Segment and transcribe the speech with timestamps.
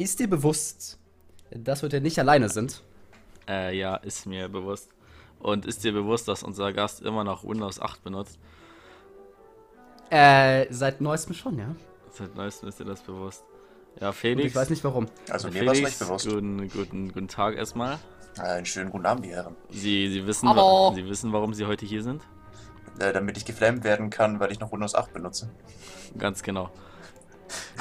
[0.00, 0.98] ist dir bewusst,
[1.50, 2.82] dass wir heute nicht alleine sind?
[3.48, 4.88] Äh, ja, ist mir bewusst.
[5.40, 8.38] Und ist dir bewusst, dass unser Gast immer noch Windows 8 benutzt?
[10.10, 11.74] Äh, seit neuestem schon, ja.
[12.12, 13.44] Seit neuestem ist dir das bewusst.
[14.00, 14.48] Ja, Und Felix.
[14.48, 15.06] ich weiß nicht warum.
[15.28, 16.28] Also mir war es Felix, nicht bewusst.
[16.28, 17.98] Guten, guten, guten Tag erstmal.
[18.38, 19.56] Äh, einen schönen guten Abend, die Herren.
[19.70, 20.90] Sie, Sie, wissen, Hallo.
[20.90, 22.22] wa- Sie wissen, warum Sie heute hier sind?
[22.98, 25.48] Äh, damit ich geflammt werden kann, weil ich noch Windows 8 benutze.
[26.18, 26.70] Ganz genau.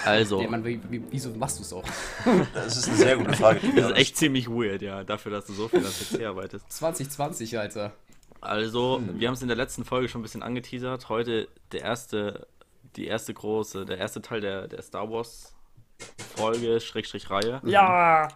[0.05, 1.83] Also, wie, wie, wieso machst du es auch?
[2.53, 3.59] Das ist eine sehr gute Frage.
[3.75, 6.71] das ist echt ziemlich weird, ja, dafür, dass du so viel am PC arbeitest.
[6.71, 7.93] 2020, Alter.
[8.41, 11.09] Also, wir haben es in der letzten Folge schon ein bisschen angeteasert.
[11.09, 12.47] Heute der erste,
[12.95, 15.53] die erste große, der erste Teil der, der Star Wars
[16.35, 17.61] Folge, Schrägstrich Reihe.
[17.65, 18.29] Ja!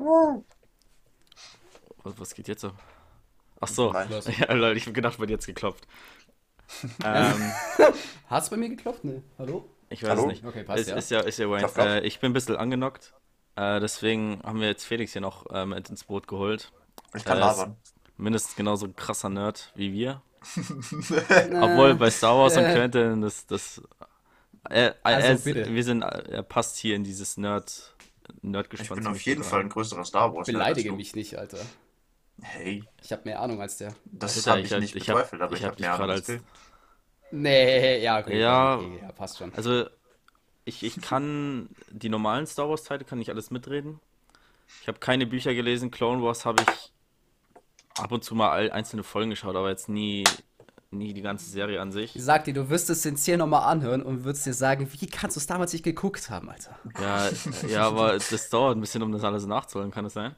[2.03, 2.71] Was, was geht jetzt so?
[3.61, 3.93] Ach so.
[3.93, 4.09] Nein.
[4.39, 5.87] Ja, Leute, ich hab gedacht, wird jetzt geklopft.
[7.03, 7.51] ähm,
[8.27, 9.03] Hast du bei mir geklopft?
[9.05, 9.21] Nee.
[9.37, 9.69] Hallo?
[9.93, 10.21] Ich weiß Hallo?
[10.23, 10.45] es nicht.
[10.45, 10.95] Okay, passt, es ja.
[10.97, 11.67] ist ja, ist ja Wayne.
[11.77, 13.13] Äh, ich bin ein bisschen angenockt.
[13.55, 16.71] Äh, deswegen haben wir jetzt Felix hier noch äh, mit ins Boot geholt.
[17.15, 17.77] Ich kann Äh, labern.
[18.17, 20.21] Mindestens genauso ein krasser Nerd wie wir.
[21.61, 22.73] Obwohl bei Star Wars und äh.
[22.73, 23.45] Quentin das.
[23.47, 23.81] das
[24.69, 25.73] er, Also er ist, bitte.
[25.73, 27.95] wir sind, er passt hier in dieses Nerd,
[28.37, 28.99] Ich Nerdgespann.
[28.99, 30.47] bin auf jeden Fall ein größerer Star Wars.
[30.47, 31.57] Beleidige mich nicht, Alter.
[32.41, 33.93] Hey, Ich habe mehr Ahnung als der.
[34.05, 35.93] das Alter, habe ich, nicht ich hab- bezweifelt, aber ich ich, hab habe dich mehr
[35.95, 36.41] Ahnung als- als.
[37.33, 38.39] Nee, ja, okay.
[38.39, 38.75] Ja.
[38.75, 39.53] okay, ja passt schon.
[39.55, 39.85] Also,
[40.65, 43.99] ich, ich kann die normalen Star Wars-Teile, kann ich alles mitreden.
[44.81, 45.91] Ich habe keine Bücher gelesen.
[45.91, 46.91] Clone Wars habe ich
[47.97, 50.23] ab und zu mal einzelne Folgen geschaut, aber jetzt nie,
[50.91, 52.15] nie die ganze Serie an sich.
[52.15, 55.07] Ich sag dir, du wirst es den Ziel nochmal anhören und würdest dir sagen, wie
[55.07, 56.77] kannst du es damals nicht geguckt haben, Alter?
[56.99, 57.29] Ja,
[57.67, 60.35] ja, aber das dauert ein bisschen, um das alles nachzuholen, kann es sein?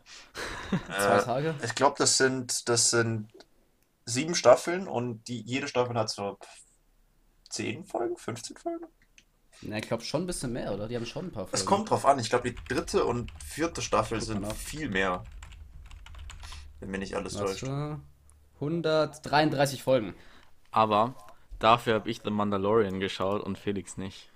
[0.97, 1.55] Zwei Äh, Tage?
[1.63, 3.29] Ich glaube, das sind, das sind
[4.05, 6.39] sieben Staffeln und die, jede Staffel hat so
[7.55, 8.85] zehn Folgen, 15 Folgen?
[9.61, 10.87] Na, ich glaube schon ein bisschen mehr, oder?
[10.87, 11.55] Die haben schon ein paar Folgen.
[11.55, 12.19] Es kommt drauf an.
[12.19, 15.23] Ich glaube, die dritte und vierte Staffel Guck sind viel mehr.
[16.79, 17.63] Wenn mir nicht alles täuscht.
[17.63, 18.01] Warte.
[18.55, 20.13] 133 Folgen.
[20.71, 21.15] Aber
[21.59, 24.29] dafür habe ich The Mandalorian geschaut und Felix nicht.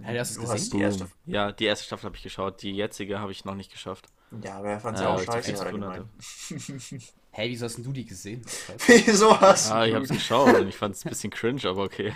[0.00, 0.78] Hey, hast du es hast gesehen?
[0.78, 1.08] die erste.
[1.26, 4.06] Ja, die erste Staffel habe ich geschaut, die jetzige habe ich noch nicht geschafft.
[4.42, 5.52] Ja, aber er fand sie Ja, auch scheiße.
[7.34, 8.42] Hey, wieso hast denn du die gesehen?
[8.86, 11.64] Wieso hast Ah, ich du habe es geschaut und ich fand es ein bisschen cringe,
[11.64, 12.12] aber okay.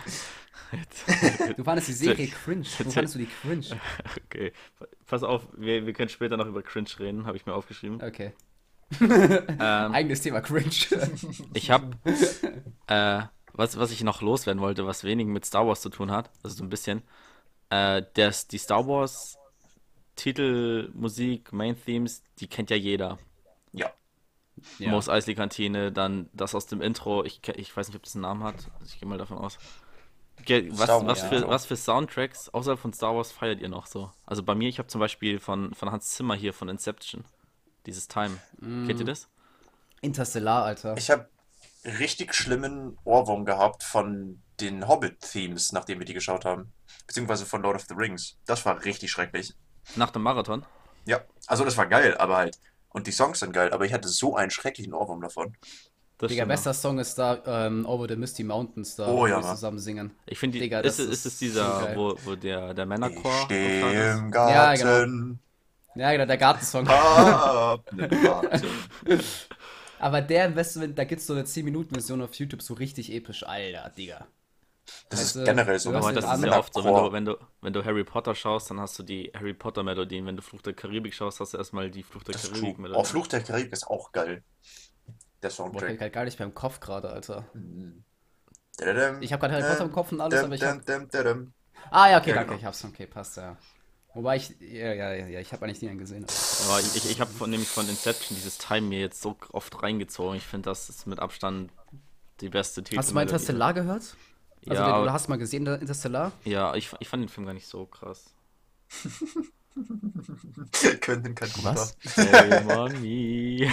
[1.56, 2.66] Du fandest die Serie cringe.
[2.84, 3.64] Wo fandest du die cringe?
[4.26, 4.52] Okay,
[5.06, 8.02] pass auf, wir, wir können später noch über cringe reden, habe ich mir aufgeschrieben.
[8.02, 8.32] Okay.
[9.00, 9.10] Ähm,
[9.58, 10.70] Eigenes Thema cringe.
[11.54, 11.96] Ich habe,
[12.86, 13.22] äh,
[13.54, 16.56] was, was ich noch loswerden wollte, was wenig mit Star Wars zu tun hat, also
[16.56, 17.02] so ein bisschen,
[17.70, 19.38] äh, das, die Star Wars
[20.14, 23.18] Titel, Musik, Main Themes, die kennt ja jeder.
[23.72, 23.92] Ja.
[24.78, 24.90] Ja.
[24.90, 28.22] Mos Eisley Kantine, dann das aus dem Intro, ich, ich weiß nicht, ob das einen
[28.22, 29.58] Namen hat, also ich gehe mal davon aus.
[30.38, 31.48] Was, Star was, Wars, für, ja.
[31.48, 34.12] was für Soundtracks außerhalb von Star Wars feiert ihr noch so?
[34.26, 37.24] Also bei mir, ich habe zum Beispiel von, von Hans Zimmer hier von Inception,
[37.86, 38.38] dieses Time.
[38.60, 39.28] Kennt ihr das?
[40.02, 40.96] Interstellar, Alter.
[40.96, 41.28] Ich habe
[41.84, 46.72] richtig schlimmen Ohrwurm gehabt von den Hobbit-Themes, nachdem wir die geschaut haben.
[47.06, 48.36] Beziehungsweise von Lord of the Rings.
[48.46, 49.54] Das war richtig schrecklich.
[49.94, 50.64] Nach dem Marathon?
[51.06, 52.58] Ja, also das war geil, aber halt.
[52.90, 55.56] Und die Songs sind geil, aber ich hatte so einen schrecklichen Ohrwurm davon.
[56.18, 59.42] Das Digga, bester Song ist da ähm, Over the Misty Mountains, da Oh wo ja,
[59.42, 60.12] zusammen singen.
[60.26, 62.88] Ich finde, Digga, ist, das es- ist ist es dieser, wo, wo der, der Ich
[62.88, 64.84] Männerchor stehe gefragt im Ja, genau.
[64.84, 65.38] Garten.
[65.94, 66.84] Ja, genau, der Gartensong.
[66.86, 68.68] Garten.
[69.98, 73.44] Aber der Investment, da gibt's so eine 10-Minuten-Version auf YouTube, so richtig episch.
[73.46, 74.26] Alter, Digga.
[75.08, 75.92] Das Weißt ist generell so.
[75.92, 78.70] Aber das ist ja oft so, wenn du, wenn, du, wenn du Harry Potter schaust,
[78.70, 80.26] dann hast du die Harry Potter Melodien.
[80.26, 82.78] Wenn du Fluch der Karibik schaust, hast du erstmal die Fluch der Das Karibik.
[82.78, 83.00] Melodien.
[83.00, 84.42] Oh, Fluch der Karibik ist auch geil.
[85.42, 85.88] Der Boah, ich Soundtrack.
[85.88, 87.44] bin halt gar nicht mehr im Kopf gerade, Alter.
[89.20, 90.82] Ich hab grad Harry Potter im Kopf und alles, aber ich hab-.
[91.90, 92.58] Ah, ja, okay, danke, genau.
[92.58, 93.56] ich hab's, okay, passt, ja.
[94.14, 96.24] Wobei ich, ja, ja, ja, ja ich habe eigentlich nie einen gesehen.
[96.24, 99.82] Aber ich, ich, ich habe von, nämlich von Inception dieses Time mir jetzt so oft
[99.82, 100.36] reingezogen.
[100.36, 101.70] Ich finde, das ist mit Abstand
[102.40, 102.98] die beste Titel.
[102.98, 104.16] Hast du mal Interstellar gehört?
[104.68, 106.32] Also, Ja, den, oder hast du mal gesehen, der Interstellar?
[106.44, 108.34] ja ich, ich fand den Film gar nicht so krass.
[111.00, 111.96] Quentin kann Was?
[112.14, 113.70] Hey, Mami.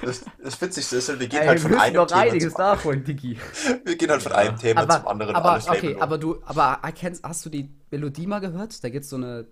[0.00, 3.04] Das, das Witzigste ist, wir gehen Ey, halt von einem noch Thema einiges zum, nachholen,
[3.04, 3.38] Digi.
[3.84, 5.36] wir gehen halt von einem Thema Aber, zum anderen.
[5.36, 8.82] aber alles okay, aber du, aber erkennst, hast du die Melodie mal gehört?
[8.82, 9.46] Da gibt's so eine,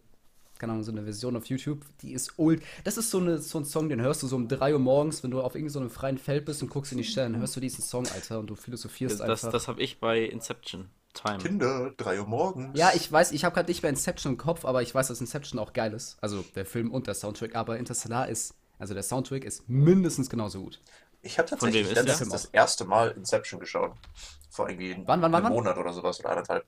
[0.59, 2.63] keine Ahnung, so eine Version auf YouTube, die ist old.
[2.85, 5.23] Das ist so, eine, so ein Song, den hörst du so um 3 Uhr morgens,
[5.23, 7.61] wenn du auf irgendeinem freien Feld bist und guckst in die Sterne, dann hörst du
[7.61, 9.53] diesen Song, Alter, und du philosophierst Das, einfach.
[9.53, 10.89] das habe ich bei Inception.
[11.15, 11.39] Time.
[11.39, 12.79] Kinder, 3 Uhr morgens.
[12.79, 15.21] Ja, ich weiß, ich habe gerade nicht mehr Inception im Kopf, aber ich weiß, dass
[15.21, 16.19] Inception auch geil ist.
[16.21, 20.61] Also der Film und der Soundtrack, aber Interstellar ist, also der Soundtrack ist mindestens genauso
[20.61, 20.81] gut.
[21.23, 23.93] Ich habe tatsächlich ist letztens das erste Mal Inception geschaut.
[24.51, 25.53] Vor irgendwie Wann, wann, wann, einem wann?
[25.53, 26.65] Monat oder sowas oder anderthalb.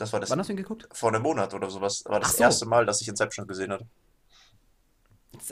[0.00, 0.88] Das war das Wann hast du ihn geguckt?
[0.92, 2.02] vor einem Monat oder sowas.
[2.06, 2.42] War das so.
[2.42, 3.86] erste Mal, dass ich Inception gesehen hatte.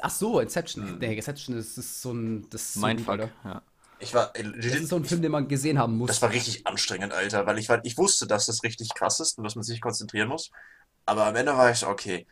[0.00, 0.92] Ach so, Inception.
[0.94, 0.98] Mhm.
[0.98, 2.48] Nee, Inception ist, ist so ein.
[2.50, 3.06] Das ist so Mein.
[3.06, 3.30] Alter.
[3.44, 3.62] Ja.
[4.00, 6.08] Ich war, äh, Das ist so ein Film, den man gesehen haben muss.
[6.08, 9.36] Das war richtig anstrengend, Alter, weil ich, war, ich wusste, dass das richtig krass ist
[9.38, 10.50] und dass man sich konzentrieren muss.
[11.04, 12.26] Aber am Ende war ich so, okay,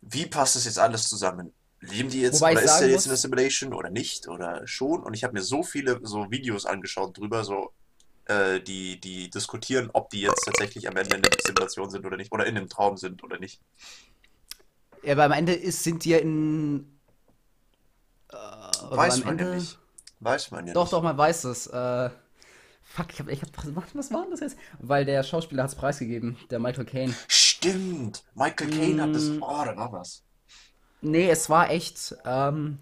[0.00, 1.52] wie passt das jetzt alles zusammen?
[1.80, 5.02] Leben die jetzt Wobei oder ist der jetzt in der Simulation oder nicht oder schon?
[5.02, 7.72] Und ich habe mir so viele so Videos angeschaut drüber, so
[8.28, 12.16] äh, die, die diskutieren, ob die jetzt tatsächlich am Ende in der Simulation sind oder
[12.16, 13.60] nicht oder in dem Traum sind oder nicht.
[15.02, 16.98] Ja, aber am Ende ist, sind die ja in.
[18.30, 19.78] Äh, Weiß man ja Ende- nicht.
[20.20, 20.92] Weiß man ja Doch, nicht.
[20.92, 21.66] doch, man weiß es.
[21.68, 22.10] Äh,
[22.82, 24.58] fuck, ich hab, ich hab, was, was war denn das jetzt?
[24.80, 27.14] Weil der Schauspieler hat es preisgegeben, der Michael Caine.
[27.28, 28.24] Stimmt!
[28.34, 29.24] Michael Caine hat das.
[29.24, 29.42] Mm.
[29.42, 30.22] Oh, da war was.
[31.00, 32.78] Nee, es war echt, ähm,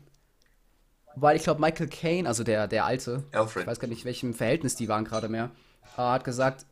[1.16, 3.66] weil ich glaube, Michael Caine, also der, der Alte, ich Alfred.
[3.66, 5.50] weiß gar nicht, welchem Verhältnis die waren gerade mehr,
[5.96, 6.66] äh, hat gesagt,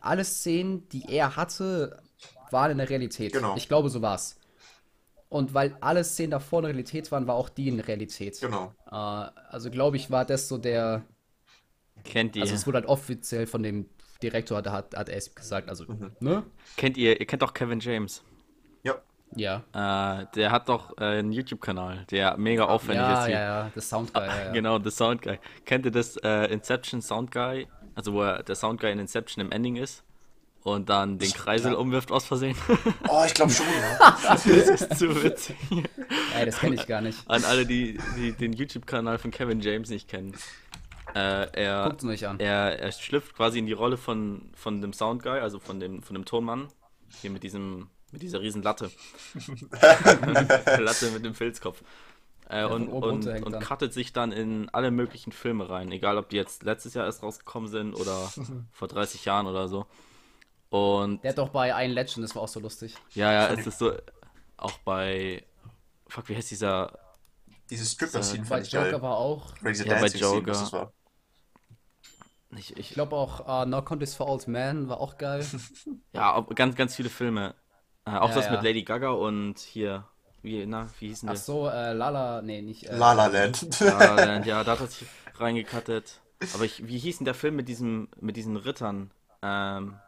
[0.00, 2.02] alle Szenen, die er hatte,
[2.50, 3.32] waren in der Realität.
[3.32, 3.54] Genau.
[3.56, 4.36] Ich glaube, so war's.
[5.28, 8.40] Und weil alle Szenen davor in der Realität waren, war auch die in der Realität.
[8.40, 8.74] Genau.
[8.90, 11.04] Äh, also glaube ich, war das so der,
[12.04, 13.86] Kennt ihr, also es wurde halt offiziell von dem
[14.22, 16.12] Direktor, hat, hat, hat er es gesagt, also, Mhm.
[16.20, 16.42] ne?
[16.76, 18.22] kennt ihr, ihr kennt doch Kevin James.
[18.82, 18.96] Ja.
[19.36, 19.62] Ja.
[19.72, 23.26] Äh, der hat doch äh, einen YouTube-Kanal, der mega aufwendig Ja, ist.
[23.26, 23.34] hier.
[23.36, 24.52] ja, ja, das Sound Guy, ja, ja.
[24.52, 25.38] Genau, The Sound Guy.
[25.64, 27.68] Kennt ihr das äh, Inception Sound Guy?
[27.94, 30.04] Also wo er, der Sound Guy in Inception im Ending ist
[30.62, 31.78] und dann den Kreisel ja.
[31.78, 32.56] umwirft aus Versehen.
[33.08, 34.16] Oh, ich glaube schon, ja.
[34.22, 35.56] das ist zu witzig.
[36.36, 37.18] Ey, das kenne ich gar nicht.
[37.28, 40.34] An alle, die, die den YouTube-Kanal von Kevin James nicht kennen.
[41.14, 42.38] Äh, er, Guckt es euch an.
[42.38, 46.02] er, er schlüpft quasi in die Rolle von, von dem Sound Guy, also von dem,
[46.02, 46.68] von dem Tonmann.
[47.20, 48.90] Hier mit diesem, mit dieser riesen Latte.
[50.78, 51.82] Latte mit dem Filzkopf.
[52.48, 55.92] Äh, von und und, und cuttet sich dann in alle möglichen Filme rein.
[55.92, 58.32] Egal, ob die jetzt letztes Jahr erst rausgekommen sind oder
[58.72, 59.86] vor 30 Jahren oder so.
[60.70, 62.94] Und Der hat doch bei Ein Legend, das war auch so lustig.
[63.14, 63.92] ja, ja, es ist so,
[64.56, 65.44] auch bei,
[66.08, 66.98] fuck, wie heißt dieser,
[67.70, 69.02] Dieses Stripper-Scene Bei fand ich Joker geil.
[69.02, 69.54] war auch.
[69.60, 70.72] Oder diese Ja, bei Joker.
[70.72, 70.92] war.
[72.56, 75.46] ich, Ich ich, glaube auch uh, No Contest for Old Man war auch geil.
[76.12, 77.54] ja, ganz, ganz viele Filme.
[78.06, 78.52] Äh, auch Ja, das ja.
[78.52, 80.04] mit Lady Gaga und hier,
[80.42, 81.38] wie, na, wie hießen Ach die?
[81.38, 82.86] so, äh, Lala, nee, nicht.
[82.86, 83.80] Äh, La La Land.
[83.80, 85.06] La La Land, ja, da hat er sich
[85.36, 86.20] reingekattet.
[86.54, 89.10] Aber ich, wie hieß denn der Film mit diesem, mit diesen Rittern?
[89.42, 89.98] Ähm,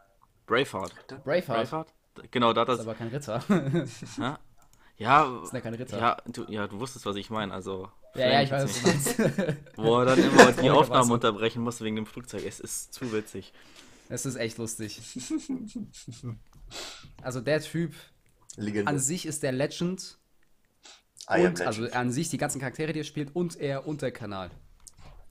[0.47, 0.93] Braveheart.
[1.23, 1.69] Braveheart.
[1.69, 1.93] Braveheart?
[2.31, 3.43] Genau, da hat Ist das, aber kein Ritter.
[4.17, 4.39] ja,
[4.97, 5.97] ja, ist ja kein Ritter.
[5.99, 7.89] ja, du, ja, du wusstest, was ich meine, also.
[8.15, 9.19] ja, ja, ich weiß, was du meinst.
[9.77, 12.43] Wo er dann immer die Aufnahmen unterbrechen musste wegen dem Flugzeug.
[12.45, 13.53] Es ist zu witzig.
[14.13, 15.01] Es ist echt lustig.
[17.21, 17.93] Also der Typ
[18.55, 18.89] Legende.
[18.89, 20.17] an sich ist der Legend.
[21.27, 21.95] Und, also Legend.
[21.95, 24.49] an sich die ganzen Charaktere, die er spielt und er und der Kanal.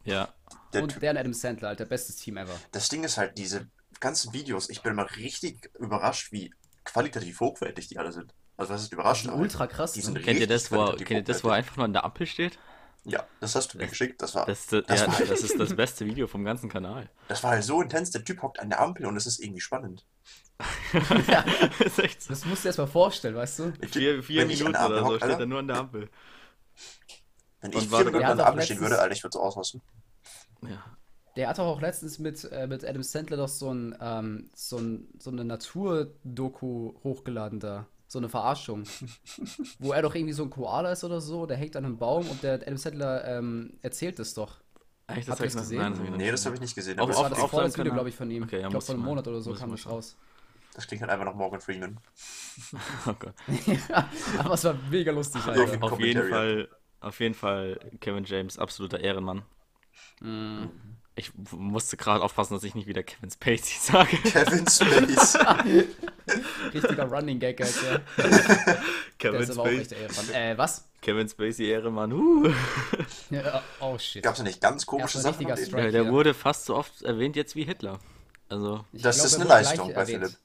[0.05, 0.33] Ja.
[0.73, 2.55] Der und Typ- der und Adam Sandler, Alter, bestes Team ever.
[2.71, 3.69] Das Ding ist halt, diese
[4.01, 6.53] ganzen Videos, ich bin immer richtig überrascht, wie
[6.85, 8.33] qualitativ hochwertig die alle sind.
[8.57, 9.35] Also was ist überraschend?
[9.35, 9.93] Ultra krass.
[9.93, 11.67] Die sind Kennt ihr das, wo, er- qualitativ kennt ihr das, wo er hochwertig.
[11.67, 12.59] einfach nur an der Ampel steht?
[13.05, 14.23] Ja, das hast du mir geschickt.
[14.23, 17.09] Das war, Das, ist- Das ja, war- das ist das beste Video vom ganzen Kanal.
[17.29, 18.11] das war halt so intens.
[18.11, 20.07] Der Typ hockt an der Ampel und es ist irgendwie spannend.
[21.27, 21.45] Ja,
[21.79, 22.29] Das ist echt so.
[22.31, 23.73] das musst du dir erstmal vorstellen, weißt du?
[23.73, 26.09] Typ, Vier, vier ich Minuten oder so hock, steht er nur an der Ampel.
[27.61, 29.83] wenn ich vier Minuten an der Ampel stehen würde, Alter, ich würde so ausrasten.
[30.63, 30.85] Ja.
[31.35, 34.77] Der hat doch auch letztens mit, äh, mit Adam Sandler doch so, ein, ähm, so,
[34.77, 37.87] ein, so eine Naturdoku hochgeladen da.
[38.13, 38.85] So eine Verarschung.
[39.79, 42.29] wo er doch irgendwie so ein Koala ist oder so, der hängt an einem Baum
[42.29, 44.59] und der Adam Sandler ähm, erzählt es doch.
[45.07, 45.79] Echt, Habt ihr hab ich das gesehen?
[45.79, 47.01] nein, hab ich noch Nee, das habe ich nicht gesehen.
[47.01, 48.43] Auf- Aber Das das, war das auf vorletzte Video, glaube ich, von ihm.
[48.43, 50.15] Okay, ja, ich glaube, vor einem Monat oder so kam das raus.
[50.75, 51.97] das klingt halt einfach nach Morgan Freeman.
[53.07, 53.33] Oh Gott.
[53.89, 55.83] ja, aber es war mega lustig, Alter.
[55.83, 56.29] auf Auf jeden.
[56.29, 56.69] Fall,
[57.01, 59.41] auf jeden Fall Kevin James, absoluter Ehrenmann.
[60.21, 60.69] Mhm.
[61.15, 64.17] Ich musste gerade aufpassen, dass ich nicht wieder Kevin Spacey sage.
[64.19, 65.39] Kevin Space.
[66.73, 68.01] Richtiger Running Gag, Alter.
[68.17, 68.81] Der
[69.19, 70.33] Kevin ist aber auch Spacey.
[70.35, 70.89] Äh, was?
[71.01, 72.13] Kevin Spacey Ehrenmann.
[72.13, 72.53] Uh.
[73.31, 74.23] Ja, oh shit.
[74.23, 75.47] Gab es ja nicht ganz komische Sachen?
[75.47, 76.11] Ja, der hier.
[76.13, 77.99] wurde fast so oft erwähnt jetzt wie Hitler.
[78.49, 80.25] Also, Ich Das glaub, ist eine Leistung bei erwähnt.
[80.25, 80.37] Philipp.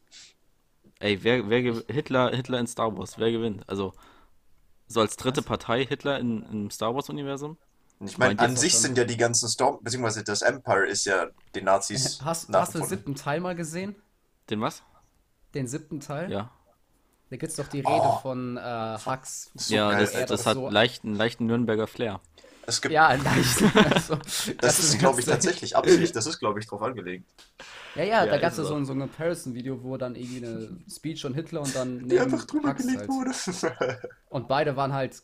[1.00, 3.64] ey, wer, wer Hitler, Hitler in Star Wars, wer gewinnt?
[3.68, 3.94] Also,
[4.88, 7.58] so als dritte Partei Hitler in, im Star Wars-Universum?
[8.00, 11.66] Ich meine, an sich sind ja die ganzen Storm, beziehungsweise das Empire ist ja den
[11.66, 13.96] Nazis Hast, hast du den siebten Teil mal gesehen?
[14.50, 14.84] Den was?
[15.58, 16.32] Den siebten Teil?
[16.32, 16.52] Ja.
[17.30, 18.20] Da gibt's doch die Rede Oh.
[18.22, 19.52] von äh, Hux.
[19.56, 22.22] So ja, geil, das, das hat so- leicht, einen leichten Nürnberger Flair.
[22.66, 23.64] Es gibt, Ja, leicht.
[23.94, 24.18] Also,
[24.60, 26.16] das ist, glaube ich, tatsächlich Absicht.
[26.16, 27.26] Das ist, glaube ich, drauf angelegt.
[27.96, 28.76] Ja, ja, da Ja, gab es so, so.
[28.76, 32.46] ein, so ein Comparison-Video, wo dann irgendwie eine Speech von Hitler und dann Die einfach
[32.46, 33.10] drüber Hux gelegt halt.
[33.10, 34.00] wurde.
[34.30, 35.22] Und beide waren halt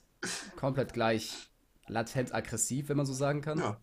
[0.55, 1.49] komplett gleich
[1.87, 3.59] latent aggressiv, wenn man so sagen kann.
[3.59, 3.77] ja.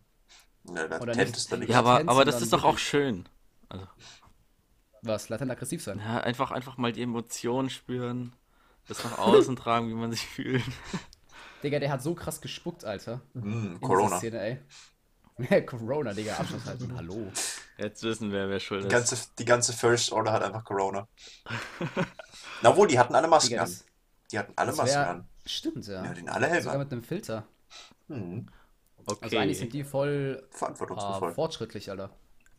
[0.75, 1.71] Ja, Oder nicht- ist da nicht.
[1.71, 3.27] Ja, aber, aber das ist doch auch schön.
[3.71, 3.87] Also,
[5.03, 5.29] Was?
[5.29, 5.99] Latent aggressiv sein?
[5.99, 8.35] Ja, einfach, einfach mal die Emotionen spüren,
[8.89, 10.63] das nach außen tragen, wie man sich fühlt.
[11.63, 13.21] Digga, der hat so krass gespuckt, Alter.
[13.35, 14.19] Mm, Corona.
[14.19, 14.59] Szene, ey.
[15.67, 16.93] Corona, Digga, Abschluss halten.
[16.97, 17.31] Hallo.
[17.79, 18.93] Jetzt wissen wir, wer schuld Die ist.
[18.93, 21.09] ganze, die ganze First Order hat einfach Corona.
[22.63, 23.75] Na wohl, die hatten alle Masken Digga, an.
[24.33, 25.29] Die hatten alle Masken wär, an.
[25.47, 26.05] Stimmt, ja.
[26.05, 27.47] Ja, den alle Helme Sogar mit einem Filter.
[28.09, 28.47] Mhm.
[29.21, 31.33] Also eigentlich sind Okay, die voll Verantwortungsvoll.
[31.33, 32.11] fortschrittlich, Alter.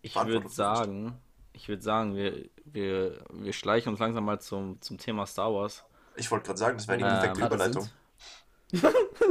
[0.02, 1.18] ich würde sagen,
[1.54, 5.84] ich würde sagen, wir, wir, wir schleichen uns langsam mal zum, zum Thema Star Wars.
[6.16, 7.90] Ich wollte gerade sagen, das wäre die Ähm, perfekte Gerade Überleitung.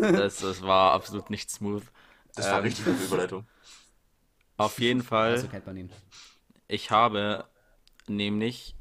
[0.01, 1.83] Das, das war absolut nicht smooth.
[2.35, 3.47] Das war ähm, richtig gute Überleitung.
[4.57, 5.91] Auf jeden Fall, So kennt man ihn.
[6.69, 7.47] ich habe
[8.07, 8.75] nämlich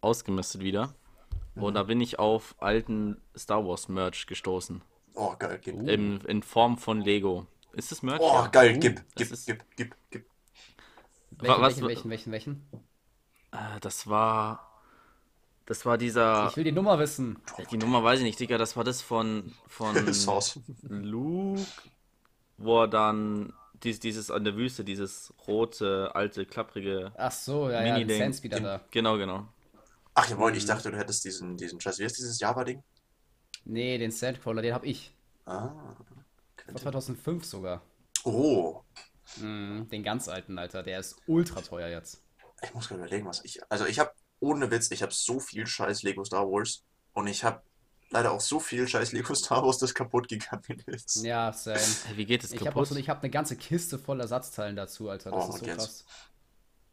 [0.00, 0.94] ausgemistet wieder.
[1.54, 4.80] Und da bin ich auf alten Star Wars Merch gestoßen.
[5.14, 5.74] Oh, geil, gib.
[5.88, 7.46] In, in Form von Lego.
[7.72, 8.20] Ist das Merch?
[8.22, 10.26] Oh, geil, Uh, gib, gib, ist- gib, gib, gib.
[11.40, 12.68] Welchen, was- welchen, welchen, welchen, welchen?
[13.52, 14.64] Äh, das war.
[15.66, 16.48] Das war dieser.
[16.48, 17.38] Ich will die Nummer wissen.
[17.70, 18.56] Die Nummer weiß ich nicht, Digga.
[18.58, 19.94] Das war das von, von.
[20.88, 21.60] Luke,
[22.56, 23.52] wo er dann
[23.82, 27.12] dies, dieses an der Wüste, dieses rote, alte, klapprige.
[27.16, 28.16] Ach so, ja, ja, Mini-Ding.
[28.16, 28.80] Lizenz wieder da.
[28.90, 29.46] Genau, genau.
[30.14, 31.98] Ach jawohl, ich dachte, du hättest diesen, diesen Scheiß.
[31.98, 32.82] Wie ist dieses Java-Ding?
[33.64, 35.14] Nee, den Sandcrawler, den hab ich.
[35.46, 35.70] Ah.
[36.66, 37.82] Von 2005 sogar.
[38.24, 38.82] Oh.
[39.36, 40.82] Mhm, den ganz alten, Alter.
[40.82, 42.22] Der ist ultra teuer jetzt.
[42.62, 43.60] Ich muss gerade überlegen, was ich.
[43.70, 46.84] Also ich habe, ohne Witz, ich habe so viel scheiß Lego Star Wars.
[47.12, 47.62] Und ich habe
[48.10, 51.24] leider auch so viel scheiß Lego Star Wars, das kaputt gegangen ist.
[51.24, 52.00] Ja, same.
[52.04, 52.88] Hey, wie geht es Ich habe auch kaputt?
[52.88, 55.32] so, ich hab eine ganze Kiste voll Ersatzteilen dazu, Alter.
[55.32, 55.76] Das Oh, ist so jetzt?
[55.76, 56.04] krass.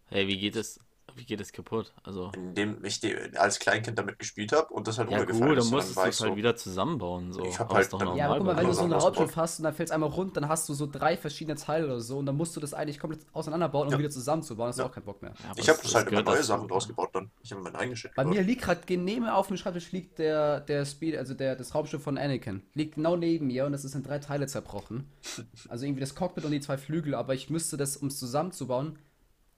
[0.06, 0.80] Hey, wie geht es?
[1.14, 1.94] Wie geht es kaputt?
[2.04, 2.32] Also.
[2.36, 5.66] Indem ich die, als Kleinkind damit gespielt habe und das halt Ja, runtergefallen gut, ist.
[5.72, 7.32] dann musstest du es halt so, wieder zusammenbauen.
[7.32, 7.46] So.
[7.46, 8.20] Ich hab Aber halt ist doch dann- normal.
[8.20, 9.92] Ja, aber guck mal, wenn du so ein Sachen Raumschiff hast und da fällt es
[9.94, 12.60] einmal rund, dann hast du so drei verschiedene Teile oder so und dann musst du
[12.60, 14.00] das eigentlich komplett auseinanderbauen, um Ja.
[14.00, 14.68] wieder zusammenzubauen.
[14.70, 14.86] Das ist Ja.
[14.88, 15.34] auch kein Bock mehr.
[15.42, 16.44] Ja, Ich habe das- halt immer neue.
[16.44, 17.32] Sachen draus gebaut dann.
[17.44, 18.38] Ich habe mein eigenes Shit Bei gebaut.
[18.38, 22.04] mir liegt gerade neben auf dem Schreibtisch liegt der, der Speed, also der, das Raumschiff
[22.04, 22.62] von Anakin.
[22.74, 25.06] Liegt genau neben mir und das ist in drei Teile zerbrochen.
[25.70, 28.98] Also irgendwie das Cockpit und die zwei Flügel, aber ich müsste das, um es zusammenzubauen,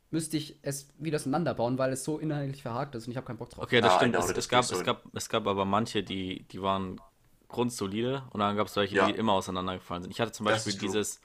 [0.09, 3.37] müsste ich es wieder auseinanderbauen, weil es so inhaltlich verhakt ist und ich habe keinen
[3.37, 3.63] Bock drauf.
[3.63, 4.15] Okay, das Ah, stimmt.
[4.15, 6.99] Es, das es, gab, es, gab, es gab aber manche, die, die waren
[7.49, 9.05] grundsolide und dann gab es welche, Ja.
[9.07, 10.11] die immer auseinandergefallen sind.
[10.11, 11.19] Ich hatte zum Beispiel dieses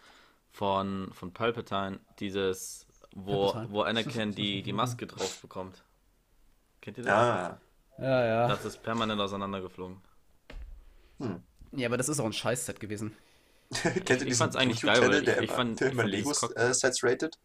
[0.51, 3.73] von, von Palpatine, dieses, wo, Palpatine.
[3.73, 5.83] wo Anakin die, die Maske drauf bekommt.
[6.81, 7.13] Kennt ihr das?
[7.13, 7.61] Ja,
[7.99, 8.49] Ja, ja.
[8.49, 9.99] Das ist permanent auseinandergeflogen.
[11.73, 13.17] Ja, aber das ist auch ein Scheißset gewesen.
[13.83, 15.93] kennt ihr ich diesen fand's eigentlich geil, weil der ich- ich immer, fand- der ich
[15.95, 17.39] immer Lego-Sets rated?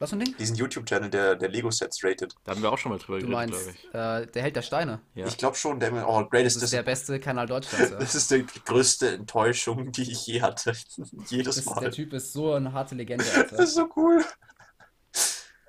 [0.00, 0.34] Was für ein Ding?
[0.38, 2.34] Diesen YouTube-Channel, der, der Lego-Sets rated.
[2.44, 4.28] Da haben wir auch schon mal drüber Du geredet, meinst, glaube ich.
[4.28, 5.00] äh, der Held der Steine.
[5.14, 5.26] Ja.
[5.26, 7.90] Ich glaube schon, der oh, greatest Das ist der beste Kanal Deutschlands.
[7.92, 7.98] Ja.
[7.98, 10.72] Das ist die größte Enttäuschung, die ich je hatte.
[11.28, 11.80] Jedes Das ist, Mal.
[11.80, 13.58] der Typ ist so eine harte Legende, Das Alter.
[13.62, 14.24] ist so cool.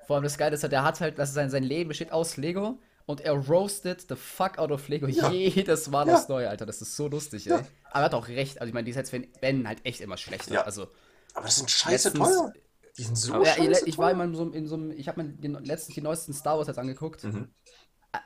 [0.06, 2.10] Vor allem das Geile ist, halt, der hat halt, das ist sein, sein Leben besteht
[2.10, 5.30] aus Lego und er roastet the fuck out of Lego Ja.
[5.30, 6.14] jedes Mal Ja.
[6.14, 6.66] aufs Neue, Alter.
[6.66, 7.52] Das ist so lustig, ey.
[7.52, 7.58] Ja.
[7.90, 8.60] Aber er hat auch recht.
[8.60, 10.54] Also ich meine, die Sets werden halt echt immer schlechter.
[10.54, 10.62] Ja.
[10.62, 10.88] Also
[11.34, 12.52] Aber das sind scheiße letztens- teuer.
[12.98, 15.22] Die sind so Ja, scheiße ich war immer in so, in so einem, ich habe
[15.22, 17.24] mir den, letztens die neuesten Star Wars Sets angeguckt.
[17.24, 17.48] Mhm.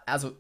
[0.07, 0.37] Also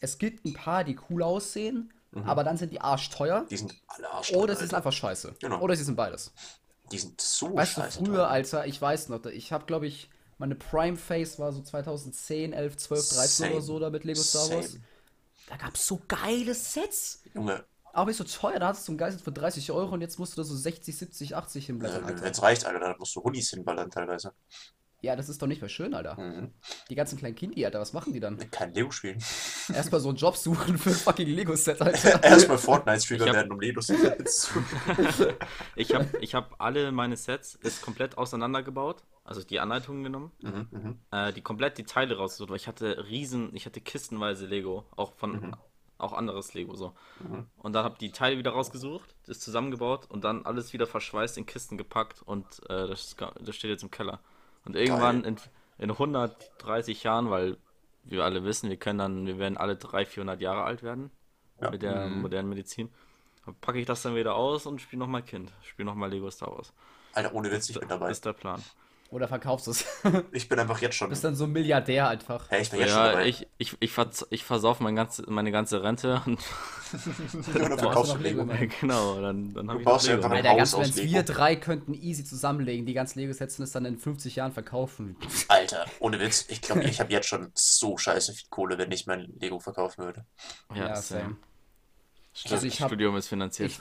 [0.00, 2.22] es gibt ein paar, die cool aussehen, Mhm.
[2.22, 3.44] aber dann sind die arschteuer.
[3.50, 4.32] Die sind alle Arsch.
[4.32, 5.34] Oder sie sind einfach scheiße.
[5.40, 5.60] Genau.
[5.60, 6.32] Oder sie sind beides.
[6.92, 8.28] Die sind so Weißt du, scheiße früher, teuer.
[8.28, 12.76] Alter, ich weiß noch, ich habe, glaube ich, meine Prime Face war so 2010, 11,
[12.76, 13.62] 12, 13 oder Same.
[13.62, 14.78] so da mit Lego Star Wars.
[15.48, 17.22] Da gab es so geile Sets.
[17.34, 17.64] Junge,
[17.96, 20.36] Aber nicht so teuer, da hattest du ein Geist für 30 Euro und jetzt musst
[20.36, 22.26] du da so 60, 70, 80 hinblättern, Alter.
[22.26, 24.32] es reicht, Alter, dann musst du Hoodies hinballern teilweise.
[25.02, 26.20] Ja, das ist doch nicht mehr schön, Alter.
[26.20, 26.52] Mhm.
[26.90, 28.38] Die ganzen kleinen Kindi, Alter, was machen die dann?
[28.50, 29.18] Kein Lego spielen.
[29.72, 32.22] Erstmal so einen Job suchen für ein fucking Lego-Set, Alter.
[32.22, 33.94] Erstmal hab- werden, um Lego zu.
[35.76, 40.68] Ich habe ich hab alle meine Sets ist komplett auseinandergebaut, also die Anleitungen genommen, Mhm,
[40.70, 40.98] mhm.
[41.12, 45.12] äh, die komplett die Teile rausgesucht, weil ich hatte riesen, ich hatte kistenweise Lego, auch
[45.14, 45.56] von
[45.98, 46.94] auch anderes Lego so.
[47.20, 47.46] Mhm.
[47.58, 51.46] Und dann habe die Teile wieder rausgesucht, das zusammengebaut und dann alles wieder verschweißt in
[51.46, 54.20] Kisten gepackt und äh, das, das steht jetzt im Keller.
[54.64, 55.36] Und irgendwann in,
[55.78, 57.56] in 130 Jahren, weil
[58.04, 61.10] wir alle wissen, wir können dann, wir werden alle 300, 400 Jahre alt werden
[61.60, 61.70] Ja.
[61.70, 62.90] mit der modernen Medizin.
[63.60, 65.52] Packe ich das dann wieder aus und spiele nochmal Kind.
[65.62, 66.72] Spiele nochmal Lego Star Wars.
[67.12, 68.10] Alter, ohne Witz, ich bin Das dabei.
[68.10, 68.62] ist der Plan.
[69.10, 69.84] Oder verkaufst du es.
[70.32, 71.08] Ich bin einfach jetzt schon.
[71.10, 72.50] Bist dann so ein Milliardär einfach.
[72.50, 73.26] Hey, ich bin jetzt schon Ja, dabei.
[73.26, 76.40] ich, ich, ich, vers ich versaufe mein ganze, meine ganze Rente und
[77.54, 78.72] dann Da verkaufst du du Lego Lego.
[78.80, 80.22] genau, dann, dann habe Du ich baust Lego.
[80.24, 81.14] einfach ein Haus ganz aus wenn Lego.
[81.14, 85.16] wir drei könnten easy zusammenlegen, die ganzen Lego-Sets und es dann in 50 Jahren verkaufen.
[85.48, 89.06] Alter, ohne Witz, ich glaube, ich habe jetzt schon so scheiße viel Kohle, wenn ich
[89.06, 90.24] mein Lego verkaufen würde.
[90.74, 91.20] Ja, Ja, same.
[91.22, 91.36] same.
[92.54, 93.70] Also ich hab- Studium ist finanziert.
[93.70, 93.80] ich-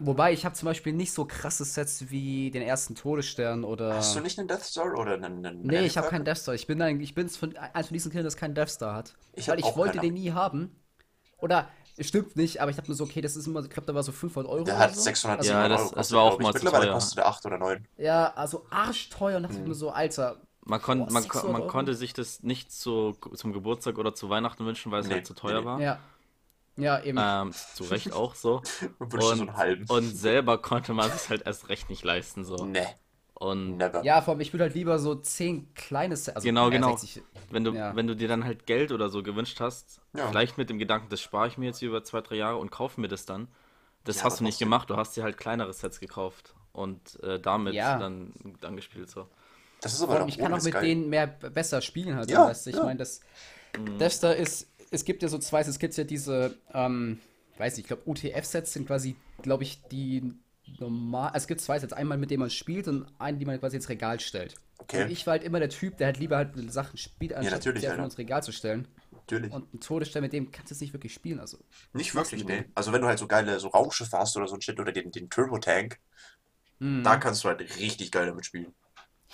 [0.00, 3.94] Wobei, ich habe zum Beispiel nicht so krasse Sets wie den ersten Todesstern oder.
[3.94, 5.46] Hast du nicht einen Death Star oder einen.
[5.46, 6.54] einen Nee, ich habe keinen Death Star.
[6.54, 9.14] Ich bin ein, ich bin's von eins von diesen Kindern, das keinen Death Star hat.
[9.34, 10.74] Ich weil ich wollte den nie haben.
[11.38, 13.86] Oder es stimmt nicht, aber ich dachte mir so, okay, das ist immer, ich glaube,
[13.86, 14.64] da war so 500 Euro.
[14.64, 15.00] Der hat so.
[15.02, 16.94] 600 Also, Ja, das- Euro das war auch mal zu Mittlerweile teuer.
[16.94, 17.86] kostet er 8 oder 9.
[17.98, 20.40] Ja, also arschteuer und dachte ich mir so, Alter.
[20.66, 21.70] Man, kon Boah, man, 600 kon man Euro.
[21.70, 25.26] konnte sich das nicht zu, zum Geburtstag oder zu Weihnachten wünschen, weil es Nee, halt
[25.26, 25.80] zu teuer nee, war.
[25.80, 25.98] Ja.
[26.76, 27.18] Ja, eben.
[27.20, 28.62] Ähm, zu Recht auch so.
[28.98, 32.44] Und so Und, und selber konnte man es halt erst recht nicht leisten.
[32.44, 32.64] So.
[32.64, 32.86] Nee,
[33.34, 34.04] Und never.
[34.04, 36.36] ja, vor allem, ich würde halt lieber so 10 kleine Sets.
[36.36, 36.96] Also, Genau, genau.
[36.96, 37.94] 60 wenn du, Ja.
[37.94, 40.26] wenn du dir dann halt Geld oder so gewünscht hast, Ja.
[40.28, 43.00] vielleicht mit dem Gedanken, das spare ich mir jetzt über zwei, drei Jahre und kaufe
[43.00, 43.48] mir das dann.
[44.04, 47.38] Das Ja, hast du nicht gemacht, du hast dir halt kleinere Sets gekauft und äh,
[47.38, 47.98] damit Ja.
[47.98, 49.28] dann, dann gespielt so.
[49.80, 50.82] Das ist aber doch ich kann auch mit geil.
[50.82, 52.30] denen mehr besser spielen halt.
[52.30, 52.70] Ja, weißt du?
[52.70, 52.82] Ich ja.
[52.84, 53.20] meine, das
[53.98, 57.20] Death Star ist, es gibt ja so zwei, es gibt ja diese, ähm,
[57.58, 60.32] weiß nicht, ich glaube, UTF-Sets sind quasi, glaube ich, die
[60.78, 63.58] normal, also es gibt zwei Sets, einmal mit denen man spielt und einen, die man
[63.60, 64.54] quasi ins Regal stellt.
[64.78, 65.04] Okay.
[65.04, 67.82] Und ich war halt immer der Typ, der halt lieber halt Sachen spielt, anstatt natürlich,
[67.82, 68.88] die einfach ins Regal zu stellen.
[69.12, 69.52] Natürlich.
[69.52, 71.58] Und ein Todesstern, mit dem kannst du jetzt nicht wirklich spielen, also.
[71.92, 72.64] Nicht wirklich, nee.
[72.74, 75.10] Also wenn du halt so geile so Raumschiffe hast oder so ein Shit oder den,
[75.10, 75.98] den Turbo-Tank,
[76.80, 77.02] Mhm.
[77.04, 78.74] da kannst du halt richtig geil damit spielen.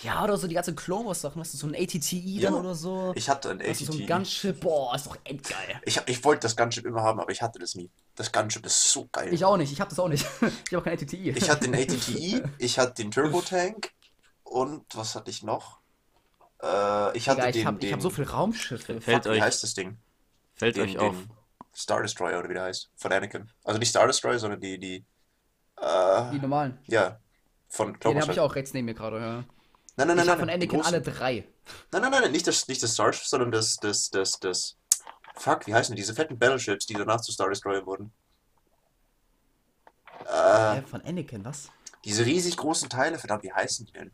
[0.02, 2.50] Ja, oder so die ganzen Clone Wars Sachen, hast du so ein ATTI Ja.
[2.50, 3.12] dann oder so.
[3.14, 4.06] Ich hatte ein du so ein.
[4.06, 5.80] Gunship, boah, ist doch endgeil.
[5.84, 7.90] Ich, ich wollte das Gunship immer haben, aber ich hatte das nie.
[8.14, 9.32] Das Gunship ist so geil.
[9.32, 10.24] Ich auch nicht, ich hab das auch nicht.
[10.68, 11.30] ich habe kein ATTI.
[11.30, 13.90] Ich hatte den ATTI, ich hatte den Turbo-Tank
[14.44, 15.78] und was hatte ich noch?
[16.62, 19.00] Äh, ich hatte ich den, habe den hab so viel Raumschiffe.
[19.00, 19.98] Fällt fuck, wie euch- heißt das Ding?
[20.54, 21.14] Fällt Den, euch auf.
[21.14, 21.30] den
[21.74, 22.90] Star Destroyer oder wie der heißt.
[22.96, 23.50] Von Anakin.
[23.64, 25.04] Also nicht Star Destroyer, sondern die, die,
[25.80, 26.78] äh, Die normalen.
[26.86, 27.18] ja,
[27.68, 28.36] von Den Clone habe Wars.
[28.36, 29.44] ich auch rechts neben mir gerade, ja.
[29.96, 31.46] Nein, nein, nein, ich nein, von Anakin alle drei.
[31.92, 34.76] Nein, nein, nein, nein, nicht das, nicht das Starships, sondern das, das, das, das.
[35.36, 36.00] Fuck, wie heißen die?
[36.00, 38.12] Diese fetten Battleships, die danach zu Star Destroyer wurden.
[40.26, 41.70] Äh, von Anakin, was?
[42.04, 44.12] diese riesig großen Teile, verdammt, wie heißen die denn?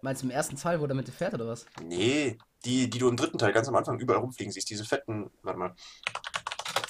[0.00, 1.66] Meinst du im ersten Teil, wo der mit dem fährt oder was?
[1.82, 5.30] Nee, die, die du im dritten Teil ganz am Anfang überall rumfliegen siehst, diese fetten,
[5.42, 5.74] warte mal.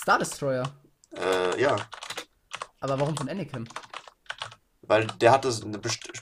[0.00, 0.70] Star Destroyer.
[1.16, 1.76] Äh, ja,
[2.80, 3.68] Aber warum von Anakin?
[4.82, 5.48] weil der hatte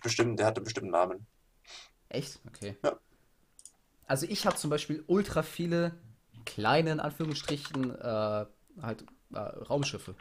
[0.07, 1.27] bestimmt, der hatte einen bestimmten Namen.
[2.09, 2.41] Echt?
[2.49, 2.77] Okay.
[2.83, 2.99] Ja.
[4.07, 5.93] Also ich habe zum Beispiel ultra viele
[6.45, 8.47] kleine, in Anführungsstrichen, äh,
[8.81, 10.15] halt äh, Raumschiffe.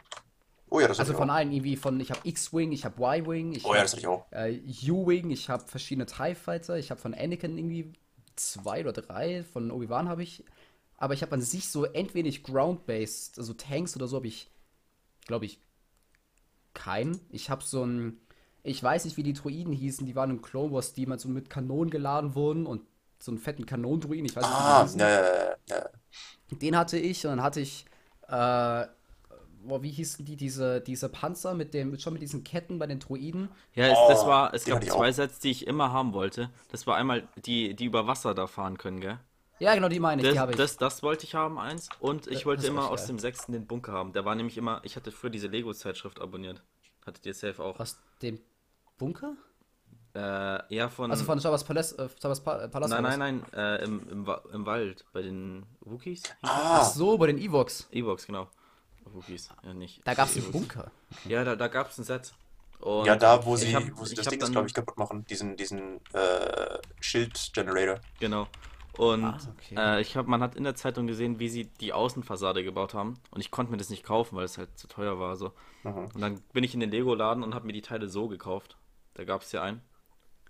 [0.70, 1.30] Oh ja, das Also ich von auch.
[1.30, 4.00] allen irgendwie von, ich habe X-Wing, ich habe Y-Wing, ich Oh ja, hab, das hatte
[4.00, 4.26] ich auch.
[4.30, 4.58] äh,
[4.90, 7.92] U-Wing, ich habe verschiedene TIE Fighter, ich habe von Anakin irgendwie
[8.36, 10.44] zwei oder drei, von Obi-Wan habe ich.
[10.98, 14.50] Aber ich habe an sich so entweder Ground-Based, also Tanks oder so habe ich,
[15.26, 15.60] glaube ich,
[16.74, 17.20] keinen.
[17.30, 18.20] Ich habe so ein,
[18.66, 21.28] ich weiß nicht, wie die Droiden hießen, die waren in Clone Wars, die mal so
[21.28, 22.82] mit Kanonen geladen wurden und
[23.18, 25.00] so einen fetten Kanonendruiden, ich weiß nicht, wie die Ah, hießen.
[25.00, 25.88] ja, ja, ja.
[26.50, 27.86] Den hatte ich und dann hatte ich,
[28.28, 28.86] äh,
[29.64, 33.00] boah, wie hießen die, diese, diese Panzer mit dem, schon mit diesen Ketten bei den
[33.00, 33.48] Droiden?
[33.74, 35.10] Ja, es, das Oh, war, es gab zwei.
[35.12, 36.50] Sets, die ich immer haben wollte.
[36.70, 39.18] Das war einmal die, die über Wasser da fahren können, gell?
[39.58, 40.58] Ja, genau, die meine ich, die Das, habe ich.
[40.58, 41.88] das, das wollte ich haben, eins.
[41.98, 43.06] Und ich Das wollte immer aus geil.
[43.08, 44.12] dem sechsten den Bunker haben.
[44.12, 46.62] Der war nämlich immer, ich hatte früher diese Lego-Zeitschrift abonniert.
[47.06, 47.80] Hattet ihr safe auch?
[47.80, 48.38] Aus dem
[48.98, 49.34] Bunker?
[50.14, 51.10] Äh, eher von.
[51.10, 52.90] Also von Jabba's Palast, äh, Jabba's pa äh, Palast.
[52.92, 56.22] nein, nein, nein, äh, im, im, Wa- im Wald, bei den Wookies?
[56.40, 56.50] was?
[56.50, 57.86] Ah, Ach so, bei den Evox.
[57.92, 58.48] Evox, genau.
[59.04, 60.00] Wookies, ja nicht.
[60.06, 60.50] Da gab es einen.
[60.52, 60.90] Bunker.
[61.28, 62.32] Ja, da, da gab es ein Set.
[62.80, 65.24] Und ja, da, wo sie, hab- wo sie das Ding, dann- glaube ich, kaputt machen.
[65.26, 68.00] Diesen, diesen, äh, Schild-Generator.
[68.20, 68.46] Genau.
[68.96, 69.74] Und Ah, okay.
[69.76, 73.18] äh, ich habe, man hat in der Zeitung gesehen, wie sie die Außenfassade gebaut haben.
[73.30, 75.36] Und ich konnte mir das nicht kaufen, weil es halt zu teuer war.
[75.36, 75.52] So.
[75.84, 76.06] Mhm.
[76.14, 78.76] Und dann bin ich in den Lego-Laden und habe mir die Teile so gekauft.
[79.16, 79.80] Da gab es ja einen.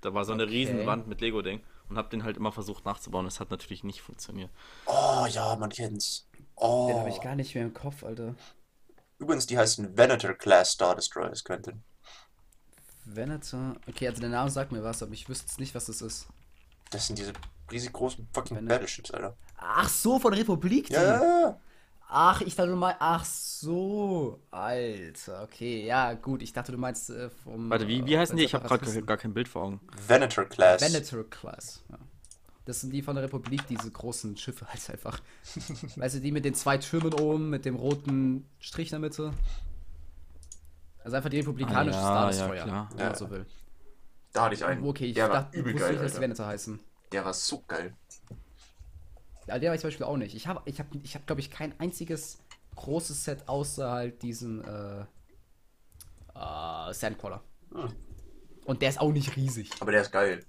[0.01, 0.53] Da war so eine Okay.
[0.53, 1.63] riesen Wand mit Lego-Ding.
[1.89, 3.25] Und habe den halt immer versucht nachzubauen.
[3.27, 4.51] Das hat natürlich nicht funktioniert.
[4.87, 6.29] Oh, ja, man kennt's.
[6.57, 6.89] Oh.
[6.89, 8.35] Den habe ich gar nicht mehr im Kopf, Alter.
[9.19, 11.85] Übrigens, die heißen Venator-Class Star Destroyers, Quentin.
[13.05, 13.77] Venator.
[13.89, 16.27] Okay, also der Name sagt mir was, aber ich wüsste jetzt nicht, was das ist.
[16.91, 17.33] Das sind diese
[17.71, 18.79] riesig großen fucking Venator.
[18.79, 19.37] Battleships, Alter.
[19.57, 20.95] Ach so, von Republik, die.
[20.95, 21.61] Ja, ja, ja.
[22.09, 22.99] Ach, ich dachte, du meinst.
[23.01, 24.41] Ach so.
[24.51, 25.85] Alter, okay.
[25.87, 26.43] Ja, gut.
[26.43, 27.69] Ich dachte, du meinst äh, vom.
[27.69, 28.45] Warte, wie, wie äh, heißen die?
[28.45, 29.81] Ich habe gerade gar kein Bild vor Augen.
[30.07, 30.81] Venator-Class.
[30.83, 31.83] Venator Class.
[31.91, 31.99] Ja.
[32.65, 35.21] Das sind die von der Republik, diese großen Schiffe halt einfach.
[35.97, 39.33] weißt du, die mit den zwei Türmen oben, mit dem roten Strich in der Mitte.
[41.05, 42.89] Also einfach die republikanische Ah, Star ja, Destroyer, ja, klar.
[42.91, 43.15] wenn man Ja.
[43.17, 43.47] so will.
[44.33, 44.85] Da hatte ich einen.
[44.85, 46.21] Okay, ich der war dachte, übel geil, nicht, dass die.
[46.21, 46.81] Venator heißen.
[47.13, 47.95] Der war so geil.
[49.47, 50.35] Ja, der war ich zum Beispiel auch nicht.
[50.35, 52.39] Ich habe, ich habe, ich habe, glaube ich, kein einziges
[52.75, 55.01] großes Set außer halt diesen äh,
[56.35, 57.43] äh, Sandcrawler.
[57.73, 57.93] Hm.
[58.65, 59.71] Und der ist auch nicht riesig.
[59.81, 60.45] Aber der ist geil.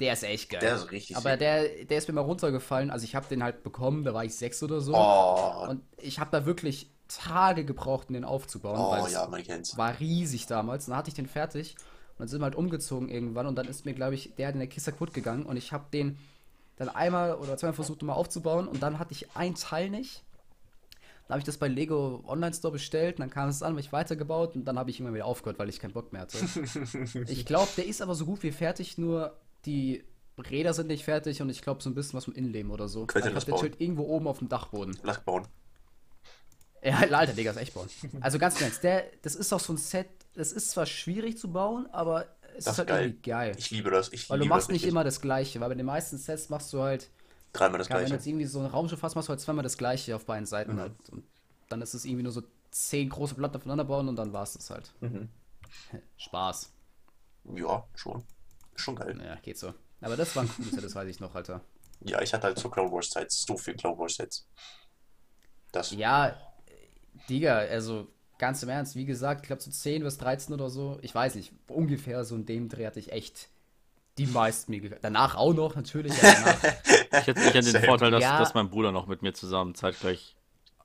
[0.00, 0.60] Der ist echt geil.
[0.60, 2.90] Der ist richtig Aber der, der ist mir mal runtergefallen.
[2.90, 4.94] Also ich habe den halt bekommen, da war ich sechs oder so.
[4.94, 8.78] Oh, Und ich habe da wirklich Tage gebraucht, um den aufzubauen.
[8.90, 9.76] weil Oh es ja, man kennt's.
[9.76, 10.86] war riesig damals.
[10.86, 11.76] Und dann hatte ich den fertig.
[12.14, 13.46] Und dann sind wir halt umgezogen irgendwann.
[13.46, 15.46] Und dann ist mir, glaube ich, der in der Kiste kaputt gegangen.
[15.46, 16.18] Und ich habe den
[16.76, 18.68] dann einmal oder zweimal versucht, nochmal aufzubauen.
[18.68, 20.22] Und dann hatte ich ein Teil nicht.
[21.26, 23.16] Dann habe ich das bei Lego Online Store bestellt.
[23.16, 24.54] Und dann kam es an, habe ich weitergebaut.
[24.54, 26.38] Und dann habe ich immer wieder aufgehört, weil ich keinen Bock mehr hatte.
[27.28, 28.98] ich glaube, der ist aber so gut wie fertig.
[28.98, 30.04] Nur die
[30.38, 31.40] Räder sind nicht fertig.
[31.42, 33.06] Und ich glaube, so ein bisschen was mit Innenleben oder so.
[33.06, 33.72] Könnt ihr ich das glaub, der bauen?
[33.72, 34.98] chillt irgendwo oben auf dem Dachboden.
[35.02, 35.48] Lass bauen.
[36.82, 37.88] Ja, Alter, Digga, ist echt bauen.
[38.20, 41.38] Also ganz im Ernst, der, das ist auch so ein Set, das ist zwar schwierig
[41.38, 42.26] zu bauen, aber
[42.64, 43.04] Das ist halt geil.
[43.06, 43.54] irgendwie geil.
[43.58, 44.12] Ich liebe das.
[44.12, 46.80] Ich Weil du machst nicht immer das Gleiche, weil bei den meisten Sets machst du
[46.82, 47.10] halt,
[47.52, 48.14] dreimal das ja, wenn du gleiche.
[48.14, 50.74] jetzt irgendwie so ein Raumschiff hast, machst du halt zweimal das Gleiche auf beiden Seiten
[50.74, 50.80] Mhm.
[50.80, 50.92] halt.
[51.10, 51.24] Und
[51.68, 54.54] dann ist es irgendwie nur so zehn große Platten aufeinander bauen und dann war es
[54.54, 54.92] das halt.
[55.00, 55.28] Mhm.
[56.16, 56.72] Spaß.
[57.54, 58.22] Ja, schon.
[58.74, 59.14] Schon geil.
[59.14, 59.72] Naja, geht so.
[60.00, 61.60] Aber das war ein cooles Set, das weiß ich noch, Alter.
[62.00, 64.46] Ja, ich hatte halt zu Clone Wars Zeit so viel Clone Wars Sets.
[65.72, 65.90] Das.
[65.92, 66.36] Ja,
[67.28, 70.98] Digga, also ganz im Ernst, wie gesagt, ich glaube so 10 bis 13 oder so,
[71.02, 73.48] ich weiß nicht, ungefähr so in dem Dreh hatte ich echt
[74.18, 75.00] die meisten mir gekauft.
[75.04, 76.62] Danach auch noch, natürlich, aber danach,
[77.20, 77.84] Ich hätte, ich hätte den Same.
[77.86, 78.38] Vorteil, dass, Ja.
[78.38, 80.36] dass mein Bruder noch mit mir zusammen zeitgleich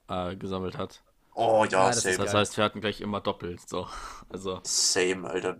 [0.08, 1.02] äh, gesammelt hat.
[1.34, 2.16] Oh ja, Ja, das ist same.
[2.18, 3.66] Das heißt, wir hatten gleich immer doppelt.
[3.68, 3.86] So.
[4.28, 5.56] Also, Same, Alter.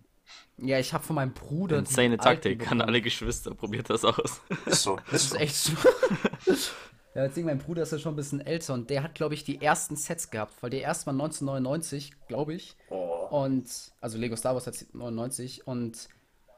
[0.59, 1.78] ja, ich habe von meinem Bruder.
[1.78, 2.52] insane Taktik.
[2.52, 2.83] An bekommen.
[2.83, 4.42] alle Geschwister, probiert das aus.
[4.66, 4.98] Ist so.
[5.11, 5.37] Das Ist ist so.
[5.38, 5.72] echt so.
[7.14, 9.44] Ja, deswegen, mein Bruder ist ja schon ein bisschen älter und der hat, glaube ich,
[9.44, 12.77] die ersten Sets gehabt, weil die ersten waren 1999, glaube ich.
[12.88, 13.27] Oh.
[13.31, 13.68] Und,
[14.01, 16.09] also Lego Star Wars hat 99 und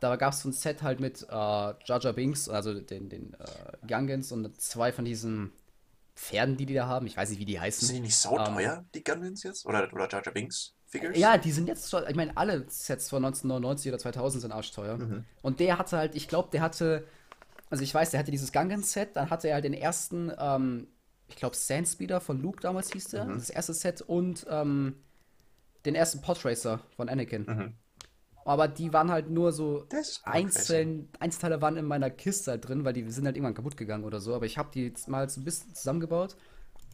[0.01, 3.87] da gab es so ein Set halt mit äh, Jar Binks, also den, den äh,
[3.87, 5.53] Gungans und zwei von diesen
[6.15, 7.07] Pferden, die die da haben.
[7.07, 7.87] Ich weiß nicht, wie die heißen.
[7.89, 9.67] Sind die nicht so Ähm, teuer, die Gunwins jetzt?
[9.67, 11.19] Oder, oder Jar Binks Figures?
[11.19, 14.99] Ja, die sind jetzt, schon- ich meine, alle Sets von 1999 oder 2000 sind arschteuer.
[14.99, 15.25] Mhm.
[15.43, 17.07] Und der hatte halt, ich glaube, der hatte,
[17.71, 20.89] also ich weiß, der hatte dieses Gungan-Set, dann hatte er halt den ersten, ähm,
[21.29, 23.35] ich glaube, Sandspeeder von Luke damals hieß der, Mhm.
[23.35, 24.97] das erste Set und ähm,
[25.85, 27.45] den ersten Podracer von Anakin.
[27.47, 27.75] Mhm.
[28.47, 29.87] Aber die waren halt nur so
[30.25, 34.05] einzeln, Einzelteile waren in meiner Kiste halt drin, weil die sind halt irgendwann kaputt gegangen
[34.05, 34.35] oder so.
[34.35, 36.37] Aber ich habe die jetzt mal so ein bisschen zusammengebaut.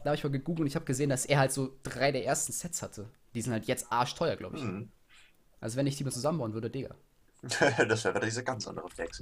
[0.03, 2.25] Da habe ich mal gegoogelt und ich habe gesehen, dass er halt so drei der
[2.25, 3.09] ersten Sets hatte.
[3.35, 4.63] Die sind halt jetzt arschteuer, glaube ich.
[4.63, 4.89] Mhm.
[5.59, 6.95] Also wenn ich die mal zusammenbauen würde, Digga.
[7.87, 9.21] das wäre diese ganz andere Flex.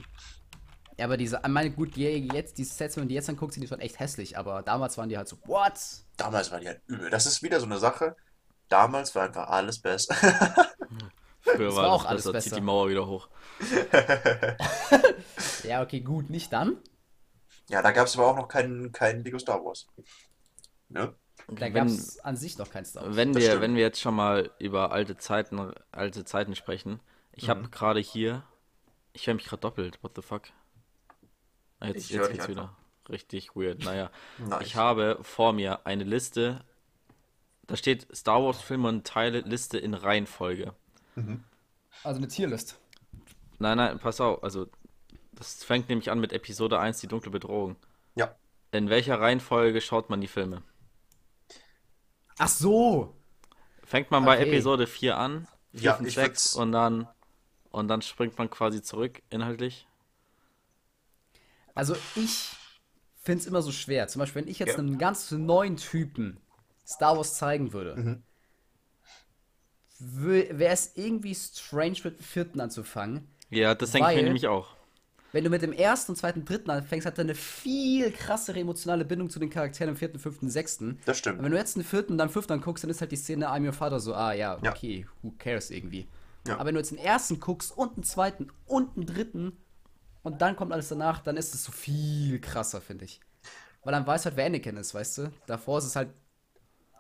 [1.00, 3.54] Ja, aber diese, ich meine, gut, die, jetzt, die Sets, wenn man die jetzt anguckt,
[3.54, 4.38] sind die schon echt hässlich.
[4.38, 5.74] Aber damals waren die halt so, what?
[6.18, 7.10] Damals war die halt übel.
[7.10, 8.18] Das ist wieder so eine Sache.
[8.68, 10.14] Damals war einfach alles besser.
[11.42, 12.34] Früher Das war war alles auch alles besser.
[12.34, 12.50] besser.
[12.50, 13.30] Zieht die Mauer wieder hoch.
[15.64, 16.78] Ja, okay, gut, nicht dann.
[17.70, 19.88] ja, da gab es aber auch noch keinen keinen Lego Star Wars.
[20.90, 21.16] Ne?
[21.48, 23.16] Da gab Wenn, es an sich noch kein Star Wars.
[23.16, 23.62] wenn, Das wir, stimmt.
[23.62, 27.00] wenn wir jetzt schon mal über alte Zeiten, alte Zeiten sprechen.
[27.34, 27.50] Ich Mhm.
[27.50, 28.44] habe gerade hier.
[29.14, 30.00] Ich höre mich gerade doppelt.
[30.04, 30.44] What the fuck?
[31.82, 32.76] Jetzt, jetzt geht's wieder.
[33.10, 33.84] Richtig weird.
[33.84, 34.12] Naja.
[34.38, 34.62] Nice.
[34.66, 36.64] Ich habe vor mir eine Liste.
[37.68, 40.74] Da steht Star Wars Filme und Teile Liste in Reihenfolge.
[42.04, 42.80] Also eine Tierlist.
[43.60, 44.44] Nein, nein, pass auf.
[44.44, 44.68] Also,
[45.34, 47.76] das fängt nämlich an mit Episode 1, die dunkle Bedrohung.
[48.16, 48.36] Ja.
[48.72, 50.64] In welcher Reihenfolge schaut man die Filme?
[52.38, 53.16] Ach so!
[53.84, 54.50] Fängt man bei Okay.
[54.50, 57.08] Episode 4 an, 4, Ja, 5, ich 6 würd's- und dann
[57.72, 59.88] und dann springt man quasi zurück inhaltlich.
[61.76, 62.50] Also ich
[63.22, 64.08] finde es immer so schwer.
[64.08, 64.78] Zum Beispiel, wenn ich jetzt Ja.
[64.80, 66.40] einem ganz neuen Typen
[66.88, 68.24] Star Wars zeigen würde, Mhm.
[70.00, 73.28] wäre es irgendwie strange mit dem vierten anzufangen.
[73.50, 74.76] Ja, das denke ich mir nämlich auch.
[75.32, 79.30] Wenn du mit dem ersten, zweiten, dritten anfängst, hat er eine viel krassere emotionale Bindung
[79.30, 80.98] zu den Charakteren im vierten, fünften, sechsten.
[81.06, 81.44] Das Und stimmt.
[81.44, 83.64] wenn du jetzt einen vierten und dann fünften anguckst, dann ist halt die Szene I'm
[83.66, 84.72] your father so, ah ja, Ja.
[84.72, 86.08] okay, who cares irgendwie.
[86.48, 86.56] Ja.
[86.56, 89.58] Aber wenn du jetzt den ersten guckst und den zweiten und den dritten
[90.30, 93.20] und dann kommt alles danach, dann ist es so viel krasser, finde ich.
[93.84, 95.32] Weil dann weißt du halt, wer Anakin ist, weißt du?
[95.48, 96.14] Davor ist es halt,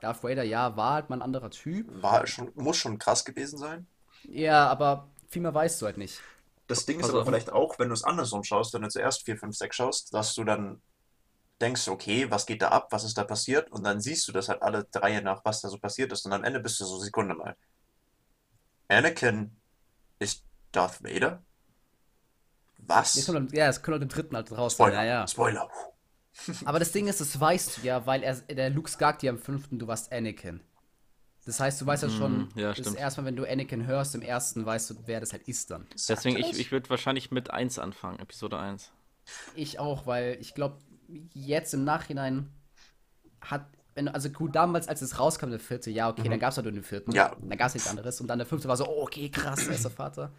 [0.02, 1.86] Darth Vader, ja, war halt mal ein anderer Typ.
[2.02, 3.86] War schon, muss schon krass gewesen sein.
[4.24, 6.20] Ja, aber viel mehr weißt du halt nicht.
[6.66, 9.26] Das Ding ist Pass aber vielleicht auch, wenn du es andersrum schaust, wenn du zuerst
[9.26, 10.82] 4, 5, 6 schaust, dass du dann
[11.62, 13.72] denkst, okay, was geht da ab, was ist da passiert?
[13.72, 16.26] Und dann siehst du das halt alle drei nach, was da so passiert ist.
[16.26, 17.56] Und am Ende bist du so, Sekunde mal.
[18.88, 19.56] Anakin
[20.18, 21.44] ist Darth Vader?
[22.90, 23.16] Was?
[23.16, 24.74] Jetzt kommt ja, es kommt halt im dritten halt raus.
[24.74, 24.96] Spoiler.
[24.96, 25.28] Ja, ja.
[25.28, 25.70] Spoiler.
[26.66, 29.38] Aber das Ding ist, das weißt du ja, weil er, der Luke sagt dir am
[29.40, 30.62] fünften, du warst Anakin.
[31.46, 32.98] Das heißt, du weißt ja schon, Mm, ja, das stimmt.
[32.98, 35.88] erstmal, wenn du Anakin hörst, im ersten weißt du, wer das halt ist dann.
[35.96, 38.92] Sagt Deswegen, ich, ich würde wahrscheinlich mit 1 anfangen, Episode 1.
[39.56, 40.78] Ich auch, weil ich glaube,
[41.34, 42.52] jetzt im Nachhinein
[43.42, 43.66] hat,
[44.14, 46.74] also gut, damals, als es rauskam, der vierte, ja, okay, dann gab es halt nur
[46.74, 47.12] den vierten.
[47.12, 47.16] Mhm.
[47.18, 47.36] Ja.
[47.42, 48.22] Dann gab es nichts anderes.
[48.22, 50.32] Und dann der fünfte war so, oh, okay, krass, er ist der Vater.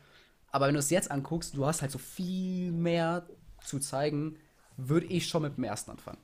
[0.53, 3.27] Aber wenn du es jetzt anguckst, du hast halt so viel mehr
[3.65, 4.39] zu zeigen,
[4.77, 6.19] würde ich schon mit dem ersten anfangen.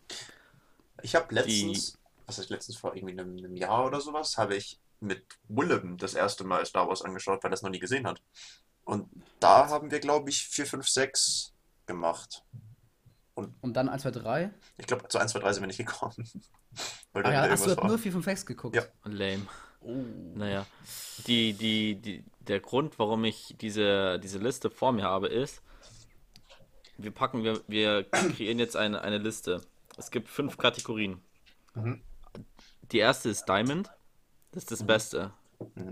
[1.03, 4.81] Ich habe letztens was ich letztens vor irgendwie einem, einem Jahr oder sowas, habe ich
[5.01, 8.23] mit Willem das erste Mal Star Wars angeschaut, weil er es noch nie gesehen hat.
[8.85, 9.09] Und
[9.41, 11.53] da haben wir, glaube ich, 4, 5, 6
[11.87, 12.45] gemacht.
[13.35, 14.51] Und dann 1, 2, 3.
[14.79, 16.15] Ich glaube, zu 1, 2, 3 sind wir nicht gekommen.
[17.13, 17.87] weil Ah ja, du hast war.
[17.87, 18.77] nur 4, 5, 6 geguckt.
[18.77, 18.85] Ja.
[19.05, 19.47] Lame.
[19.87, 20.05] Oh.
[20.35, 20.67] Naja,
[21.27, 25.63] die, die, die, der Grund, warum ich diese, diese Liste vor mir habe, ist,
[26.99, 29.61] wir packen, wir, wir kreieren jetzt eine, eine Liste.
[29.97, 31.21] Es gibt fünf Kategorien.
[31.75, 32.03] Mhm.
[32.91, 33.91] Die erste ist Diamond.
[34.53, 35.33] Das ist das Beste.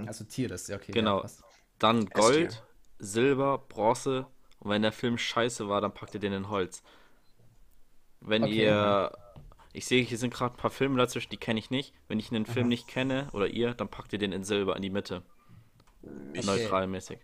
[0.07, 0.93] Also Tierlist, ja, okay.
[0.93, 1.23] Genau.
[1.23, 1.31] Ja.
[1.79, 2.07] Dann.
[2.07, 2.63] Gold,
[2.99, 4.27] Silber, Bronze.
[4.59, 6.83] Und wenn der Film scheiße war, dann packt ihr den in Holz.
[8.21, 8.65] Wenn Okay.
[8.65, 9.13] ihr.
[9.77, 11.93] Ich sehe, hier sind gerade ein paar Filme dazwischen, die kenne ich nicht.
[12.09, 14.83] Wenn ich einen Film nicht kenne oder ihr, dann packt ihr den in Silber in
[14.83, 15.23] die Mitte.
[16.33, 17.19] Ich, Neutral mäßig.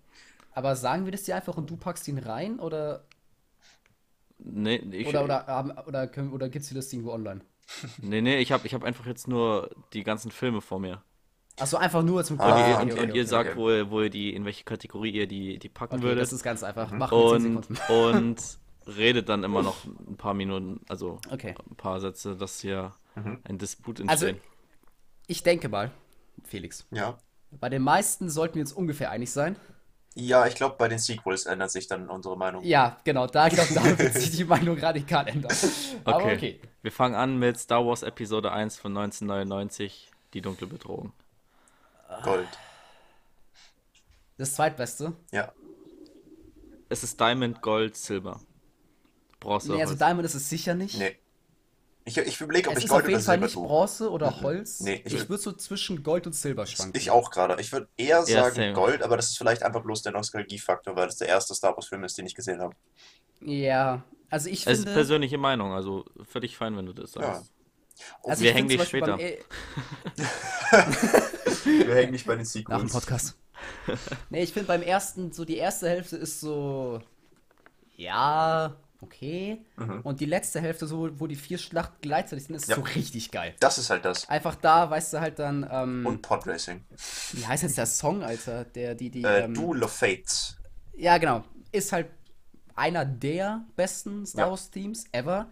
[0.52, 3.04] Aber sagen wir das dir einfach und du packst ihn rein oder
[4.38, 7.42] Nee, ich, oder oder haben- oder können, oder gibt's die Liste irgendwo online?
[8.02, 11.02] nee, nee, ich habe ich hab einfach jetzt nur die ganzen Filme vor mir.
[11.58, 13.58] Achso, einfach nur zum Ah, Und ihr, okay, und, okay, und okay, ihr sagt, okay.
[13.58, 16.22] wo ihr, wo ihr die, in welche Kategorie ihr die, die packen Okay, würdet.
[16.22, 16.90] das ist ganz einfach.
[16.90, 18.58] Mach in 10 und, und
[18.96, 21.54] redet dann immer noch ein paar Minuten, also Okay.
[21.70, 22.92] ein paar Sätze, dass hier
[23.44, 24.42] ein Disput Also- entsteht.
[25.26, 25.90] Ich denke mal,
[26.44, 27.16] Felix, ja.
[27.52, 29.56] bei den meisten sollten wir uns ungefähr einig sein.
[30.16, 32.64] Ja, ich glaube, bei den Sequels ändert sich dann unsere Meinung.
[32.64, 35.52] Ja, genau, da, ich glaube, da wird sich die Meinung radikal ändern.
[36.04, 36.34] Aber Okay.
[36.36, 36.60] okay.
[36.82, 41.12] Wir fangen an mit Star Wars Episode 1 von 1999, Die dunkle Bedrohung.
[42.24, 42.48] Gold.
[44.36, 45.12] Das zweitbeste.
[45.30, 45.52] Ja.
[46.88, 48.40] Es ist Diamond, Gold, Silber.
[49.40, 49.98] Bronze, Nee, also Holz.
[49.98, 50.98] Diamond ist es sicher nicht.
[50.98, 51.16] Nee.
[52.06, 53.66] Ich, ich überlege, ob Es ich ist Gold auf jeden oder Fall Silber nicht tue.
[53.66, 54.80] Bronze oder Holz.
[54.80, 56.96] Nee, ich ich würd- würde so zwischen Gold und Silber schwanken.
[56.98, 57.60] Ich auch gerade.
[57.60, 58.72] Ich würde eher sagen same.
[58.72, 62.02] Gold, aber das ist vielleicht einfach bloß der Nostalgiefaktor, weil das der erste Star Wars-Film
[62.04, 62.74] ist, den ich gesehen habe.
[63.42, 64.92] Ja, also ich Es ist finde.
[64.94, 67.52] persönliche Meinung, also völlig fein, wenn du das sagst.
[68.24, 69.16] also wir ich hängen finde dich später.
[69.18, 69.28] beim,
[71.86, 72.92] Wir hängen nicht bei den Nach dem Sequels.
[72.92, 73.38] Podcast.
[74.30, 77.00] nee, ich finde beim ersten, so die erste Hälfte ist so.
[77.96, 79.64] Ja, okay.
[79.76, 80.00] Mhm.
[80.02, 82.76] Und die letzte Hälfte, so, wo die vier Schlachten gleichzeitig sind, ist Ja.
[82.76, 83.54] so richtig geil.
[83.60, 84.28] Das ist halt das.
[84.28, 86.84] Einfach da, weißt du halt dann, ähm, Und Podracing.
[87.32, 88.64] wie heißt jetzt der Song, Alter?
[88.64, 90.56] Der, die, die, Äh, ähm, Duel of Fates.
[90.96, 91.44] Ja, genau.
[91.72, 92.08] Ist halt
[92.74, 94.50] einer der besten Star Ja.
[94.50, 95.48] Wars Teams ever.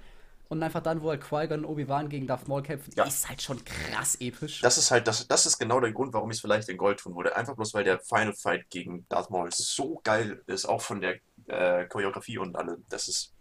[0.51, 3.05] Und einfach dann, wo halt Qui-Gon und Obi-Wan gegen Darth Maul kämpfen, Ja.
[3.05, 4.63] ist halt schon krass episch.
[4.63, 7.01] Das ist halt, das, das ist genau der Grund, warum ich es vielleicht in Gold
[7.01, 7.37] tun würde.
[7.37, 11.17] Einfach bloß, weil der Final Fight gegen Darth Maul so geil ist, auch von der
[11.49, 12.83] äh, Choreografie und allem.
[12.89, 13.35] Das ist.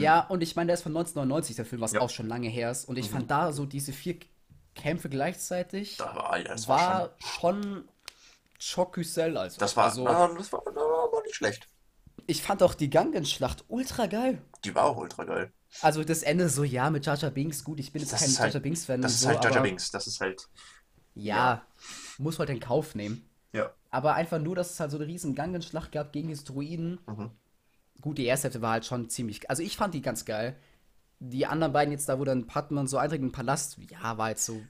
[0.00, 2.00] Ja, und ich meine, der ist von 1999, der Film, was Ja.
[2.00, 2.04] Mhm.
[2.06, 2.86] auch schon lange her ist.
[2.88, 4.18] Und ich fand da so diese vier
[4.74, 7.62] Kämpfe gleichzeitig Da war, Alter, das war, schon.
[7.62, 7.88] schon
[8.60, 9.58] Chocusel, also.
[9.58, 11.68] Das war, also, na, das war, war aber nicht schlecht.
[12.26, 14.42] ich fand auch die Gangen-Schlacht ultra geil.
[14.64, 15.52] Die war auch ultra geil.
[15.82, 18.54] Also das Ende so, ja, mit Jar Binks, gut, ich bin jetzt Das kein halt-
[18.54, 19.00] Jar Binks-Fan.
[19.02, 19.90] Das ist so, halt aber- Binks.
[19.90, 20.48] Das ist halt.
[21.14, 21.62] Ja,
[22.18, 23.28] muss halt in Kauf nehmen.
[23.52, 23.70] Ja.
[23.90, 27.00] Aber einfach nur, dass es halt so eine riesen Gangenschlacht gab gegen diese Druiden.
[27.06, 27.30] Mhm.
[28.00, 29.48] Gut, die erste Hälfte war halt schon ziemlich.
[29.50, 30.56] Also ich fand die ganz geil.
[31.20, 34.44] Die anderen beiden jetzt da, wo dann Padman so einträgt im Palast, ja, war jetzt
[34.46, 34.60] so.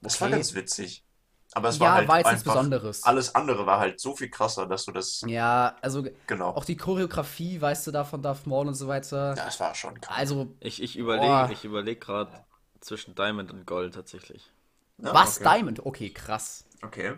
[0.00, 0.36] Das war Okay.
[0.36, 1.04] ganz witzig.
[1.52, 3.02] Aber es Ja, war halt war jetzt nichts einfach, Besonderes.
[3.02, 5.22] Alles andere war halt so viel krasser, dass du das.
[5.26, 6.50] Ja, also Genau.
[6.50, 9.34] auch die Choreografie, weißt du, da von Darth Maul und so weiter.
[9.36, 10.16] Ja, es war schon krass.
[10.18, 12.44] Also, Ich, ich überlege ich überleg gerade
[12.80, 14.50] zwischen Diamond und Gold tatsächlich.
[14.98, 15.36] Ja, was?
[15.36, 15.44] okay.
[15.44, 15.84] Diamond?
[15.86, 16.64] Okay, krass.
[16.82, 17.16] Okay.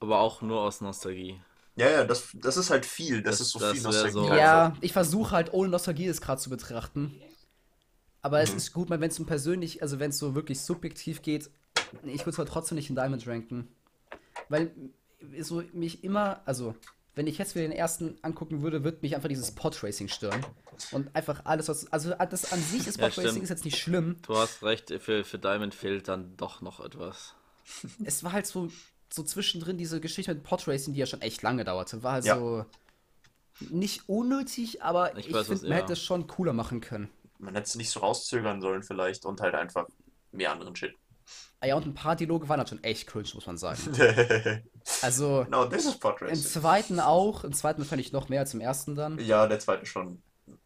[0.00, 1.40] Aber auch nur aus Nostalgie.
[1.76, 3.22] Ja, ja, das, das ist halt viel.
[3.22, 4.12] Das, Das- ist so das viel Nostalgie.
[4.12, 4.34] so-.
[4.34, 7.20] Ja, ich versuche halt ohne Nostalgie das gerade zu betrachten.
[8.22, 8.42] Aber Mhm.
[8.44, 11.50] es ist gut, wenn es um persönlich, also wenn es so wirklich subjektiv geht,
[12.04, 13.68] ich würde es halt trotzdem nicht in Diamond ranken.
[14.48, 14.70] Weil
[15.40, 16.74] so mich immer, also
[17.14, 20.44] wenn ich jetzt wieder den ersten angucken würde, würde mich einfach dieses Podracing stören.
[20.92, 21.90] Und einfach alles, was.
[21.92, 23.42] Also das an sich ist Ja, Podracing stimmt.
[23.44, 24.16] ist jetzt nicht schlimm.
[24.26, 27.34] Du hast recht, für, für Diamond fehlt dann doch noch etwas.
[28.04, 28.70] Es war halt so,
[29.12, 32.02] so zwischendrin diese Geschichte mit Podracing, die ja schon echt lange dauerte.
[32.02, 32.38] War halt Ja.
[32.38, 32.64] so
[33.70, 35.76] nicht unnötig, aber Ich ich, finde, man ja.
[35.76, 37.10] hätte es schon cooler machen können.
[37.38, 39.24] Man hätte es nicht so rauszögern sollen, vielleicht.
[39.24, 39.86] Und halt einfach
[40.32, 40.94] mehr anderen Shit.
[41.60, 43.78] Ah Ja, und ein paar Dialoge waren halt schon echt cringe, muss man sagen.
[45.02, 47.44] Also, no, this is im zweiten auch.
[47.44, 49.18] Im zweiten fand ich noch mehr als im ersten dann.
[49.18, 50.22] Ja, der zweite schon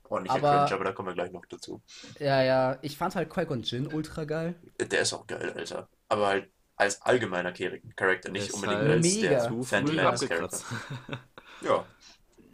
[0.09, 1.83] ordentlicher Aber- Cringe, aber da kommen wir gleich noch dazu.
[2.21, 2.79] Ja, ja.
[2.83, 4.55] Ich fand halt Qui-Gon Jinn ultra geil.
[4.81, 5.89] Der ist auch geil, Alter.
[6.09, 9.29] Aber halt als allgemeiner Char- Charakter, nicht Ist unbedingt als mega.
[9.29, 10.65] der Zu Phantom früh Menace abgekratzt.
[10.67, 11.19] Charakter.
[11.63, 11.85] Ja,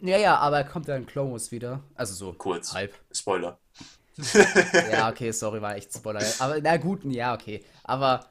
[0.01, 1.81] Ja, ja, aber er kommt ja in Clone Wars wieder.
[1.95, 2.73] Also so kurz.
[2.73, 2.93] halb.
[3.11, 3.59] Spoiler.
[4.91, 6.21] Ja, okay, sorry, war echt Spoiler.
[6.39, 7.63] Aber na gut, ja, okay.
[7.83, 8.25] Aber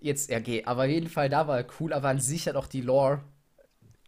[0.00, 0.62] jetzt, ja, okay.
[0.64, 1.92] Aber auf jeden Fall, da war er cool.
[1.92, 3.20] Aber an sich hat auch die Lore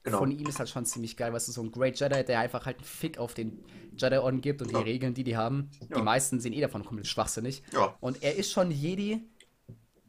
[0.02, 0.18] Genau.
[0.18, 1.32] von ihm ist halt schon ziemlich geil.
[1.32, 3.64] Weißt du, so ein Great Jedi, der einfach halt einen Fick auf den
[3.96, 4.78] Jedi-Orden gibt und Ja.
[4.78, 5.68] die Regeln, die die haben.
[5.90, 5.96] Ja.
[5.96, 7.64] Die meisten sehen eh davon komplett schwachsinnig.
[7.72, 7.96] Ja.
[7.98, 9.28] Und er ist schon Jedi,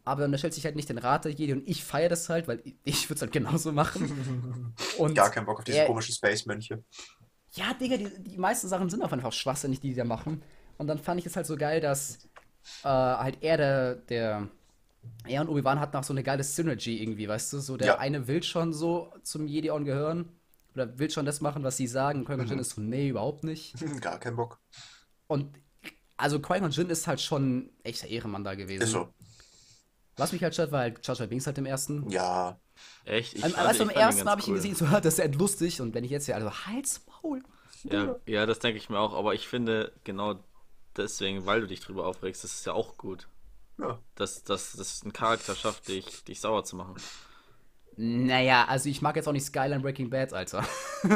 [0.08, 2.48] aber dann stellt sich halt nicht den Rat der Jedi und ich feiere das halt,
[2.48, 4.74] weil ich würde es halt genauso machen.
[4.98, 6.84] Und Gar keinen Bock auf diese er- komischen Space-Mönche.
[7.54, 10.42] Ja, Digga, die, die meisten Sachen sind auch einfach schwachsinnig, die die da machen.
[10.78, 12.26] Und dann fand ich es halt so geil, dass
[12.84, 14.48] äh, halt er der, der
[15.26, 17.60] er und Obi-Wan hatten auch so eine geile Synergy irgendwie, weißt du?
[17.60, 17.98] So der Ja.
[18.00, 20.30] eine will schon so zum Jedi-On gehören
[20.76, 22.26] oder will schon das machen, was sie sagen.
[22.26, 22.60] Qui-Gon Mhm.
[22.60, 23.74] Ist so, nee, überhaupt nicht.
[24.02, 24.60] Gar keinen Bock.
[25.28, 25.58] Und
[26.18, 28.82] also Qui-Gon Jinn ist halt schon ein echter Ehrenmann da gewesen.
[28.84, 29.10] Ist so.
[30.18, 32.10] Was mich halt stört, war halt Jar Binks halt im ersten.
[32.10, 32.60] Ja.
[33.06, 33.36] Echt?
[33.36, 34.58] Ich Am- fand- also im ersten habe ich ihn cool.
[34.58, 35.80] gesehen, so, das ist ja lustig.
[35.82, 37.44] Und wenn ich jetzt hier, also Hals, Maul.
[37.84, 40.44] Ja, ja, das denke ich mir auch, aber ich finde genau
[40.98, 43.28] deswegen, weil du dich drüber aufregst, das ist ja auch gut.
[43.80, 44.00] Ja.
[44.16, 46.96] Dass das, das einen Charakter schafft, dich, dich sauer zu machen.
[47.96, 50.64] Naja, also ich mag jetzt auch nicht Skyline Breaking Bad, Alter.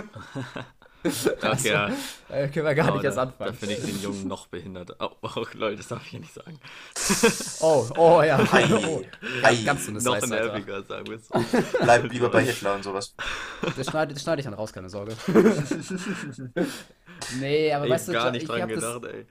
[1.41, 1.89] Okay, ja.
[2.29, 3.51] Können wir gar aber nicht erst da, anfangen.
[3.51, 4.95] da finde ich den Jungen noch behindert.
[4.99, 6.59] Oh, oh, Leute, das darf ich ja nicht sagen.
[7.61, 8.37] Oh, oh ja.
[8.51, 9.01] Ei, Oh.
[9.43, 10.45] ei, Ganz so eine noch Slice, Alter.
[10.53, 11.39] nerviger, sagen wir es so.
[11.81, 13.15] Bleib lieber bei Hitler und sowas.
[13.75, 15.15] Das schneide, das schneide ich dann raus, keine Sorge.
[17.39, 19.25] nee, aber Ich weißt du, gar nicht ich dran gedacht, ey.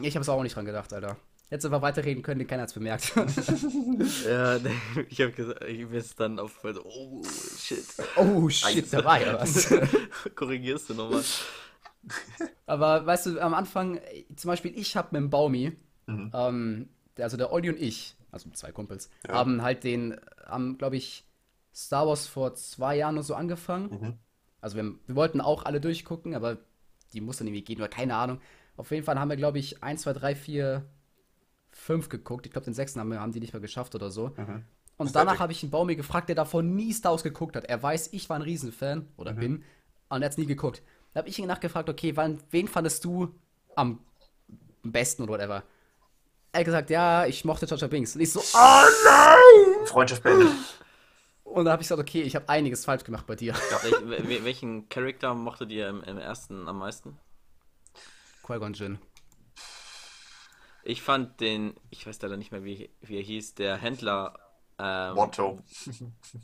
[0.00, 1.16] ich habe es auch nicht dran gedacht, Alter.
[1.50, 3.12] Jetzt einfach weiterreden können, keiner hat's bemerkt.
[4.26, 4.70] Ja, nee,
[5.08, 7.22] ich habe gesagt, ich bin dann auf, so, oh,
[7.58, 7.84] shit.
[8.16, 9.72] oh shit, da war ja was.
[10.34, 11.22] Korrigierst du nochmal?
[12.66, 14.00] Aber weißt du, am Anfang,
[14.36, 16.30] zum Beispiel, ich habe mit dem Baumi, Mhm.
[16.32, 19.34] ähm, also der Olli und ich, also zwei Kumpels, Ja.
[19.34, 21.24] haben halt den, haben, glaube ich,
[21.74, 23.90] Star Wars vor zwei Jahren oder so angefangen.
[23.90, 24.14] Mhm.
[24.62, 26.56] Also wir, wir wollten auch alle durchgucken, aber
[27.12, 28.40] die mussten irgendwie gehen oder keine Ahnung.
[28.78, 30.84] Auf jeden Fall haben wir, glaube ich, 1, 2, 3, 4,
[31.88, 32.44] 5 geguckt.
[32.46, 34.28] Ich glaube, den sechsten haben, wir, haben die nicht mehr geschafft oder so.
[34.36, 34.64] Mhm.
[34.98, 37.64] Und danach habe ich einen Baumi gefragt, der davon nie Star Wars geguckt hat.
[37.64, 39.38] Er weiß, ich war ein Riesenfan oder Mhm.
[39.40, 39.64] bin
[40.10, 40.82] und er hat es nie geguckt.
[41.14, 43.34] Da habe ich ihn nachgefragt, okay, wann, wen fandest du
[43.74, 44.00] am
[44.82, 45.62] besten oder whatever?
[46.52, 48.14] Er hat gesagt, ja, ich mochte Jar Jar Binks.
[48.16, 49.86] Und ich so, oh nein!
[49.86, 50.48] Freundschaft beendet.
[51.44, 53.54] Und dann habe ich gesagt, okay, ich habe einiges falsch gemacht bei dir.
[53.54, 57.16] Wel- welchen Charakter mochtet ihr im, im ersten am meisten?
[58.46, 58.98] Qui-Gon Jinn.
[60.88, 64.38] Ich fand den, ich weiß leider nicht mehr, wie, wie er hieß, der Händler,
[64.78, 65.58] ähm, Motto.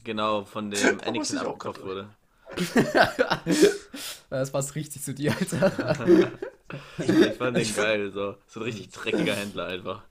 [0.04, 2.10] genau, von dem Anakin abgekauft wurde.
[4.28, 6.30] Das passt richtig zu dir, Alter.
[6.98, 8.36] Ich fand den geil, so.
[8.46, 10.02] So ein richtig dreckiger Händler einfach.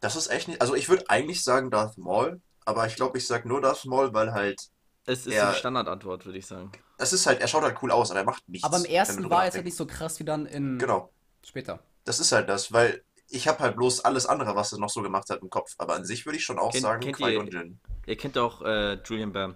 [0.00, 0.62] Das ist echt nicht.
[0.62, 4.14] Also ich würde eigentlich sagen Darth Maul, aber ich glaube, ich sag nur Darth Maul,
[4.14, 4.70] weil halt.
[5.04, 5.48] Es ist Ja.
[5.48, 6.72] eine Standardantwort, würde ich sagen.
[6.96, 8.64] Es ist halt, er schaut halt cool aus und er macht nichts.
[8.64, 11.10] Aber im ersten war er jetzt halt nicht so krass wie dann in Genau.
[11.44, 11.80] später.
[12.10, 15.00] Das ist halt das, weil ich habe halt bloß alles andere, was er noch so
[15.00, 15.76] gemacht hat, im Kopf.
[15.78, 17.78] Aber an sich würde ich schon auch Kennt- sagen, Qui-Gon ihr- Jinn.
[18.04, 19.54] Ihr kennt auch äh, Julian Bam.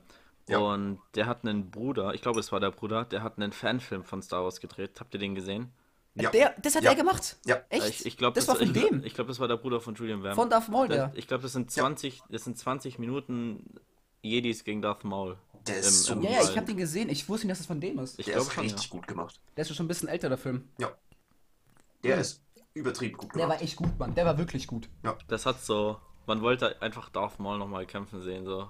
[0.48, 0.58] Ja.
[0.58, 4.04] Und der hat einen Bruder, ich glaube, es war der Bruder, der hat einen Fanfilm
[4.04, 5.00] von Star Wars gedreht.
[5.00, 5.72] Habt ihr den gesehen?
[6.14, 6.30] Ja.
[6.30, 6.90] Der, das hat Ja.
[6.90, 7.38] er gemacht?
[7.44, 7.60] Ja.
[7.70, 7.88] Echt?
[7.88, 9.02] Ich, ich glaube, das, war von ich, dem?
[9.02, 10.36] Ich glaube, das war der Bruder von Julian Bam.
[10.36, 11.12] Von Darth Maul, Das- der.
[11.16, 13.80] Ich glaube, das sind 20, das sind 20 Minuten
[14.22, 15.36] Jedis gegen Darth Maul.
[15.66, 17.08] Der ist so im Ja, ich habe den gesehen.
[17.08, 18.20] Ich wusste nicht, dass das von dem ist.
[18.20, 18.90] Ich Der glaube ist schon, richtig ja.
[18.90, 19.40] gut gemacht.
[19.56, 20.68] Der ist schon ein bisschen älter, der Film.
[20.78, 20.92] Ja.
[22.04, 22.43] Der ist
[22.74, 23.58] übertrieben gut Der gemacht.
[23.60, 24.14] war echt gut, Mann.
[24.14, 24.88] Der war wirklich gut.
[25.28, 28.68] Das hat so, man wollte einfach Darth Maul nochmal kämpfen sehen, so.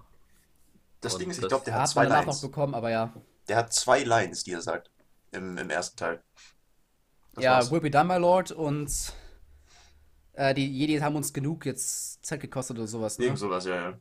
[1.00, 2.40] Das Und Ding ist, ich glaube, der Der hat zwei danach noch Lines.
[2.40, 3.12] bekommen, aber ja.
[3.48, 4.90] Der hat zwei Lines, die er sagt.
[5.32, 6.22] Im, im ersten Teil.
[7.34, 7.70] Das ja, war's.
[7.70, 8.90] Will Be Done, My Lord und
[10.32, 13.26] äh, die Jedi haben uns genug jetzt Zeit gekostet oder sowas, ne?
[13.26, 13.98] Irgend sowas, ja, ja.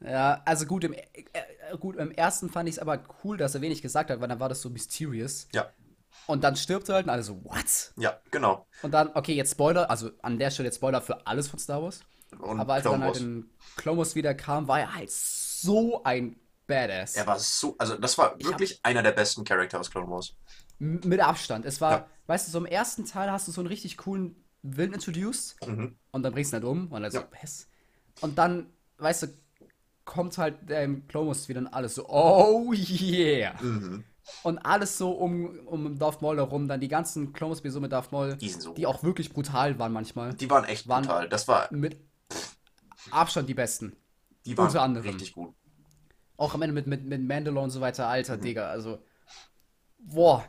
[0.00, 3.54] Ja, also gut, im, äh, äh, gut, im ersten fand ich es aber cool, dass
[3.54, 5.48] er wenig gesagt hat, weil dann war das so mysterious.
[5.52, 5.72] Ja,
[6.26, 7.92] Und dann stirbt er halt und alle so, what?
[7.96, 8.66] ja, genau.
[8.82, 11.82] Und dann, okay, jetzt Spoiler, also an der Stelle jetzt Spoiler für alles von Star
[11.82, 12.00] Wars.
[12.38, 15.10] Und aber als er Clone dann halt in Clone Wars wieder kam, war er halt
[15.10, 17.14] so ein Badass.
[17.14, 20.34] Er war so, also das war wirklich einer der besten Charakter aus Clone Wars.
[20.78, 21.64] Mit Abstand.
[21.64, 22.06] Es war, Ja.
[22.26, 25.96] weißt du, so im ersten Teil hast du so einen richtig coolen Villain introduced Mhm.
[26.10, 27.28] und dann bringst du ihn halt um und dann so, Ja.
[27.40, 27.68] was?
[28.20, 28.66] Und dann,
[28.98, 29.26] weißt du,
[30.04, 33.54] kommt halt der im Clone Wars wieder und alles so, oh yeah.
[33.62, 34.04] Mhm.
[34.42, 37.92] Und alles so um, um Darth Maul herum, dann die ganzen Clone Wars so mit
[37.92, 40.34] Darth Maul, Die so die auch wirklich brutal waren manchmal.
[40.34, 41.28] Die waren echt Waren- brutal.
[41.28, 42.00] Das war, Mit
[43.10, 43.94] Abstand die besten.
[44.44, 45.06] die waren unter anderem.
[45.08, 45.54] richtig gut.
[46.36, 48.10] Auch am Ende mit, mit, mit Mandalore und so weiter, Mhm.
[48.10, 48.98] alter Digga, also.
[49.98, 50.44] Boah.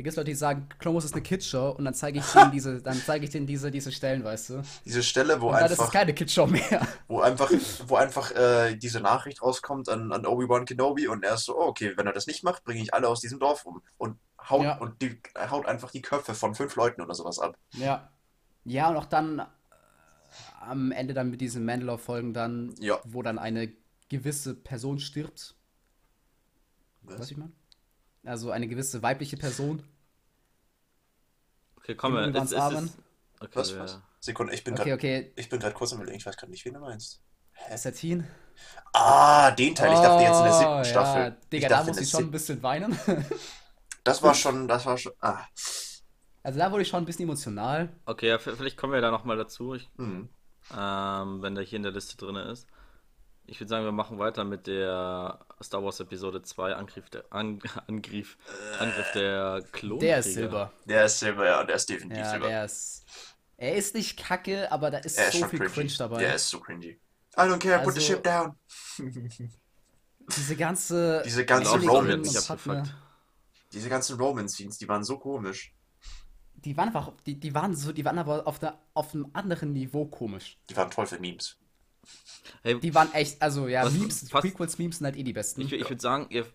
[0.00, 2.24] Da gibt es Leute, die sagen, Clone Wars ist eine Kidshow und dann zeige ich
[2.24, 4.62] denen diese, dann zeige ich denen diese, diese Stellen, weißt du?
[4.86, 6.88] Diese Stelle, wo Und dann ist es einfach, keine Kidshow mehr.
[7.06, 7.50] wo einfach,
[7.86, 11.66] wo einfach äh, diese Nachricht rauskommt an, an Obi-Wan Kenobi und er ist so, oh,
[11.66, 13.82] okay, wenn er das nicht macht, bringe ich alle aus diesem Dorf um.
[13.98, 14.16] Und
[14.48, 14.78] haut, Ja.
[14.78, 15.20] und die,
[15.50, 17.58] haut einfach die Köpfe von fünf Leuten oder sowas ab.
[17.72, 18.10] Ja.
[18.64, 19.44] Ja, und auch dann äh,
[20.62, 23.00] am Ende dann mit diesen Mandalore-Folgen dann, Ja.
[23.04, 23.70] wo dann eine
[24.08, 25.56] gewisse Person stirbt.
[27.02, 27.52] Was ich meine?
[28.24, 29.82] Also eine gewisse weibliche Person.
[31.80, 32.98] Okay, komm, Im es, es, ist,
[33.40, 34.00] Okay, Was, was?
[34.20, 35.32] Sekunde, ich bin Okay, gerade okay.
[35.36, 37.22] ich bin gerade kurz am überlegen, ich weiß gerade nicht, wen du meinst.
[37.76, 38.26] Satine?
[38.92, 41.36] Ah, den Teil, ich dachte jetzt in der siebten Oh, ja, Staffel.
[41.52, 42.98] Digga, ich da muss in ich schon ein bisschen weinen.
[44.04, 45.44] Das war schon, das war schon, ah.
[46.42, 47.90] Also da wurde ich schon ein bisschen emotional.
[48.06, 50.28] Okay, ja, vielleicht kommen wir da nochmal dazu, ich, Hm.
[50.76, 52.66] ähm, wenn der hier in der Liste drin ist.
[53.50, 57.58] Ich würde sagen, wir machen weiter mit der Star Wars Episode 2, Angriff der, An,
[57.88, 58.38] Angriff,
[58.78, 60.06] Angriff der Klonkrieger.
[60.06, 60.72] Der ist Silber.
[60.84, 62.46] Der ist Silber, ja, der ist definitiv Ja, Silber.
[62.46, 63.04] der ist.
[63.56, 65.72] Er ist nicht kacke, aber da ist Er ist so viel cringy.
[65.72, 66.18] Cringe dabei.
[66.20, 66.90] Der ist so cringy.
[67.36, 68.54] I don't care, put the Also- ship down.
[70.36, 71.22] Diese ganze.
[71.24, 72.94] Diese nicht und Padme, abgefuckt.
[73.72, 75.74] Diese ganzen Roman-Scenes, die waren so komisch.
[76.54, 77.12] Die waren einfach.
[77.26, 80.56] Die, die waren so, die waren aber auf, der, auf einem anderen Niveau komisch.
[80.68, 81.56] Die waren toll für Memes.
[82.62, 85.60] Hey, Die waren echt, also ja, Was- Memes, fast- Prequels-Memes sind halt eh die besten.
[85.62, 86.46] ich, ich würde sagen, ihr,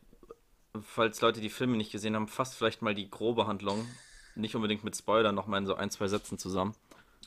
[0.81, 3.85] falls Leute die Filme nicht gesehen haben, fasst vielleicht mal die grobe Handlung,
[4.35, 6.75] nicht unbedingt mit Spoilern, nochmal in so ein, zwei Sätzen zusammen.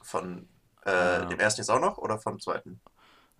[0.02, 0.48] Von
[0.84, 1.24] äh, Ja.
[1.24, 2.80] dem ersten jetzt auch noch oder vom zweiten?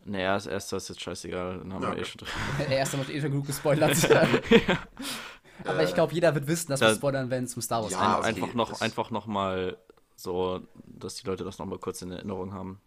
[0.05, 2.01] Naja, das erste ist jetzt scheißegal, dann haben wir Okay.
[2.01, 2.29] eh schon drin.
[2.59, 4.11] Der erste hat eh schon genug gespoilert.
[5.65, 8.17] aber ich glaube, jeder wird wissen, dass wir spoilern, wenn es um Star Wars Ja,
[8.17, 8.19] geht.
[8.19, 9.77] okay, einfach noch, einfach noch mal
[10.17, 12.81] so, dass die Leute das noch mal kurz in Erinnerung haben.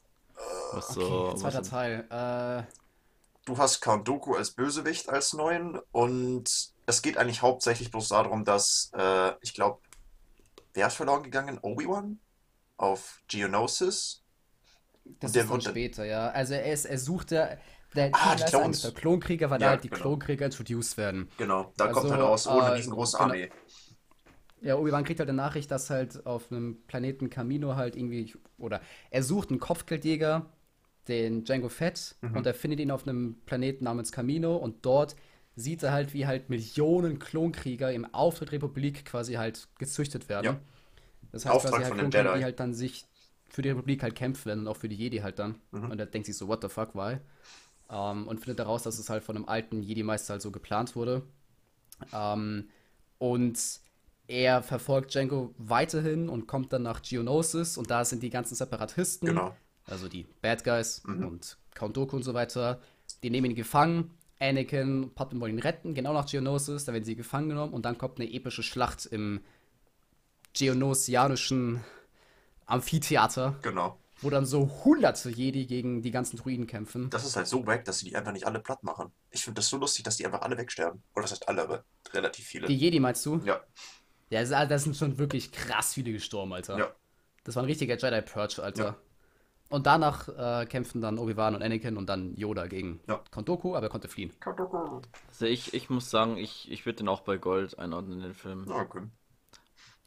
[0.71, 2.05] Was so, Okay, zweiter was, Teil.
[2.09, 2.63] Äh,
[3.45, 8.45] Du hast Count Dooku als Bösewicht als neuen und es geht eigentlich hauptsächlich bloß darum,
[8.45, 9.81] dass äh, ich glaube,
[10.73, 11.59] wer ist verloren gegangen?
[11.61, 12.19] Obi-Wan
[12.77, 14.23] auf Geonosis.
[15.19, 16.29] das der ist dann später, ja.
[16.29, 17.57] Also er, ist, er suchte.
[17.95, 18.81] Der Ah, die Clones.
[18.81, 20.01] der Klonkrieger, weil Ja, da halt die genau.
[20.01, 21.29] Klonkrieger introduced werden.
[21.37, 23.33] Genau, da Also, kommt er raus, ohne äh, riesengroße genau.
[23.33, 23.51] Armee.
[24.61, 28.81] Ja, Obi-Wan kriegt halt eine Nachricht, dass halt auf einem Planeten Camino halt irgendwie, oder
[29.09, 30.45] er sucht einen Kopfgeldjäger,
[31.11, 32.37] den Django Fett, Mhm.
[32.37, 35.15] und er findet ihn auf einem Planeten namens Camino und dort
[35.55, 40.45] sieht er halt, wie halt Millionen Klonkrieger im Auftritt Republik quasi halt gezüchtet werden.
[40.45, 40.59] Ja.
[41.31, 43.05] Das heißt Auftrag quasi halt Klonkrieger, die halt dann sich
[43.49, 45.55] für die Republik halt kämpfen werden und auch für die Jedi halt dann.
[45.71, 45.91] Mhm.
[45.91, 47.17] Und er denkt sich so, what the fuck, why?
[47.89, 51.23] Ähm, und findet heraus, dass es halt von einem alten Jedi-Meister halt so geplant wurde.
[52.13, 52.69] Ähm,
[53.17, 53.59] und
[54.27, 59.27] er verfolgt Django weiterhin und kommt dann nach Geonosis und da sind die ganzen Separatisten,
[59.27, 59.53] Genau.
[59.87, 61.25] Also die Bad Guys Mhm.
[61.27, 62.79] und Count Dooku und so weiter.
[63.23, 64.11] Die nehmen ihn gefangen.
[64.39, 67.97] Anakin Padme wollen ihn retten, genau nach Geonosis, da werden sie gefangen genommen und dann
[67.99, 69.41] kommt eine epische Schlacht im
[70.53, 71.81] geonosianischen
[72.65, 73.97] Amphitheater, Genau.
[74.21, 77.09] wo dann so hunderte Jedi gegen die ganzen Druiden kämpfen.
[77.09, 79.11] Das ist halt so wack, dass sie die einfach nicht alle platt machen.
[79.29, 81.01] Ich finde das so lustig, dass die einfach alle wegsterben.
[81.15, 82.67] Oder das heißt alle, aber relativ viele.
[82.67, 83.39] Die Jedi meinst du?
[83.45, 83.61] Ja,
[84.29, 86.77] Ja, es- da sind schon wirklich krass viele gestorben, Alter.
[86.77, 86.91] ja.
[87.43, 88.83] Das war ein richtiger Jedi-Purge, Alter.
[88.85, 88.97] Ja.
[89.71, 93.21] Und danach äh, kämpfen dann Obi-Wan und Anakin und dann Yoda gegen Ja.
[93.31, 94.31] Count Dooku, aber er konnte fliehen.
[95.29, 98.65] also ich, ich muss sagen, ich, ich würde den auch bei Gold einordnen, den Film.
[98.67, 99.03] Ja, okay.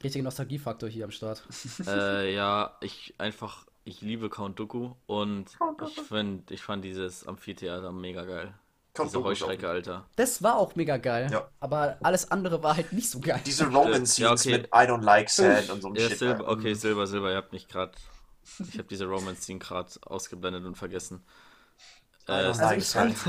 [0.02, 1.42] Richtiger Nostalgiefaktor hier am Start.
[1.86, 5.46] äh, ja, ich einfach, ich liebe Count Dooku und
[5.86, 8.54] ich finde, ich fand dieses Amphitheater mega geil.
[8.92, 10.04] Count Diese Heuschrecke, Alter.
[10.16, 11.48] Das war auch mega geil, Ja.
[11.58, 13.40] aber alles andere war halt nicht so geil.
[13.46, 14.52] Diese Roman-Scenes Ja, okay.
[14.58, 16.18] mit I don't like sand und so ein Ja, Shit.
[16.18, 17.92] Silber, okay, Silber, Silber, ihr habt mich gerade,
[18.60, 21.24] ich habe diese Romance-Scene gerade ausgeblendet und vergessen.
[22.28, 23.16] I Äh, Also ich sand.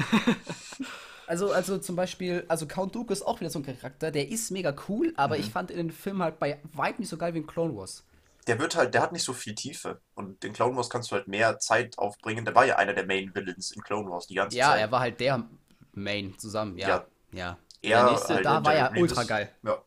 [1.28, 4.51] Also, also zum Beispiel, also Count Dooku ist auch wieder so ein Charakter, der ist
[4.51, 5.41] mega cool, aber Mhm.
[5.41, 8.03] ich fand in den Film halt bei weitem nicht so geil wie in Clone Wars.
[8.45, 9.99] Der wird halt, der hat nicht so viel Tiefe.
[10.13, 12.45] Und den Clone Wars kannst du halt mehr Zeit aufbringen.
[12.45, 14.82] Der war ja einer der Main Villains in Clone Wars die ganze Ja, Zeit.
[14.82, 15.43] er war halt der
[15.93, 16.88] Main zusammen, ja.
[16.89, 17.05] Ja.
[17.32, 17.57] Ja.
[17.82, 19.09] Er Der nächste- halt da war er Grievous.
[19.09, 19.51] ultra geil.
[19.63, 19.82] Ja.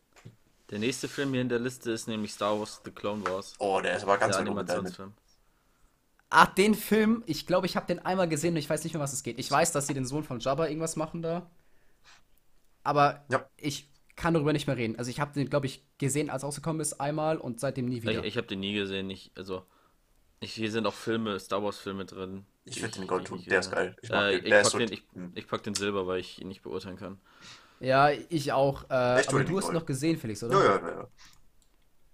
[0.69, 3.55] Der nächste Film hier in der Liste ist nämlich Star Wars The Clone Wars.
[3.59, 4.41] Oh, der ist aber ganz der.
[4.45, 5.13] Animationsfilm.
[6.31, 9.01] Ach, den Film, ich glaube, ich habe den einmal gesehen und ich weiß nicht mehr,
[9.01, 9.39] was es geht.
[9.39, 11.49] Ich weiß, dass sie den Sohn von Jabba irgendwas machen da.
[12.83, 13.45] Aber Ja.
[13.57, 14.97] ich kann darüber nicht mehr reden.
[14.97, 18.03] Also ich habe den, glaube ich, gesehen, als er rausgekommen ist, einmal und seitdem nie
[18.03, 18.19] wieder.
[18.19, 19.09] Ich, ich habe den nie gesehen.
[19.09, 19.65] Ich, also,
[20.39, 22.45] ich, hier sind auch Filme, Star Wars Filme drin.
[22.65, 23.43] Ich würde den Gold tun.
[23.47, 23.95] Der ist geil.
[24.01, 24.45] Ich Äh, den.
[24.45, 24.77] ich, pack so.
[24.77, 25.03] den, ich,
[25.35, 27.19] ich pack den Silber, weil ich ihn nicht beurteilen kann.
[27.79, 28.89] Ja, ich auch.
[28.89, 30.57] Äh, Ich tu aber du hast ihn noch gesehen, Felix, oder?
[30.57, 31.07] Ja, ja, ja, ja.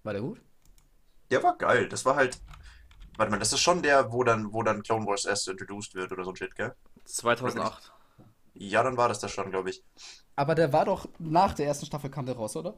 [0.02, 0.40] War der gut?
[1.30, 1.88] Der war geil.
[1.88, 2.40] Das war halt.
[3.16, 6.12] Warte mal, das ist schon der, wo dann, wo dann Clone Wars erst introduced wird
[6.12, 6.74] oder so ein Shit, gell?
[7.04, 7.92] 2008.
[8.54, 9.82] Ja, dann war das das schon, glaube ich.
[10.34, 12.74] Aber der war doch nach der ersten Staffel kam der raus, oder?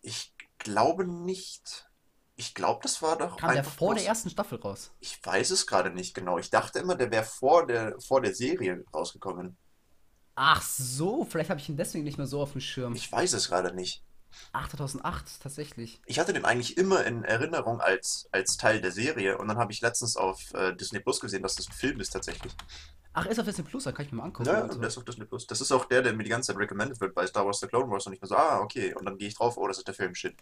[0.00, 1.88] Ich glaube nicht.
[2.36, 4.92] Ich glaube, das war doch Kam der vor bloß- der ersten Staffel raus?
[5.00, 6.38] Ich weiß es gerade nicht genau.
[6.38, 9.56] Ich dachte immer, der wäre vor der, vor der Serie rausgekommen.
[10.36, 12.94] Ach so, vielleicht habe ich ihn deswegen nicht mehr so auf dem Schirm.
[12.94, 14.02] Ich weiß es gerade nicht.
[14.52, 16.00] Ach, 2008, tatsächlich.
[16.04, 19.72] Ich hatte den eigentlich immer in Erinnerung als, als Teil der Serie und dann habe
[19.72, 22.52] ich letztens auf äh, Disney Plus gesehen, dass das ein Film ist tatsächlich.
[23.14, 24.46] Ach, ist auf Disney Plus, da kann ich mir mal angucken.
[24.50, 24.78] Ja, also.
[24.78, 25.46] der ist auf Disney Plus.
[25.46, 27.66] Das ist auch der, der mir die ganze Zeit recommended wird bei Star Wars The
[27.66, 28.92] Clone Wars und ich mir so, ah, okay.
[28.94, 30.34] Und dann gehe ich drauf, oh, das ist der Film, shit.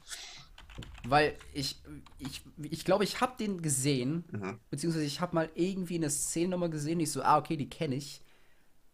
[1.06, 1.80] Weil ich,
[2.18, 4.58] ich, ich glaube, ich habe den gesehen, Mhm.
[4.70, 7.68] beziehungsweise ich habe mal irgendwie eine Szene nochmal gesehen, die ich so, ah, okay, die
[7.70, 8.23] kenne ich.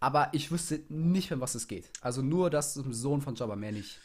[0.01, 1.91] Aber ich wüsste nicht, um was es geht.
[2.01, 4.01] Also nur das ein Sohn von Jabba, mehr nicht.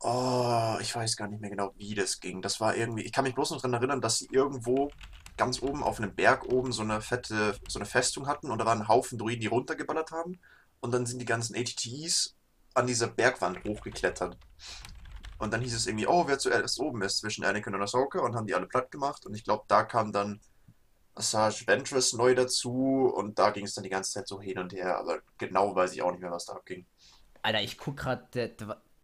[0.00, 2.40] Oh, ich weiß gar nicht mehr genau, wie das ging.
[2.40, 4.90] Das war irgendwie, ich kann mich bloß noch daran erinnern, dass sie irgendwo
[5.36, 8.66] ganz oben auf einem Berg oben so eine fette, so eine Festung hatten und da
[8.66, 10.38] waren ein Haufen Druiden, die runtergeballert haben.
[10.80, 12.36] Und dann sind die ganzen HTs
[12.74, 14.36] an dieser Bergwand hochgeklettert.
[15.38, 18.36] Und dann hieß es irgendwie, oh, wer zuerst oben ist zwischen Anakin und Ahsoka und
[18.36, 19.26] haben die alle platt gemacht.
[19.26, 20.40] Und ich glaube, da kam dann
[21.14, 24.72] Asajj Ventress neu dazu und da ging es dann die ganze Zeit so hin und
[24.72, 24.98] her.
[24.98, 26.86] Aber genau weiß ich auch nicht mehr, was da abging.
[27.42, 28.54] Alter, ich guck gerade,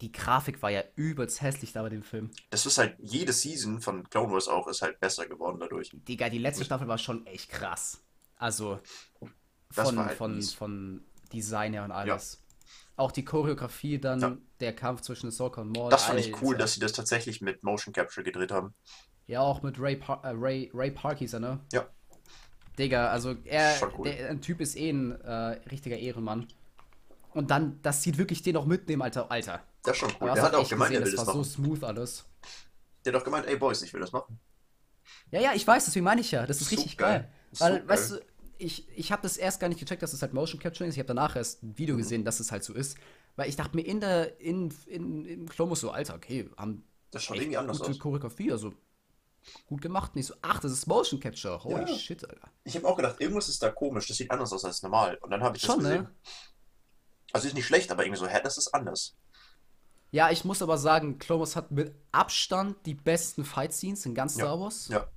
[0.01, 2.31] die Grafik war ja übelst hässlich da bei dem Film.
[2.49, 5.91] Das ist halt, jede Season von Clone Wars auch ist halt besser geworden dadurch.
[5.93, 8.01] Digga, die letzte Staffel war schon echt krass.
[8.35, 8.79] Also
[9.71, 10.53] von, halt von, mies.
[10.53, 12.43] von Design her und alles.
[12.97, 14.37] Auch die Choreografie, dann Ja.
[14.59, 15.89] der Kampf zwischen Ahsoka und Maul.
[15.91, 18.73] Das fand ich cool, dass sie das tatsächlich mit Motion Capture gedreht haben.
[19.27, 21.59] Ja, auch mit Ray, Par äh, Ray, Ray Park hieß er, ne?
[21.71, 21.87] Ja.
[22.79, 24.05] Digga, also er, cool.
[24.05, 25.31] der, ein Typ ist eh ein äh,
[25.69, 26.47] richtiger Ehrenmann.
[27.33, 29.31] Und dann, das sieht wirklich den auch mitnehmen, Alter.
[29.31, 29.61] Alter.
[29.83, 30.31] Das ist schon cool.
[30.33, 31.49] Der hat auch gemeint, er gesehen, will das das war so machen.
[31.51, 32.25] smooth alles.
[33.05, 34.39] Der hat auch gemeint, ey Boys, ich will das machen.
[35.31, 36.45] Ja, ja, ich weiß, deswegen meine ich ja.
[36.45, 37.21] Das ist So richtig geil.
[37.21, 37.29] geil.
[37.51, 37.87] So Weil, geil.
[37.89, 38.15] weißt du,
[38.57, 40.95] ich, ich habe das erst gar nicht gecheckt, dass es halt Motion Capturing ist.
[40.95, 41.77] Ich habe danach erst ein Mhm.
[41.77, 42.97] Video gesehen, dass es halt so ist.
[43.35, 47.23] Weil ich dachte mir in der, in, in, im Wars so, Alter, okay, haben Das
[47.23, 47.99] schaut irgendwie anders gute aus.
[47.99, 48.73] Choreografie, also
[49.67, 50.15] gut gemacht.
[50.15, 51.63] Nicht so, ach, das ist Motion Capture.
[51.63, 51.97] Holy Ja.
[51.97, 52.49] shit, Alter.
[52.63, 55.17] Ich habe auch gedacht, irgendwas ist da komisch, das sieht anders aus als normal.
[55.21, 56.03] Und dann habe ich das Schon, gesehen.
[56.03, 56.11] ne?
[57.33, 59.15] Also ist nicht schlecht, aber irgendwie so, hä, das ist anders.
[60.11, 64.45] Ja, ich muss aber sagen, Wars hat mit Abstand die besten Fight-Scenes in ganz Ja.
[64.45, 64.87] Star Wars.
[64.89, 65.07] Ja.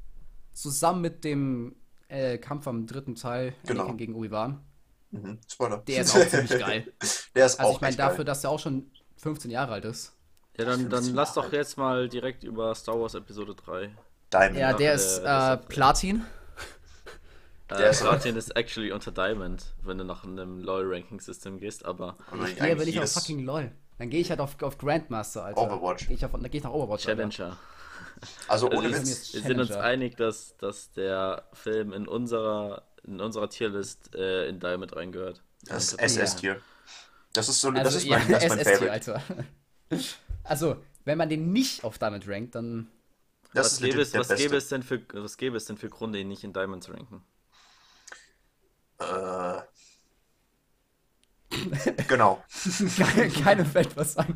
[0.52, 1.74] Zusammen mit dem
[2.06, 3.92] äh, Kampf am dritten Teil, Genau.
[3.94, 4.64] Gegen Obi-Wan.
[5.10, 5.40] Mhm.
[5.50, 5.78] Spoiler.
[5.78, 6.92] Der ist auch ziemlich geil.
[7.34, 8.24] Der ist Also auch ich meine, dafür, geil.
[8.26, 10.12] dass er auch schon 15 Jahre alt ist.
[10.56, 13.92] Ja, dann, dann 15 lass doch jetzt mal direkt über Star Wars Episode 3.
[14.34, 14.58] Diamond.
[14.58, 16.24] Ja, der ist äh, ist- Platin.
[17.68, 21.84] Äh, Der ist- Platin ist actually unter Diamond, wenn du nach einem Oh LoL-Ranking-System gehst,
[21.86, 23.72] aber Aber Ich gehe aber nicht auf fucking LOL.
[23.98, 25.62] Dann gehe ich halt auf, auf Grandmaster, Alter.
[25.62, 26.08] Overwatch.
[26.08, 27.06] Geh ich auf, dann gehe ich nach Overwatch.
[27.08, 27.28] Alter.
[27.30, 27.56] Challenger.
[28.48, 29.32] Also Also ohne ich- Witz.
[29.32, 34.60] Wir sind uns einig, dass, dass der Film in unserer, in unserer Tierlist äh, in
[34.60, 35.42] Diamond reingehört.
[35.64, 36.00] Das ist.
[36.00, 36.60] SS-Tier.
[37.32, 39.14] Das ist so, das Also, ist ja, mein, das ist mein SS-Tier, Favorite.
[39.14, 39.22] Alter.
[40.44, 40.76] Also,
[41.06, 42.88] wenn man den nicht auf Diamond rankt, dann.
[43.54, 45.88] Das Was, ist gäbe es, was, gäbe es denn für, was gäbe es denn für
[45.88, 47.24] Gründe, ihn nicht in Diamond zu ranken?
[48.98, 49.62] Äh,
[52.08, 52.42] genau.
[53.44, 54.34] keine, fällt was an.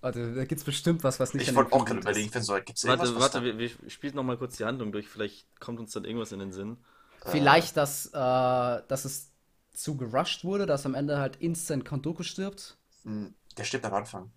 [0.00, 2.54] Warte, da gibt's bestimmt was, was nicht Ich wollte auch gerade überlegen, ich finde so,
[2.54, 5.46] gibt es irgendwas, Warte, warte, wir, wir spielen noch mal kurz die Handlung durch, vielleicht
[5.60, 6.76] kommt uns dann irgendwas in den Sinn.
[7.24, 9.30] Vielleicht, dass, äh, dass es
[9.72, 12.76] zu gerusht wurde, dass am Ende halt instant Kondoku stirbt.
[13.04, 14.32] Hm, Der stirbt am Anfang.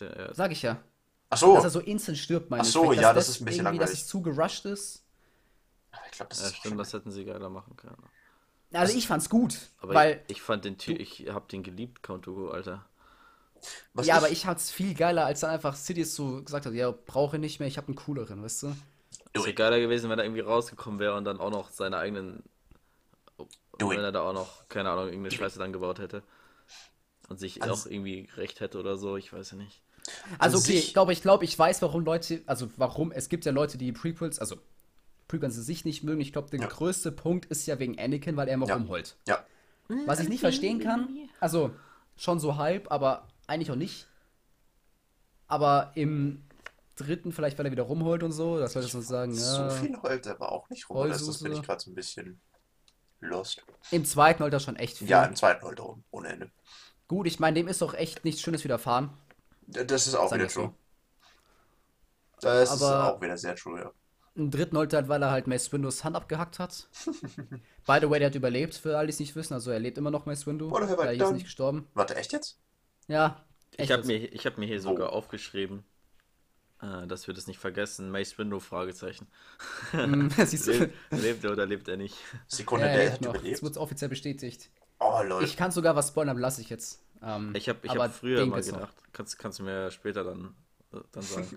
[0.00, 0.82] Der, äh, Sag ich ja.
[1.30, 2.72] Ach so, Dass er so instant stirbt, meine Ach ich.
[2.72, 4.00] so, Vielleicht, ja, dass das ist ein bisschen irgendwie, dass langweilig.
[4.02, 5.04] es zu gerusht ist.
[6.06, 8.10] ich glaube, das ja, ist stimmt, das hätten sie geiler machen können.
[8.72, 12.02] Also ich fand's gut, Aber weil ich, ich fand den Typ, ich hab den geliebt,
[12.04, 12.84] Count Dooku, Alter.
[13.94, 16.90] Was ja, aber ich fand's viel geiler, als dann einfach Sidious so gesagt hat, ja,
[16.90, 18.74] brauche nicht mehr, ich habe einen cooleren, weißt du?
[19.32, 22.42] Es wäre geiler gewesen, wenn er irgendwie rausgekommen wäre und dann auch noch seine eigenen.
[23.78, 24.04] Do wenn it.
[24.04, 26.22] er da auch noch, keine Ahnung, irgendeine Scheiße dann gebaut hätte.
[27.28, 29.82] Und sich Ans- auch irgendwie recht hätte oder so, ich weiß ja nicht.
[30.38, 33.52] Also okay, ich glaube, ich glaube, ich weiß, warum Leute, also warum, es gibt ja
[33.52, 34.56] Leute, die Prequels, also
[35.28, 36.20] Prequels an sich nicht mögen.
[36.20, 36.66] Ich glaube, der Ja.
[36.66, 38.74] größte Punkt ist ja wegen Anakin, weil er immer Ja.
[38.76, 39.16] rumheult.
[39.26, 39.44] Ja,
[40.06, 41.08] Was ich nicht verstehen kann,
[41.40, 41.70] also
[42.16, 44.06] schon so halb, aber eigentlich auch nicht.
[45.46, 46.42] Aber im
[46.96, 49.70] dritten, vielleicht weil er wieder rumheult und so, das Leute so sagen, so ja.
[49.70, 51.08] viel heult er aber auch nicht rum.
[51.08, 51.44] Das Heulsuse.
[51.44, 52.40] bin ich gerade so ein bisschen
[53.20, 53.62] lost.
[53.90, 55.08] Im zweiten heult er schon echt viel.
[55.08, 56.50] Ja, im zweiten heult er rum, ohne Ende.
[57.06, 59.10] Gut, ich meine, dem ist doch echt nichts Schönes widerfahren.
[59.68, 60.60] Das ist auch Sagen wieder wir's so.
[60.62, 60.74] true.
[62.40, 63.92] Das ist Aber- auch wieder sehr true, ja.
[64.34, 66.86] Im dritten er halt, weil er halt Mace Windows Hand abgehackt hat.
[67.86, 69.52] By the way, der hat überlebt, für alle, die es nicht wissen.
[69.54, 70.70] Also er lebt immer noch, Mace Windu.
[70.70, 71.88] What have I Der ist nicht gestorben.
[71.94, 72.60] Warte, echt jetzt?
[73.08, 73.44] Ja.
[73.72, 74.06] Ich echt habe jetzt.
[74.06, 74.90] mir, ich hab mir hier Wo?
[74.90, 75.82] sogar aufgeschrieben,
[76.80, 78.10] äh, dass wir das nicht vergessen.
[78.12, 79.26] Mace Window, Fragezeichen.
[79.92, 79.98] Du?
[80.06, 82.14] Lebt, lebt er oder lebt er nicht?
[82.46, 83.28] Sekunde, Ja, er der lebt hat noch.
[83.30, 83.50] überlebt.
[83.50, 84.70] Jetzt wird offiziell bestätigt.
[85.00, 85.42] Oh, lol.
[85.42, 87.00] Ich kann sogar was spoilern, aber lasse ich jetzt.
[87.22, 90.54] Ähm, Ich habe ich hab früher mal gedacht, kannst, kannst du mir später dann,
[91.12, 91.52] dann sagen.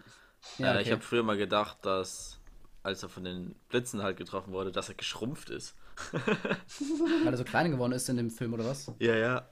[0.58, 0.92] Ja, äh, Ich okay.
[0.92, 2.40] habe früher mal gedacht, dass,
[2.84, 5.76] als er von den Blitzen halt getroffen wurde, dass er geschrumpft ist.
[7.24, 8.92] Weil er so klein geworden ist in dem Film, oder was?
[9.00, 9.48] Ja, ja.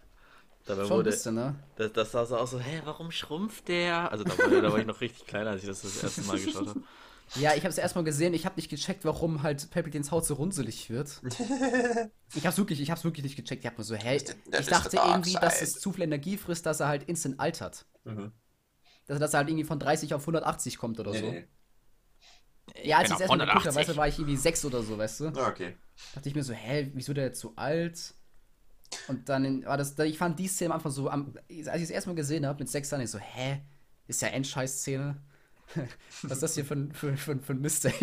[0.66, 1.56] Dabei Schon ein wurde, bisschen, ne?
[1.76, 4.12] das, das sah so aus, so, hä, warum schrumpft der?
[4.12, 6.40] Also da war, da war ich noch richtig klein, als ich das das erste Mal
[6.40, 6.80] geschaut habe.
[7.36, 8.34] Ja, ich habe es erstmal gesehen.
[8.34, 11.22] Ich habe nicht gecheckt, warum halt Palpatines Haut so runzelig wird.
[12.36, 13.64] ich hab's wirklich, ich hab's wirklich nicht gecheckt.
[13.64, 16.80] Ich hab mir so, das ich dachte irgendwie, dass es zu viel Energie frisst, dass
[16.80, 17.86] er halt instant altert.
[18.06, 18.32] Mhm.
[19.06, 21.30] dass, dass er halt irgendwie von 30 auf 180 kommt oder so.
[21.30, 21.48] nee.
[22.84, 23.76] Ja, als ich bin das auf erste Mal geguckt habe, 180.
[23.76, 25.26] weißt du, war ich irgendwie 6 oder so, weißt du?
[25.26, 25.76] Ja, okay.
[26.14, 28.14] dachte ich mir so, hä, wieso der jetzt so alt?
[29.08, 31.90] Und dann war das, ich fand die Szene am Anfang so, am, als ich es
[31.90, 33.62] erstmal gesehen habe, mit sechs Jahren, ich so, hä,
[34.08, 35.22] ist ja Endscheiß-Szene?
[36.24, 37.88] Was ist das hier für ein, für, für, für ein Mist?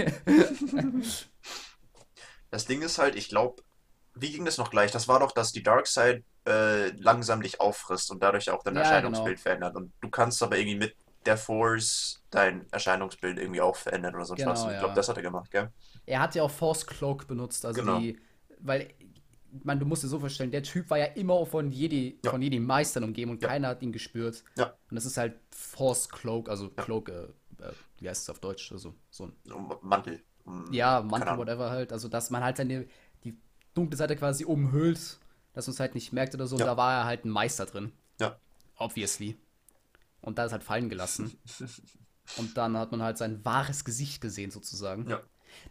[2.50, 3.62] Das Ding ist halt, ich glaube,
[4.14, 4.90] wie ging das noch gleich?
[4.92, 8.82] Das war doch, dass die Darkseid äh, langsam dich auffrisst und dadurch auch dein Ja,
[8.82, 9.76] Erscheinungsbild verändert.
[9.76, 10.96] Und du kannst aber irgendwie mit
[11.26, 14.34] der Force dein Erscheinungsbild irgendwie auch verändern oder so.
[14.34, 14.60] Genau, was.
[14.64, 14.78] Ich ja.
[14.78, 15.70] glaube, das hat er gemacht, gell?
[16.06, 17.98] Er hat ja auch Force Cloak benutzt, also Genau.
[17.98, 18.16] die,
[18.60, 18.94] weil,
[19.64, 22.30] man, du musst dir so vorstellen, der Typ war ja immer von Jedi, Ja.
[22.30, 23.48] von Jedi Meistern umgeben und Ja.
[23.48, 24.44] keiner hat ihn gespürt.
[24.56, 24.72] Ja.
[24.88, 27.26] Und das ist halt Force Cloak, also Cloak, äh,
[27.61, 28.72] äh, wie heißt es auf Deutsch?
[28.72, 30.22] Also so ein So ein Mantel.
[30.44, 31.92] Hm, Ja, Mantel, whatever halt.
[31.92, 32.86] Also, dass man halt seine,
[33.24, 33.38] die
[33.74, 35.18] dunkle Seite quasi umhüllt,
[35.52, 36.57] dass man es halt nicht merkt oder so.
[36.57, 36.64] Ja.
[36.64, 37.92] Und da war er halt ein Meister drin.
[38.20, 38.38] Ja.
[38.76, 39.36] Obviously.
[40.20, 41.38] Und da ist halt fallen gelassen.
[42.36, 45.09] Und dann hat man halt sein wahres Gesicht gesehen, sozusagen.
[45.09, 45.20] Ja.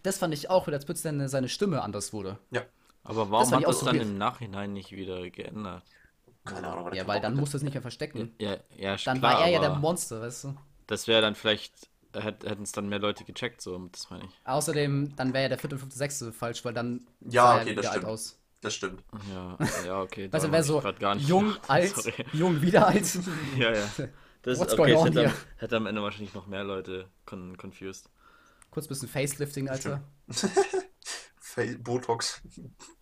[0.03, 2.39] Das fand ich auch, als plötzlich seine, seine Stimme anders wurde.
[2.51, 2.61] Ja.
[3.03, 5.83] Aber warum fand hat das so dann im Nachhinein nicht wieder geändert?
[6.45, 6.86] Keine Ahnung.
[6.86, 8.33] was Ja, weil dann gemacht musst du es nicht mehr verstecken.
[8.39, 10.55] Ja, ja, Dann klar, war er ja der Monster, weißt du?
[10.88, 14.31] Das wäre dann vielleicht, hätt- hätten es dann mehr Leute gecheckt, so, das meine ich.
[14.45, 17.75] Außerdem, dann wäre ja der vierte, fünfte, sechste falsch, weil dann Ja, sah er okay,
[17.75, 18.11] das wieder alt stimmt.
[18.11, 18.39] aus.
[18.61, 19.03] Das stimmt.
[19.31, 20.27] Ja, ja, okay.
[20.31, 20.81] Daran wäre so
[21.17, 21.69] jung, gedacht.
[21.69, 22.13] alt, Sorry.
[22.33, 23.05] jung, wieder alt.
[23.57, 23.88] Ja, ja.
[24.41, 28.09] Das, What's okay, going hätte, am, hätte am Ende wahrscheinlich noch mehr Leute con confused.
[28.69, 30.01] Kurz bisschen Facelifting, Alter.
[31.83, 32.41] Botox.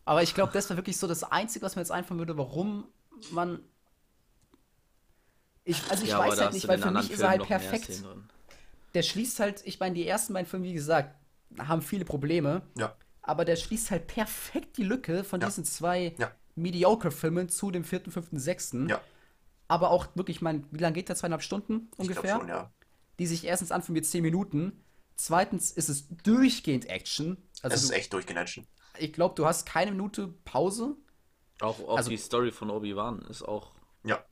[0.05, 2.87] Aber ich glaube, das war wirklich so das Einzige, was mir jetzt einfallen würde, warum
[3.31, 3.59] man.
[5.65, 8.03] Ich, also ich ja, weiß halt nicht, weil für mich ist er Filmen halt perfekt.
[8.93, 11.15] Der schließt halt, ich meine, die ersten beiden Filme, wie gesagt,
[11.57, 12.61] haben viele Probleme.
[12.77, 12.95] Ja.
[13.21, 15.47] Aber der schließt halt perfekt die Lücke von Ja.
[15.47, 16.31] diesen zwei Ja.
[16.55, 18.89] Mediocre-Filmen zu dem vierten, fünften, sechsten.
[18.89, 19.01] Ja.
[19.67, 21.15] Aber auch wirklich, mein, wie lange geht der?
[21.15, 22.37] Zweieinhalb Stunden Ich ungefähr?
[22.37, 22.71] schon, ja.
[23.19, 24.83] Die sich erstens anfühlen wie zehn Minuten.
[25.15, 27.37] Zweitens ist es durchgehend Action.
[27.61, 28.67] Also Es ist du, echt durchgenetschen.
[28.99, 30.95] ich glaube, du hast keine Minute Pause.
[31.61, 33.71] Auch, auch Also- die Story von Obi-Wan ist auch
[34.03, 34.23] Ja.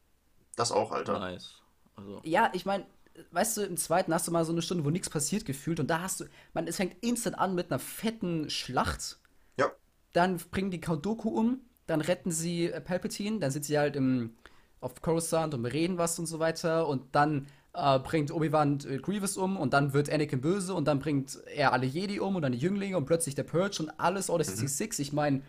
[0.55, 1.19] Das auch, Alter.
[1.19, 1.55] nice.
[1.95, 2.85] Also, Ja, ich meine,
[3.31, 5.87] weißt du, im zweiten hast du mal so eine Stunde, wo nichts passiert gefühlt und
[5.87, 9.19] da hast du, man, es fängt instant an mit einer fetten Schlacht.
[9.57, 9.71] Ja.
[10.13, 13.95] Dann bringen die Count Dooku um, dann retten sie äh, Palpatine, dann sind sie halt
[13.95, 14.35] im,
[14.79, 19.37] auf Coruscant und reden was und so weiter und dann äh, bringt Obi-Wan äh, Grievous
[19.37, 22.51] um und dann wird Anakin böse und dann bringt er alle Jedi um und dann
[22.51, 25.07] die Jünglinge und plötzlich der Purge und alles Order 66.
[25.07, 25.41] Ich meine,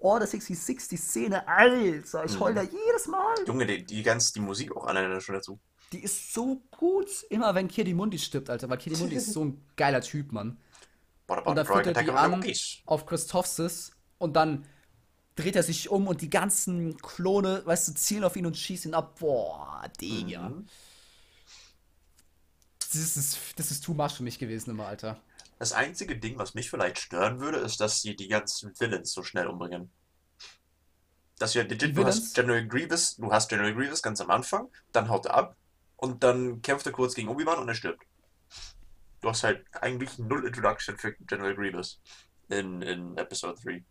[0.00, 3.34] Order 66, die Szene, Alter, ich heul da jedes Mal.
[3.46, 5.60] Junge, die, die ganz, die Musik auch alleine schon dazu.
[5.92, 7.08] Die ist so gut.
[7.28, 10.58] Immer wenn Kirdimundi stirbt, Alter, weil Kirdimundi ist so ein geiler Typ, Mann.
[11.26, 12.44] What about Und dann führt er die an
[12.86, 14.66] auf Christophsis und dann
[15.36, 18.90] dreht er sich um und die ganzen Klone, weißt du, zielen auf ihn und schießen
[18.90, 19.18] ihn ab.
[19.20, 20.48] Boah, Digga.
[20.48, 20.66] Mhm.
[22.78, 25.20] Das ist, das ist too much für mich gewesen immer, Alter.
[25.60, 29.22] Das einzige Ding, was mich vielleicht stören würde, ist, dass sie die ganzen Villains so
[29.22, 29.90] schnell umbringen.
[31.38, 35.10] Dass wir legit, du hast General Grievous, du hast General Grievous ganz am Anfang, dann
[35.10, 35.56] haut er ab
[35.96, 38.02] und dann kämpft er kurz gegen Obi-Wan und er stirbt.
[39.20, 42.00] Du hast halt eigentlich null Introduction für General Grievous
[42.48, 43.84] in, in Episode 3.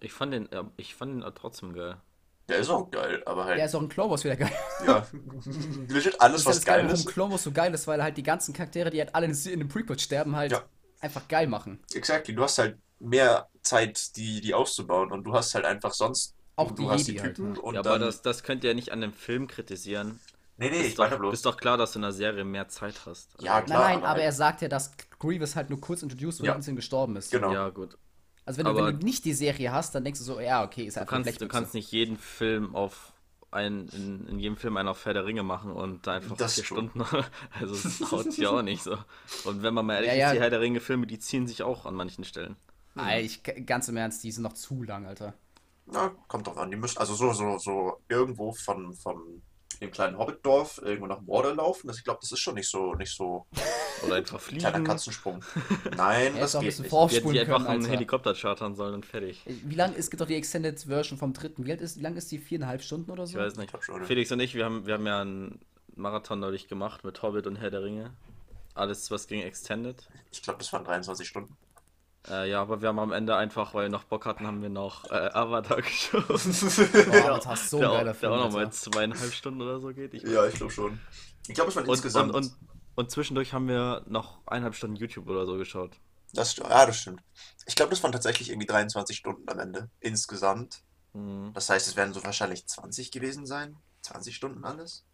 [0.00, 1.96] ich fand den, äh, ich fand den trotzdem geil.
[2.50, 4.52] Der ist auch geil, aber halt, Der ist auch in Clone Wars wieder geil.
[4.86, 5.06] ja,
[5.88, 7.06] legit alles, Das was ist geil warum ist.
[7.06, 9.58] Clone Wars so geil ist, weil halt die ganzen Charaktere, die halt alle in, in
[9.60, 10.62] dem Prequel sterben, halt Ja.
[11.00, 11.80] Einfach geil machen.
[11.94, 16.34] Exactly, du hast halt mehr Zeit, die, die auszubauen und du hast halt einfach sonst,
[16.56, 17.60] Auch du die hast die halt, Typen ne?
[17.60, 20.20] und ja, dann, aber das, das könnt ihr ja nicht an dem Film kritisieren.
[20.56, 22.44] nee, nee, ich ist, meine doch, bloß, ist doch klar, dass du in der Serie
[22.44, 23.34] mehr Zeit hast.
[23.34, 25.80] Also, Ja, Nein, klar, nein, aber aber halt- er sagt ja, dass Grievous halt nur
[25.80, 26.52] kurz introduced wurde Ja.
[26.52, 27.30] und instant gestorben ist.
[27.30, 27.52] genau.
[27.52, 27.98] Ja, gut.
[28.46, 30.84] Also wenn du, wenn du nicht die Serie hast, dann denkst du so, ja, okay,
[30.84, 33.12] ist Du einfach kannst, du kannst nicht jeden Film auf
[33.56, 36.54] ein, in, in jedem Film einen auf Herr der Ringe machen und da einfach Das
[36.54, 37.00] vier ist Stunden.
[37.60, 38.96] Also das haut sich auch nicht so.
[39.44, 40.32] Und wenn man mal ehrlich Ja, ist, ja.
[40.34, 42.56] die Herr der Ringe Filme, die ziehen sich auch an manchen Stellen.
[42.96, 45.34] Ey, ich, ganz im Ernst, die sind noch zu lang, Alter.
[45.86, 46.70] Na, kommt drauf an.
[46.70, 49.42] Die müssen also so, so, so irgendwo von, von
[49.80, 51.86] dem kleinen Hobbitdorf irgendwo nach Mordor laufen.
[51.88, 53.46] Das, ich glaube, das ist schon nicht so, nicht so
[54.06, 54.84] Oder einfach ein kleiner fliegen.
[54.88, 55.44] Katzensprung.
[55.96, 56.84] Nein, das ist auch ein geht bisschen nicht.
[56.84, 57.92] Die, vorspulen die einfach können, einen Alter.
[57.92, 59.42] Helikopter chartern sollen und fertig.
[59.46, 61.64] Wie lang ist, es gibt doch die Extended Version vom dritten.
[61.66, 62.38] Wie, alt ist, wie lang ist die?
[62.38, 63.38] Viereinhalb Stunden oder Ich so?
[63.38, 63.84] weiß Ich nicht.
[63.84, 64.06] schon, ja.
[64.06, 65.60] Felix und ich, wir haben, wir haben ja einen
[65.94, 68.12] Marathon neulich gemacht mit Hobbit und Herr der Ringe.
[68.74, 70.06] Alles, was ging Extended.
[70.30, 71.56] Ich glaube, das waren 23 Stunden.
[72.28, 74.68] Äh, ja, aber wir haben am Ende einfach, weil wir noch Bock hatten, haben wir
[74.68, 76.26] noch äh, Avatar geschaut.
[76.28, 79.80] Boah, Avatar ist so ein der, geiler auch, Film, der auch nochmal zweieinhalb Stunden oder
[79.80, 80.14] so geht.
[80.14, 80.98] Ich Ja, ich glaube schon.
[81.46, 82.34] Ich glaube, es waren und, insgesamt.
[82.34, 82.56] und, und,
[82.96, 85.92] und zwischendurch haben wir noch eineinhalb Stunden YouTube oder so geschaut.
[86.32, 87.22] das, ja, das stimmt.
[87.66, 89.88] Ich glaube, das waren tatsächlich irgendwie 23 Stunden am Ende.
[90.00, 90.82] Insgesamt.
[91.14, 91.52] Hm.
[91.54, 93.76] Das heißt, es werden so wahrscheinlich 20 gewesen sein.
[94.02, 95.04] 20 Stunden alles.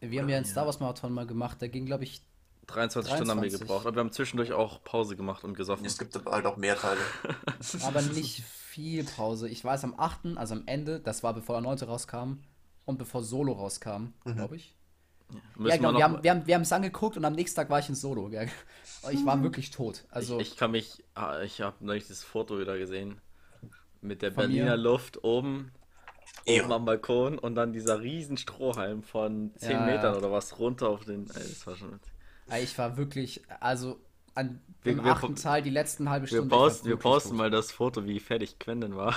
[0.00, 2.22] Wir haben ja einen Star Wars Marathon mal gemacht, der ging, glaube ich,
[2.66, 3.60] 23 Stunden haben wir 23.
[3.60, 5.84] gebraucht, aber wir haben zwischendurch auch Pause gemacht und gesoffen.
[5.84, 7.00] Es gibt halt auch mehr Teile.
[7.82, 9.48] aber nicht viel Pause.
[9.48, 11.78] Ich weiß, am 8., also am Ende, das war bevor der 9.
[11.80, 12.38] rauskam
[12.84, 14.74] und bevor Solo rauskam, glaube ich.
[15.56, 17.70] Müssen Ja, genau, wir haben wir haben wir haben es angeguckt und am nächsten Tag
[17.70, 18.28] war ich in Solo.
[18.28, 18.42] Ja.
[19.10, 20.04] Ich war wirklich tot.
[20.10, 23.20] Also, ich, ich kann mich, ah, ich habe neulich das Foto wieder gesehen
[24.00, 24.76] mit der Berliner mir?
[24.76, 25.72] Luft oben,
[26.46, 26.62] Ja.
[26.62, 30.18] oben am Balkon und dann dieser riesen Strohhalm von 10 Ja, Metern ja.
[30.18, 31.28] oder was runter auf den.
[31.30, 31.98] Ey, das war schon.
[32.62, 33.98] Ich war wirklich, also
[34.34, 36.50] an Wir- dem wir- achten Teil, die letzten halbe Wir Stunde.
[36.50, 39.14] war posten, wir posten mal das Foto, wie fertig Quenden war.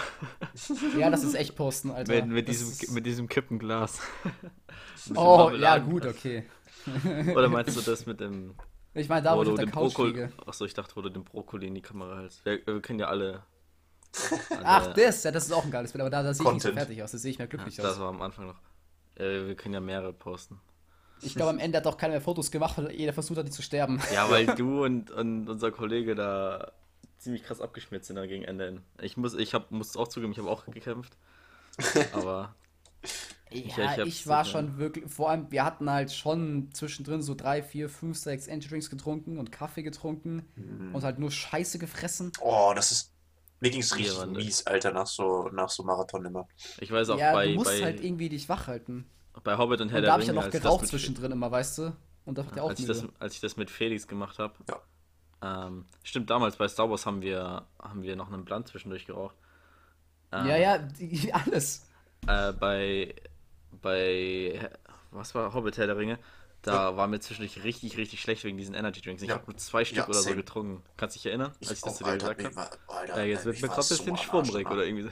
[1.00, 2.14] Ja, das ist echt posten, Alter.
[2.14, 4.00] mit, mit, Das diesem, ist- mit diesem Kippenglas.
[5.08, 6.46] Mit Oh, ja, gut, okay.
[7.36, 8.56] Oder meinst du das mit dem.
[8.96, 10.30] Ich meine, da, wo auf der den Brokkoli.
[10.48, 12.44] Achso, ich dachte, wo du den Brokkoli in die Kamera hältst.
[12.46, 13.44] Wir, wir können ja alle.
[14.64, 16.54] Ach, alle- das, ja, das ist auch ein geiles Bild, aber da, da sehe ich
[16.54, 18.00] nicht so fertig aus, da sehe ich mehr glücklich Das aus.
[18.00, 18.60] war am Anfang noch.
[19.16, 20.60] Äh, wir können ja mehrere posten.
[21.22, 23.52] Ich glaube, am Ende hat auch keiner mehr Fotos gemacht, weil jeder versucht hat, die
[23.52, 24.02] zu sterben.
[24.14, 26.72] Ja, weil du und, und unser Kollege da
[27.18, 28.82] ziemlich krass abgeschmiert sind gegen Ende hin.
[29.02, 31.18] Ich muss, ich hab, muss auch zugeben, ich habe auch gekämpft.
[32.14, 32.54] Aber
[33.52, 37.62] Ja, ich ich, war schon wirklich, vor allem, wir hatten halt schon zwischendrin so drei,
[37.62, 40.46] vier, fünf, sechs Energy Drinks getrunken und Kaffee getrunken
[40.94, 42.32] und halt nur Scheiße gefressen.
[42.42, 43.12] Oh, das ist.
[43.62, 46.48] Mir ging es richtig mies, Alter, nach so, nach so Marathon immer.
[46.82, 49.06] ich weiß auch ja, bei, du musst bei, halt irgendwie dich wach halten.
[49.44, 51.52] Bei Hobbit und Herr Und der da habe ich ja Ringe, noch geraucht zwischendrin immer,
[51.52, 51.96] weißt du?
[52.26, 54.54] Und da macht ja auch als ich, das, als ich das mit Felix gemacht habe.
[54.70, 55.68] Ja.
[55.68, 59.36] Ähm, stimmt, damals bei Star Wars haben wir, haben wir noch einen Blunt zwischendurch geraucht.
[60.32, 61.88] Ähm, Ja, ja, die, alles.
[62.28, 63.14] Äh, bei,
[63.82, 64.70] bei,
[65.12, 66.18] was war Hobbit Herr der Ringe?
[66.64, 69.22] Da war mir zwischendurch richtig, richtig schlecht wegen diesen Energy Drinks.
[69.22, 69.36] Ich Ja.
[69.36, 70.82] habe nur zwei Stück Ja, oder so getrunken.
[70.98, 73.20] Kannst du dich erinnern, als ich das auch, zu dir Alter, gesagt habe?
[73.20, 75.12] Ja, jetzt wird ich mir gerade ein bisschen schwummrig oder irgendwie so.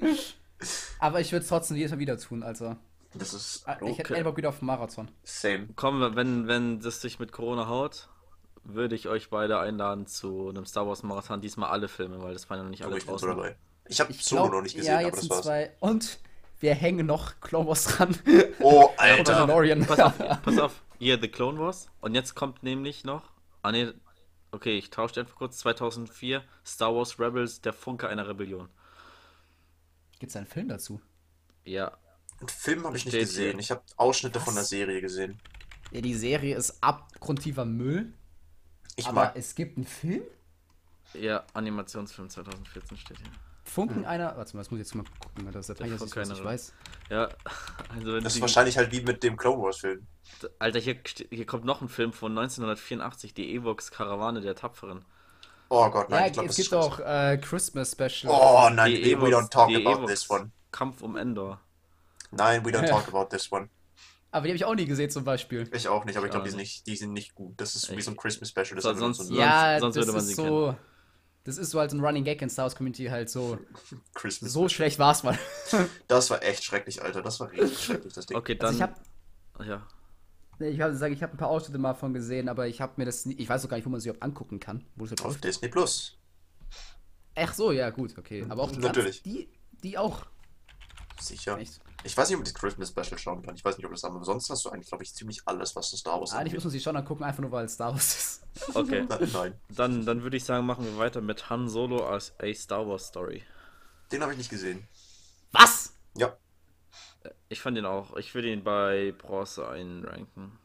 [0.98, 2.76] Aber ich würde es trotzdem jedes Mal wieder tun, also.
[3.14, 4.14] Das ist Ah, Ich hätte Okay.
[4.18, 5.08] einfach wieder auf den Marathon.
[5.22, 5.68] same.
[5.76, 8.08] Komm, wenn, wenn das sich mit Corona haut,
[8.64, 11.40] würde ich euch beide einladen zu einem Star Wars Marathon.
[11.40, 13.42] Diesmal alle Filme, weil das waren ja noch nicht Aber alle ich bin so draußen.
[13.42, 13.56] dabei.
[13.86, 15.42] Ich habe Solo glaub, noch nicht gesehen, ja, aber jetzt das sind war's.
[15.44, 15.72] zwei.
[15.80, 16.18] Und
[16.60, 18.16] wir hängen noch Clone Wars dran.
[18.60, 19.46] Oh, Und Alter.
[19.86, 20.82] Pass auf, pass auf.
[20.98, 21.88] Hier, The Clone Wars.
[22.00, 23.22] Und jetzt kommt nämlich noch.
[23.62, 23.92] Ah, nee.
[24.50, 25.58] Okay, ich tausche einfach kurz.
[25.58, 28.68] 2004 Star Wars Rebels, der Funke einer Rebellion.
[30.24, 31.02] Gibt's einen Film dazu?
[31.66, 31.92] Einen Ja,
[32.48, 33.50] Film habe ich nicht gesehen.
[33.52, 33.60] hier.
[33.60, 34.70] Ich habe Ausschnitte von der Was?
[34.70, 35.38] Serie gesehen.
[35.90, 38.14] Ja, die Serie ist abgrundtiefer Müll.
[38.96, 39.36] Ich aber mag.
[39.36, 40.22] es gibt einen Film?
[41.12, 43.26] ja, Animationsfilm 2014 steht hier.
[43.64, 44.34] Funken einer.
[44.36, 46.44] Warte mal, das muss ich jetzt mal gucken, das ist ich Funke was nicht einer-
[46.44, 46.72] weiß.
[47.10, 47.28] Ja,
[47.94, 50.06] also wenn Das ist die- wahrscheinlich halt wie mit dem Clone Wars Film.
[50.58, 50.96] Alter, hier,
[51.30, 55.04] hier kommt noch ein Film von 1984, die Evox Karawane der Tapferen.
[55.70, 56.94] Oh Gott, nein, ja, ich glaube, es das ist gibt scheiße.
[56.94, 58.32] auch äh, Christmas Special.
[58.32, 60.50] Oh nein, Die we, don't talk die about this one.
[60.70, 61.60] Kampf um Endor.
[62.30, 63.68] Nein, we don't talk about this one.
[64.30, 65.68] Aber die habe ich auch nie gesehen, zum Beispiel.
[65.72, 67.54] Ich auch nicht, aber ich Ich glaube, die, sind nicht, die sind nicht gut.
[67.56, 68.74] Das ist wie so ein Christmas Special.
[68.74, 70.74] Das sonst- so ein Ja, sonst das würde man ist sie so.
[71.44, 73.58] Das ist so als ein Running Gag in Star Wars Community halt so.
[74.14, 75.38] Christmas So schlecht war's mal.
[76.08, 77.22] Das war echt schrecklich, Alter.
[77.22, 78.36] Das war richtig schrecklich, das Ding.
[78.36, 78.68] Okay, dann.
[78.68, 78.94] Also ich habe
[79.70, 79.86] ja.
[80.58, 83.04] Ich habe sagen, ich habe ein paar Ausschnitte mal von gesehen, aber ich habe mir
[83.04, 85.24] das nie, ich weiß auch gar nicht, wo man sie überhaupt angucken kann, wo das
[85.24, 85.38] Auf.
[85.38, 86.18] Disney Plus.
[87.36, 89.22] Ach so, ja, gut, okay, aber auch die Natürlich.
[89.22, 89.48] die
[89.82, 90.24] die auch.
[91.20, 91.58] Sicher.
[91.58, 91.80] Echt.
[92.02, 93.54] Ich weiß nicht, ob man das Christmas Special schauen kann.
[93.54, 94.16] Ich weiß nicht, ob das haben.
[94.16, 96.64] Aber sonst hast du eigentlich, glaube ich, ziemlich alles, was das Star Wars Eigentlich muss
[96.64, 98.40] man sie schon angucken, einfach nur weil es Star Wars ist.
[98.74, 99.06] Okay.
[99.32, 102.86] Nein, Dann, dann würde ich sagen, machen wir weiter mit Han Solo als A Star
[102.86, 103.42] Wars Story.
[104.12, 104.86] den habe ich nicht gesehen.
[105.52, 105.92] Was?
[106.16, 106.36] Ja,
[107.48, 108.16] Ich fand ihn auch.
[108.16, 110.58] Ich würde ihn bei Bronze einranken.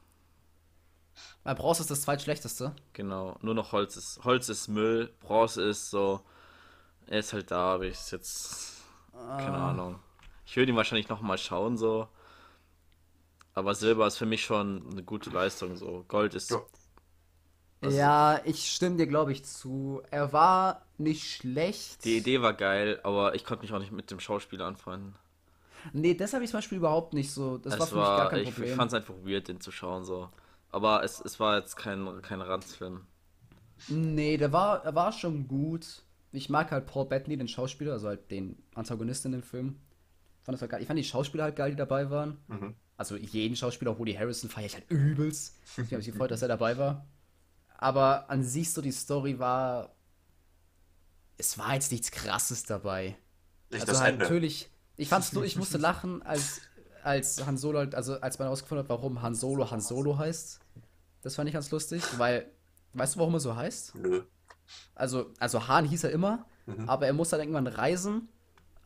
[1.43, 2.76] Weil Bronze ist das zweitschlechteste.
[2.93, 3.38] Genau.
[3.41, 4.24] Nur noch Holz ist.
[4.24, 5.14] Holz ist Müll.
[5.20, 6.22] Bronze ist so.
[7.07, 8.74] Er ist halt da, aber ich ist jetzt.
[9.14, 9.72] Keine Ah.
[9.72, 9.99] Ahnung.
[10.45, 12.07] Ich würde ihn wahrscheinlich nochmal schauen, so.
[13.53, 16.05] Aber Silber ist für mich schon eine gute Leistung, so.
[16.07, 16.51] Gold ist.
[16.51, 16.62] Ja.
[17.82, 20.01] Was- Ja, ich stimme dir, glaube ich, zu.
[20.12, 22.03] Er war nicht schlecht.
[22.05, 25.16] Die Idee war geil, aber ich konnte mich auch nicht mit dem Schauspieler anfreunden.
[25.93, 27.57] Nee, das habe ich zum Beispiel überhaupt nicht so.
[27.57, 28.75] Das war es für mich gar war, kein ich, ich Problem.
[28.75, 30.30] fand es einfach weird, den zu schauen, so.
[30.71, 33.05] Aber es, es war jetzt kein, kein Ranzfilm.
[33.88, 36.03] Nee, der war, er war schon gut.
[36.32, 39.80] Ich mag halt Paul Bettany, den Schauspieler, also halt den Antagonisten in dem Film.
[40.41, 40.82] Fand das halt geil.
[40.82, 42.38] Ich fand die Schauspieler halt geil, die dabei waren.
[42.47, 42.75] Mhm.
[42.97, 45.57] Also jeden Schauspieler, auch Woody Harrison, feiere ich halt übelst.
[45.77, 47.07] Ich habe mich gefreut, dass er dabei war.
[47.77, 49.95] Aber an sich so die Story war.
[51.38, 53.15] Es war jetzt nichts krasses dabei.
[53.71, 54.25] nicht Also das halt Ende.
[54.25, 54.69] natürlich.
[55.00, 56.62] Ich fand's nur, ich musste lachen, als,
[57.04, 60.60] als Han Solo, halt- also als man herausgefunden hat, warum Han Solo Han Solo heißt.
[61.22, 62.52] Das fand ich ganz lustig, weil,
[62.93, 63.95] weißt du, warum er so heißt?
[63.95, 64.24] Nö.
[64.95, 66.88] Also, also Han hieß er immer, Mhm.
[66.88, 68.30] aber er musste dann irgendwann reisen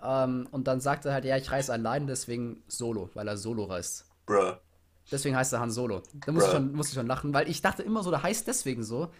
[0.05, 3.63] Ähm, und dann sagt er halt, ja, ich reise allein, deswegen Solo, weil er Solo
[3.65, 4.05] reist.
[4.25, 4.53] Bruh.
[5.11, 6.03] Deswegen heißt er Han Solo.
[6.25, 8.45] Da muss ich, schon, muss ich schon lachen, weil ich dachte immer so, der heißt
[8.47, 9.11] deswegen so.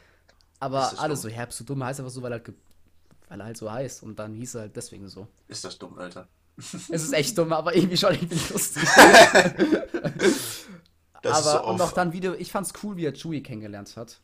[0.60, 1.22] Aber alle dumm.
[1.22, 2.54] so, ja, bist du dumm, er heißt einfach so, weil er, halt
[3.30, 4.04] weil er halt so heißt.
[4.04, 5.28] Und dann hieß er halt deswegen so.
[5.48, 6.28] Ist das dumm, Alter.
[6.58, 8.84] Es ist echt dumm, aber irgendwie schon irgendwie lustig.
[11.22, 13.96] Das ist aber so und auch dann wieder, ich fand's cool, wie er Chewie kennengelernt
[13.98, 14.22] hat.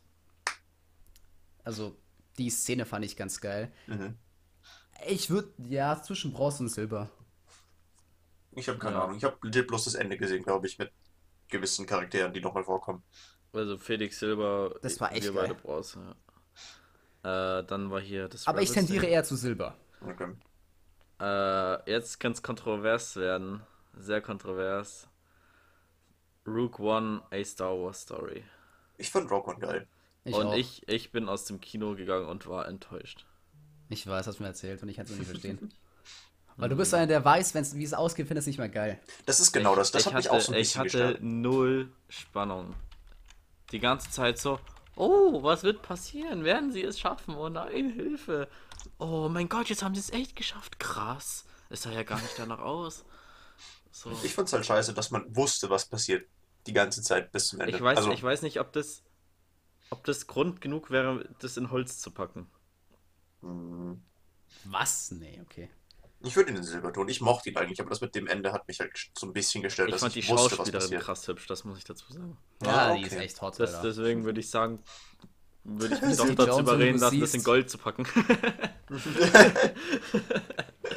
[1.64, 1.96] Also,
[2.38, 3.72] die Szene fand ich ganz geil.
[3.86, 4.16] Mhm.
[5.08, 7.08] Ich würde, ja, zwischen Bronze und Silber.
[8.52, 9.04] Ich habe keine Ja.
[9.04, 9.16] Ahnung.
[9.16, 10.92] Ich habe legit bloß das Ende gesehen, glaube ich, mit
[11.48, 13.02] gewissen Charakteren, die nochmal vorkommen.
[13.52, 15.62] Also Felix Silber, Das war echt wir beide geil.
[15.62, 16.14] Bronze.
[17.24, 17.60] Ja.
[17.60, 19.14] Äh, dann war hier das Aber ich Rebels tendiere Ding.
[19.14, 19.76] eher zu Silber.
[20.00, 20.28] Okay.
[21.20, 23.62] Äh, jetzt kann es kontrovers werden.
[23.98, 25.08] Sehr kontrovers.
[26.46, 28.42] Rook One, a Star Wars Story.
[28.96, 29.86] Ich fand Rogue One geil.
[30.24, 30.54] Ich und auch.
[30.54, 33.26] ich, ich bin aus dem Kino gegangen und war enttäuscht.
[33.88, 35.72] Ich weiß, hast du mir erzählt und ich kann es nicht verstehen.
[36.56, 39.00] Weil du bist einer, der weiß, wenn's, wie es ausgeht, findest du nicht mehr geil.
[39.24, 39.92] Das ist genau ich, das.
[39.92, 41.22] Das ich hat mich hatte, auch so ein Ich bisschen hatte gestört.
[41.22, 42.74] null Spannung.
[43.72, 44.58] Die ganze Zeit so,
[45.00, 46.44] oh, was wird passieren?
[46.44, 47.34] Werden sie es schaffen?
[47.34, 48.48] Oh nein, Hilfe.
[48.98, 50.78] Oh mein Gott, jetzt haben sie es echt geschafft.
[50.78, 51.44] Krass.
[51.70, 53.04] Es sah ja gar nicht danach aus.
[53.90, 54.10] So.
[54.22, 56.28] Ich fand's halt scheiße, dass man wusste, was passiert.
[56.66, 57.74] Die ganze Zeit bis zum Ende.
[57.74, 59.02] Ich weiß, also, ich weiß nicht, ob das,
[59.88, 62.50] ob das Grund genug wäre, das in Holz zu packen.
[63.40, 63.96] mh,
[64.64, 65.10] Was?
[65.12, 65.70] Nee, okay.
[66.22, 67.08] Ich würde ihn in Silber tun.
[67.08, 69.62] Ich mochte ihn eigentlich, aber das mit dem Ende hat mich halt so ein bisschen
[69.62, 71.02] gestört, Ich dass fand die ich wusste, was Schauspielerin passiert.
[71.02, 72.36] krass hübsch, das muss ich dazu sagen.
[72.62, 73.24] Ja, Ah, die ist okay.
[73.24, 74.82] echt hot, Das, deswegen würde ich sagen,
[75.64, 77.44] würde ich mich doch dazu überreden das lassen, das in siehst.
[77.46, 78.06] Gold zu packen.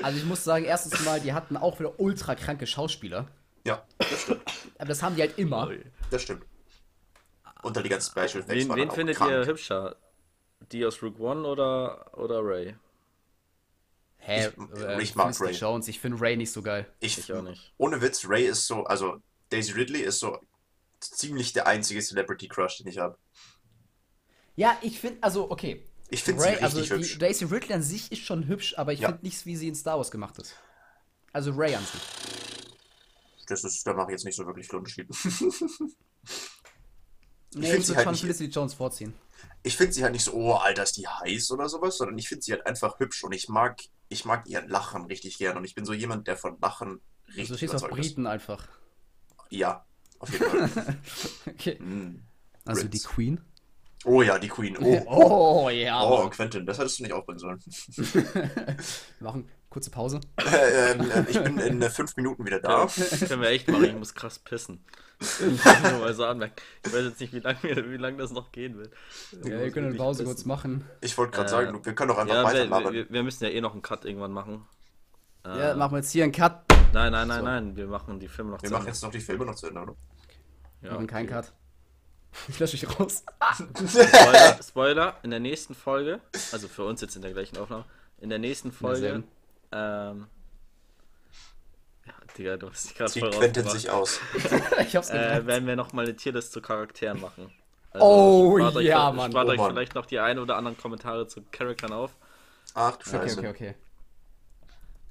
[0.02, 3.28] Also ich muss sagen, erstens mal, die hatten auch wieder ultra kranke Schauspieler.
[3.66, 4.42] Ja, das stimmt.
[4.78, 5.70] Aber das haben die halt immer.
[6.12, 6.44] Das stimmt.
[7.64, 9.32] Dann die ganzen Special Effects Wen, waren wen auch findet krank.
[9.32, 9.96] ihr hübscher?
[10.74, 12.76] Die aus Rook One oder, oder Ray?
[14.26, 14.48] Hä?
[14.74, 15.72] Ich- äh, ich mag Felicity Ray.
[15.72, 16.92] Jones, ich finde Ray nicht so geil.
[17.00, 17.74] Ich, Ich auch nicht.
[17.78, 19.18] Ohne Witz, Ray ist so, also
[19.50, 20.40] Daisy Ridley ist so
[21.00, 23.18] ziemlich der einzige Celebrity Crush, den ich habe.
[24.56, 25.86] Ja, ich finde, also okay.
[26.10, 27.18] Ich finde sie Ray, richtig also die hübsch.
[27.18, 29.10] Daisy Ridley an sich ist schon hübsch, aber ich Ja.
[29.10, 30.56] finde nicht, wie sie in Star Wars gemacht ist.
[31.34, 32.02] Also Ray an sich.
[33.48, 35.08] Das ist, da mache ich jetzt nicht so wirklich viel Unterschied.
[37.56, 39.14] Nee, ich sie würde halt schon nicht- Felicity Jones vorziehen.
[39.62, 42.28] Ich finde sie halt nicht so, oh, Alter, ist die heiß oder sowas, sondern ich
[42.28, 43.80] finde sie halt einfach hübsch und ich mag,
[44.14, 47.36] ich mag ihr Lachen richtig gern und ich bin so jemand, der von Lachen Also
[47.36, 48.08] richtig du stehst auf überzeugt ist.
[48.16, 48.68] Briten einfach.
[49.50, 49.86] Ja,
[50.20, 50.98] auf jeden Fall.
[51.48, 51.80] Okay.
[51.80, 52.24] Mm.
[52.66, 53.42] Also die Queen.
[54.06, 54.78] Oh ja, die Queen.
[54.78, 55.04] Oh,
[55.66, 56.02] Oh, ja.
[56.04, 56.30] oh.
[56.30, 57.60] Quentin, das hättest du nicht aufbringen sollen.
[59.20, 60.22] Machen kurze Pause.
[60.38, 62.86] Äh, ähm, äh, ich bin in äh, fünf Minuten wieder da.
[62.86, 64.84] Ja, können wir echt machen, ich muss krass pissen.
[65.20, 66.56] Ich mal so anmerken.
[66.86, 68.94] Ich weiß jetzt nicht, wie lange wie lang das noch gehen wird.
[69.44, 70.36] Ja, wir können eine Pause pissen.
[70.36, 70.86] kurz machen.
[71.02, 72.94] Ich wollte gerade Äh, sagen, wir können doch einfach Ja, wir, weiterlabern.
[72.94, 74.66] wir, wir müssen ja eh noch einen Cut irgendwann machen.
[75.46, 76.62] Äh, Ja, machen wir jetzt hier einen Cut.
[76.94, 77.46] Nein, nein, nein, So.
[77.46, 78.92] nein, wir machen die Filme noch Wir zu machen Ende.
[78.92, 79.96] jetzt noch die Filme noch zu Ende, oder?
[80.82, 81.36] Ja, machen keinen okay.
[81.36, 81.54] Cut.
[82.50, 83.24] Ich lösche dich raus.
[83.88, 86.20] Spoiler, Spoiler, in der nächsten Folge,
[86.52, 87.86] also für uns jetzt in der gleichen Aufnahme,
[88.20, 89.24] in der nächsten Folge.
[89.74, 90.28] Ähm,
[92.06, 94.20] ja, Digga, du hast dich gerade voll Quentin sich aus.
[94.82, 97.52] ich hab's äh, werden wir nochmal eine Tierlist zu Charakteren machen.
[97.96, 99.32] Oh, spart euch, ja, spart Mann.
[99.32, 99.72] Spart Oh, euch Mann.
[99.72, 102.16] vielleicht noch die ein oder anderen Kommentare zu Charakteren auf.
[102.74, 103.40] Ach du Okay, Scheiße.
[103.40, 103.76] okay, okay.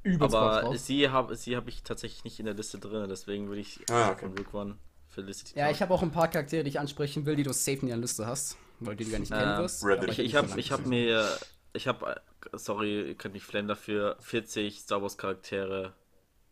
[0.03, 3.49] Übelst Bock Aber sie habe sie hab ich tatsächlich nicht in der Liste drin, deswegen
[3.49, 4.27] würde ich Ah, okay.
[4.27, 5.59] von Rook One Felicity.
[5.59, 7.87] Ja, ich habe auch ein paar Charaktere, die ich ansprechen will, die du safe in
[7.89, 9.85] der Liste hast, weil die du gar nicht kennen Ähm, wirst.
[10.09, 11.29] Ich, ich habe ich hab mir,
[11.73, 12.21] ich habe,
[12.53, 15.93] sorry, ihr könnt mich flammen dafür, 40 Star Wars Charaktere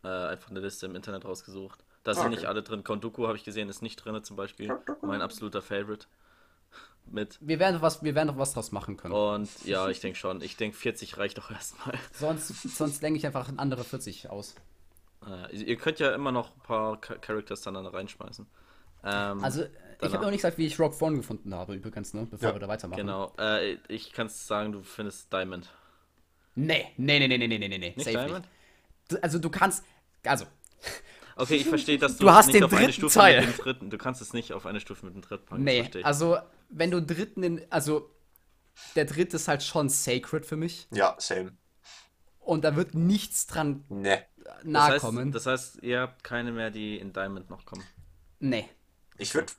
[0.04, 1.84] äh, einfach eine Liste im Internet rausgesucht.
[2.04, 2.34] Da sind Okay.
[2.36, 2.82] nicht alle drin.
[2.84, 4.72] Count Dooku habe ich gesehen, ist nicht drin zum Beispiel.
[5.02, 6.06] Mein absoluter Favorite.
[7.06, 7.38] Mit.
[7.40, 9.12] Wir werden doch was, wir werden doch was draus machen können.
[9.14, 10.40] Und ja, ich denke schon.
[10.42, 11.98] Ich denke 40 reicht doch erstmal.
[12.12, 14.54] Sonst, sonst lenke ich einfach andere 40 aus.
[15.26, 18.46] Äh, ihr könnt ja immer noch ein paar Cha- Characters dann, dann reinschmeißen.
[19.04, 19.68] Ähm, Also, ich
[19.98, 20.14] danach.
[20.14, 22.26] habe noch nicht gesagt, wie ich Rock One gefunden habe, übrigens, ne?
[22.30, 23.00] Bevor Ja, wir da weitermachen.
[23.00, 23.32] Genau.
[23.38, 25.68] Äh, ich kann sagen, du findest Diamond.
[26.66, 27.94] Nee, nee, nee, nee, nee, nee, nee, nee.
[27.96, 28.46] Nicht Safe Diamond?
[29.10, 29.24] Nicht.
[29.24, 29.84] Also du kannst.
[30.24, 30.46] Also.
[31.36, 33.40] Okay, ich verstehe, dass du, du hast nicht den auf dritten eine Stufe Teil.
[33.46, 33.88] mit dem dritten.
[33.88, 35.64] Du kannst es nicht auf eine Stufe mit dem dritten packen.
[35.64, 36.36] Nee, also
[36.68, 37.62] wenn du dritten in.
[37.70, 38.10] Also
[38.94, 40.86] der dritte ist halt schon sacred für mich.
[40.90, 41.52] Ja, same.
[42.40, 44.18] Und da wird nichts dran nee.
[44.64, 45.32] nahe das heißt, kommen.
[45.32, 47.84] Das heißt, ihr habt keine mehr, die in Diamond noch kommen.
[48.38, 48.68] Nee.
[49.16, 49.50] Ich würde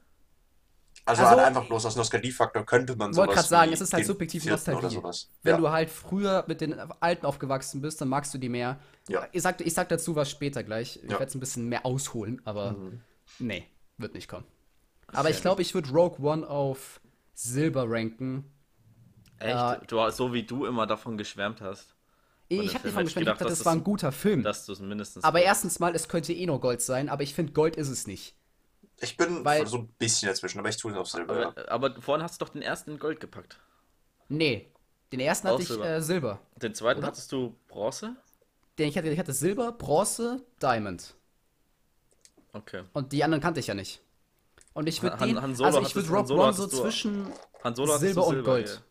[1.06, 3.82] also, Also, halt einfach bloß aus Nostalgiefaktor könnte man wollte sowas grad sagen, wie es
[3.82, 4.80] ist halt vierten Nostalgie.
[4.80, 5.30] Oder sowas.
[5.42, 5.58] Wenn ja.
[5.60, 8.80] du halt früher mit den Alten aufgewachsen bist, dann magst du die mehr.
[9.08, 9.28] Ja.
[9.32, 10.98] Ich sag, ich sag dazu was später gleich.
[10.98, 11.12] Ich Ja.
[11.12, 13.02] werde es ein bisschen mehr ausholen, aber Mhm.
[13.40, 13.66] nee,
[13.98, 14.46] wird nicht kommen.
[15.08, 17.02] Aber ich glaube, ich würde Rogue One auf
[17.34, 18.46] Silber ranken.
[19.40, 19.50] Echt?
[19.50, 19.76] Ja.
[19.88, 21.96] Du, so wie du immer davon geschwärmt hast.
[22.48, 24.44] Ich habe davon ich gesprochen, ich gedacht, dachte, dass das war ein guter Film.
[24.44, 25.24] Dass du es mindestens.
[25.24, 28.08] Aber erstens mal, es könnte eh nur Gold sein, aber ich finde, Gold ist es
[28.08, 28.36] nicht.
[29.02, 31.40] Ich bin Weil- so ein bisschen dazwischen, aber ich tue es auf Silber.
[31.40, 31.50] ja.
[31.50, 33.60] Aber, aber vorhin hast du doch den ersten in Gold gepackt.
[34.30, 34.72] Nee.
[35.12, 35.90] Den ersten Auch hatte ich Silber.
[35.90, 36.40] äh, Silber.
[36.56, 37.08] Den zweiten Oder?
[37.08, 38.16] hattest du Bronze?
[38.78, 41.16] Den ich hatte, ich hatte Silber, Bronze, Diamond.
[42.54, 42.84] Okay.
[42.94, 44.02] Und die anderen kannte ich ja nicht.
[44.74, 47.28] Und ich würde den, Han Solo also ich würde Solo One so zwischen
[47.64, 48.82] Han Solo hattest Silber du und Gold.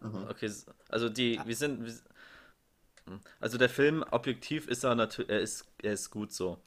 [0.00, 0.26] Mhm.
[0.28, 0.50] Okay,
[0.88, 1.92] also die, wir sind, wir,
[3.06, 3.20] hm.
[3.38, 6.58] also der Film objektiv ist er natürlich, er ist, er ist gut so.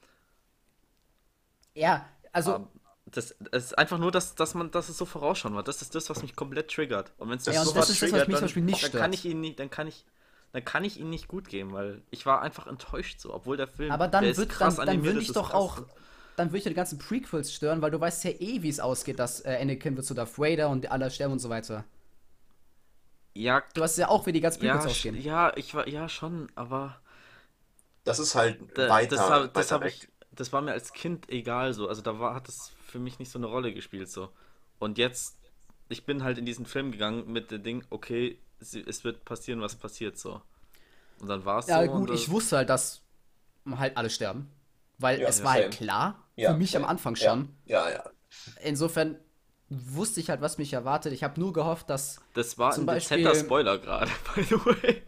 [1.75, 2.67] Ja, also Aber
[3.05, 5.63] das, das ist einfach nur, dass, dass man, dass es so vorausschauen war.
[5.63, 7.13] Das ist das, was mich komplett triggert.
[7.17, 8.63] Und wenn es Ja, und sofort das ist das, was triggert, mich zum dann, Beispiel
[8.63, 10.05] nicht dann kann ich ihn nicht, dann kann ich,
[10.51, 13.67] dann kann ich ihn nicht gut geben, weil ich war einfach enttäuscht so, obwohl der
[13.67, 15.53] Film, aber dann wird krass dann, dann würde das ich doch krass.
[15.53, 15.83] auch
[16.35, 18.79] dann würde ich ja die ganzen Prequels stören, weil du weißt ja eh, wie es
[18.79, 21.85] ausgeht, dass äh, Anakin wird zu Darth Vader und alle sterben und so weiter.
[23.35, 25.19] Ja, Du weißt ja auch, wie die ganzen Prequels ja, ausgehen.
[25.19, 27.01] ja, ich war, ja schon, aber
[28.05, 29.95] Das ist halt da, weiter, das, hab, das weiter hab weg.
[29.95, 31.87] ich, das war mir als Kind egal so.
[31.87, 34.29] Also da war, hat das für mich nicht so eine Rolle gespielt so.
[34.79, 35.37] Und jetzt,
[35.89, 39.61] ich bin halt in diesen Film gegangen mit dem Ding, okay, sie, es wird passieren,
[39.61, 40.41] was passiert so.
[41.19, 41.91] Und dann war es Ja, so.
[41.91, 43.01] und gut, ich wusste halt, dass
[43.75, 44.49] halt alle sterben.
[44.97, 47.49] Weil Ja, es ja, war halt klar, Ja, für mich am ja, Anfang ja, schon.
[47.65, 48.03] Ja, ja.
[48.63, 49.17] Insofern
[49.69, 51.13] wusste ich halt, was mich erwartet.
[51.13, 52.19] Ich habe nur gehofft, dass.
[52.33, 55.03] Das war Zum ein Beispiel- Spoiler gerade, by the way.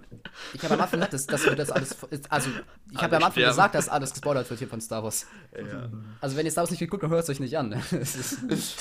[0.53, 1.95] Ich habe am Anfang gesagt, dass, dass wir das alles.
[2.29, 2.49] Also,
[2.91, 3.49] ich habe am Anfang sterben.
[3.49, 5.25] gesagt, dass alles gespoilert wird hier von Star Wars.
[5.55, 5.89] Ja.
[6.21, 7.71] Also, wenn ihr Star Wars nicht geguckt habt, hört es euch nicht an.
[7.91, 8.39] Es ist,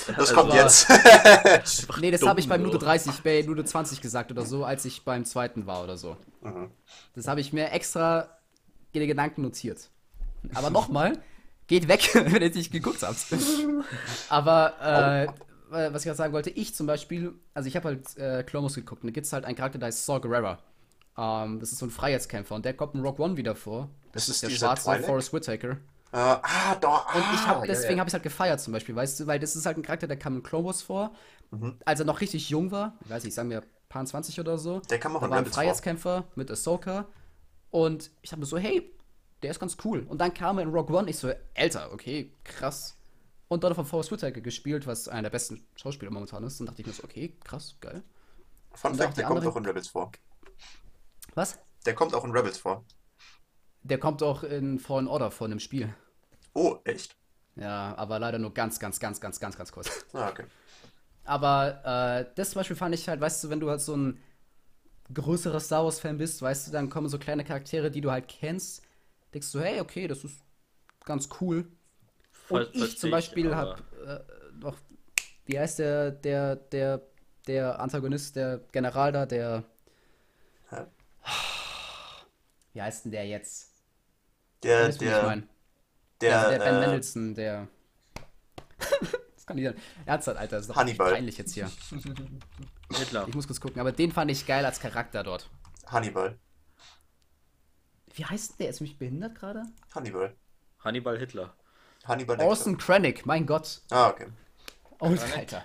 [0.08, 0.88] Das Also kommt war- jetzt.
[2.00, 2.58] nee, das habe ich bei.
[2.58, 6.16] Minute 30, bei Minute 20 gesagt oder so, als ich beim zweiten war oder so.
[6.42, 6.70] Mhm.
[7.14, 8.28] Das habe ich mir extra
[8.92, 9.90] in den Gedanken notiert.
[10.54, 11.18] Aber nochmal,
[11.66, 13.16] geht weg, wenn ihr nicht geguckt habt.
[14.28, 15.28] Aber,
[15.72, 18.64] äh, was ich gerade sagen wollte, ich zum Beispiel, also ich habe halt äh, Clone
[18.64, 20.58] Wars geguckt und da gibt es halt einen Charakter, der heißt Saw Gerrera.
[21.16, 23.90] Ähm, das ist so ein Freiheitskämpfer und der kommt in Rock One wieder vor.
[24.12, 25.00] Das, Das ist der schwarze Twi'lek?
[25.00, 25.72] Forrest Whitaker.
[26.12, 27.12] Äh, ah, doch.
[27.14, 28.00] Und ich ah, hab, ja, deswegen ja.
[28.00, 30.06] habe ich es halt gefeiert zum Beispiel, weißt du, weil das ist halt ein Charakter,
[30.06, 31.12] der kam in Clone Wars vor,
[31.50, 31.78] Mhm.
[31.84, 34.80] als er noch richtig jung war, ich weiß nicht, sagen wir paar 20 oder so.
[34.80, 35.62] Der kam auch Da in war ein Rebels vor.
[35.62, 37.06] Freiheitskämpfer mit Ahsoka
[37.70, 38.90] und ich dachte mir so, hey,
[39.42, 40.04] der ist ganz cool.
[40.08, 42.96] Und dann kam er in Rogue One, ich so, älter, okay, krass.
[43.48, 46.58] Und dort von Forrest Whitaker gespielt, was einer der besten Schauspieler momentan ist.
[46.60, 48.02] Und dachte ich mir so, okay, krass, geil.
[48.72, 50.10] Fun Fact, der kommt auch in Rebels vor.
[51.34, 51.58] Was?
[51.86, 52.84] Der kommt auch in Rebels vor.
[53.82, 55.94] Der kommt auch in Fallen Order vor einem Spiel.
[56.54, 57.16] Oh, echt?
[57.56, 59.90] Ja, aber leider nur ganz, ganz, ganz, ganz, ganz, ganz kurz.
[60.12, 60.44] Ah, okay.
[61.24, 61.80] Aber
[62.26, 64.20] äh, das zum Beispiel fand ich halt, weißt du, wenn du halt so ein
[65.12, 68.82] größerer Star Wars-Fan bist, weißt du, dann kommen so kleine Charaktere, die du halt kennst,
[69.32, 70.40] denkst du, hey, okay, das ist
[71.04, 71.66] ganz cool.
[72.30, 73.76] Ver- Und ich zum Beispiel aber-
[74.06, 74.76] habe äh, noch,
[75.46, 77.02] wie heißt der, der, der,
[77.46, 79.64] der Antagonist, der General da, der?
[82.72, 83.72] Wie heißt denn der jetzt?
[84.62, 85.48] Der, Weißt wie ich der, mein?
[86.20, 87.68] der, also der Ben äh, Mendelssohn, der.
[89.34, 89.76] das kann nicht sein.
[90.06, 91.12] Ernsthaft, Alter, das ist doch Hannibal.
[91.12, 91.70] peinlich jetzt hier.
[92.90, 93.26] Hitler.
[93.28, 95.50] Ich muss kurz gucken, aber den fand ich geil als Charakter dort.
[95.86, 96.38] Hannibal.
[98.14, 98.70] Wie heißt denn der?
[98.70, 99.64] Ist mich behindert gerade?
[99.94, 100.34] Hannibal.
[100.78, 101.54] Hannibal Hitler.
[102.04, 102.48] Hannibal Lecter.
[102.48, 103.82] Orson Krennic, mein Gott.
[103.90, 104.26] Ah, okay.
[105.00, 105.64] Oh, Alter.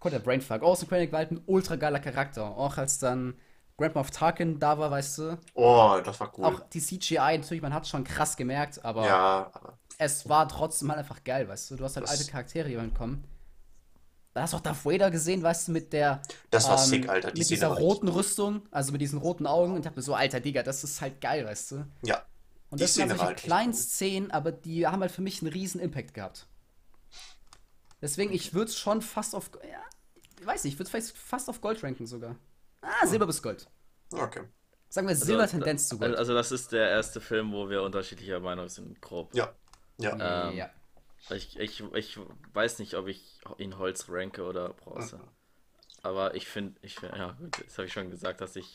[0.00, 0.62] Gott, der Brainfuck.
[0.62, 2.44] Orson Krennic war halt ein ultra geiler Charakter.
[2.44, 3.34] Auch als dann
[3.78, 5.38] Grand Moff Tarkin da war, weißt du.
[5.54, 6.44] Oh, das war cool.
[6.44, 9.52] Auch die CGI, natürlich, man hat schon krass gemerkt, aber ja,
[9.98, 11.76] es war trotzdem halt einfach geil, weißt du.
[11.76, 13.24] Du hast halt Das- alte Charaktere, die kommen.
[14.32, 16.20] Da hast du auch Darth Vader gesehen, weißt du, mit der.
[16.50, 17.32] das war ähm, sick, Alter.
[17.32, 19.72] Die mit dieser roten Rüstung, also mit diesen roten Augen.
[19.72, 21.86] Und ich hab mir so, Alter, Digga, das ist halt geil, weißt du.
[22.02, 22.22] Ja.
[22.68, 23.78] Und das sind halt kleinen cool.
[23.78, 26.46] Szenen, aber die haben halt für mich einen riesen Impact gehabt.
[28.02, 29.50] Deswegen, ich würde es schon fast auf.
[29.62, 29.80] Ja,
[30.38, 32.36] ich weiß nicht, ich würde es vielleicht fast auf Gold ranken sogar.
[32.86, 33.66] Ah, Silber bis Gold.
[34.12, 34.42] Okay.
[34.88, 36.16] Sagen wir Also, Silber Tendenz zu Gold.
[36.16, 39.34] Also das ist der erste Film, wo wir unterschiedlicher Meinung sind, grob.
[39.34, 39.52] Ja.
[39.98, 40.48] Ja.
[40.48, 40.70] ähm, ja.
[41.30, 42.18] Ich, ich, ich
[42.52, 45.20] weiß nicht, ob ich ihn Holz ranke oder Bronze.
[46.02, 48.74] Aber ich finde, ich find, ja gut, das habe ich schon gesagt, dass ich,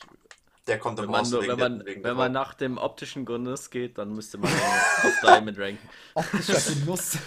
[0.68, 3.70] Der kommt im wenn man, nur, wenn man, wegen wenn man nach dem optischen Grundriss
[3.70, 4.52] geht, dann müsste man
[5.04, 5.90] auf Diamond ranken.
[6.14, 7.18] Optischer Genuss.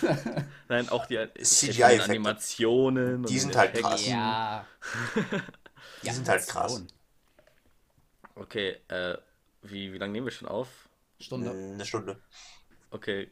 [0.69, 2.05] Nein, auch die CGI-Effekte.
[2.05, 3.23] Animationen.
[3.25, 4.07] Die und sind halt krass.
[4.07, 4.67] ja.
[6.05, 6.85] Die sind halt krass.
[8.35, 9.17] Okay, äh,
[9.63, 10.89] wie, wie lange nehmen wir schon auf?
[11.21, 11.51] Stunde.
[11.51, 12.21] Eine Stunde.
[12.91, 13.31] Okay,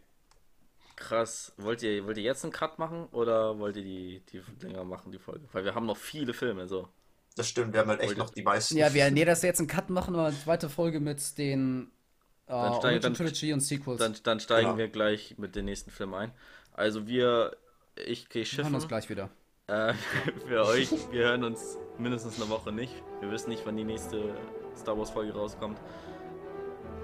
[0.96, 1.52] krass.
[1.56, 5.10] Wollt ihr, wollt ihr jetzt einen Cut machen oder wollt ihr die, die länger machen,
[5.12, 5.48] die Folge?
[5.52, 6.88] Weil wir haben noch viele Filme, so.
[7.34, 8.76] Das stimmt, wir haben halt echt Wollte- noch die meisten.
[8.76, 11.90] Ja, wir nee, dass wir jetzt einen Cut machen, aber eine zweite Folge mit den
[12.46, 13.98] äh, Dann dann- Trilogy und Sequels.
[13.98, 14.78] Dann, dann steigen Genau.
[14.78, 16.32] wir gleich mit den nächsten Filmen ein.
[16.72, 17.56] Also wir,
[17.96, 18.74] ich gehe wir hören schiffen.
[18.74, 19.30] uns gleich wieder.
[19.68, 19.94] Äh,
[20.46, 22.92] für euch, wir hören uns mindestens eine Woche nicht.
[23.20, 24.34] Wir wissen nicht, wann die nächste
[24.76, 25.78] Star Wars Folge rauskommt.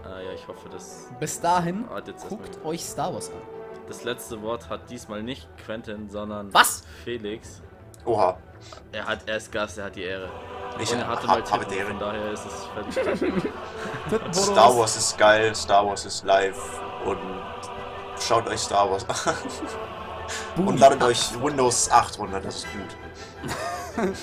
[0.05, 1.09] Ah, ja, ich hoffe, das.
[1.21, 2.71] Bis dahin, Ah, jetzt erst guckt mal.
[2.71, 3.41] euch Star Wars an.
[3.87, 6.83] Das letzte Wort hat diesmal nicht Quentin, sondern Was?
[7.05, 7.63] Felix.
[8.05, 8.37] Oha.
[8.93, 10.29] Er hat er ist Gast, er hat die Ehre.
[10.81, 11.91] Ich Und er hatte mal hab, habe Tippen, deren.
[11.93, 13.45] von daher ist es völlig
[14.35, 17.19] Star Wars ist geil, Star Wars ist live und
[18.21, 19.35] schaut euch Star Wars an.
[20.57, 22.97] Und ladet euch Windows 8 runter, das ist gut.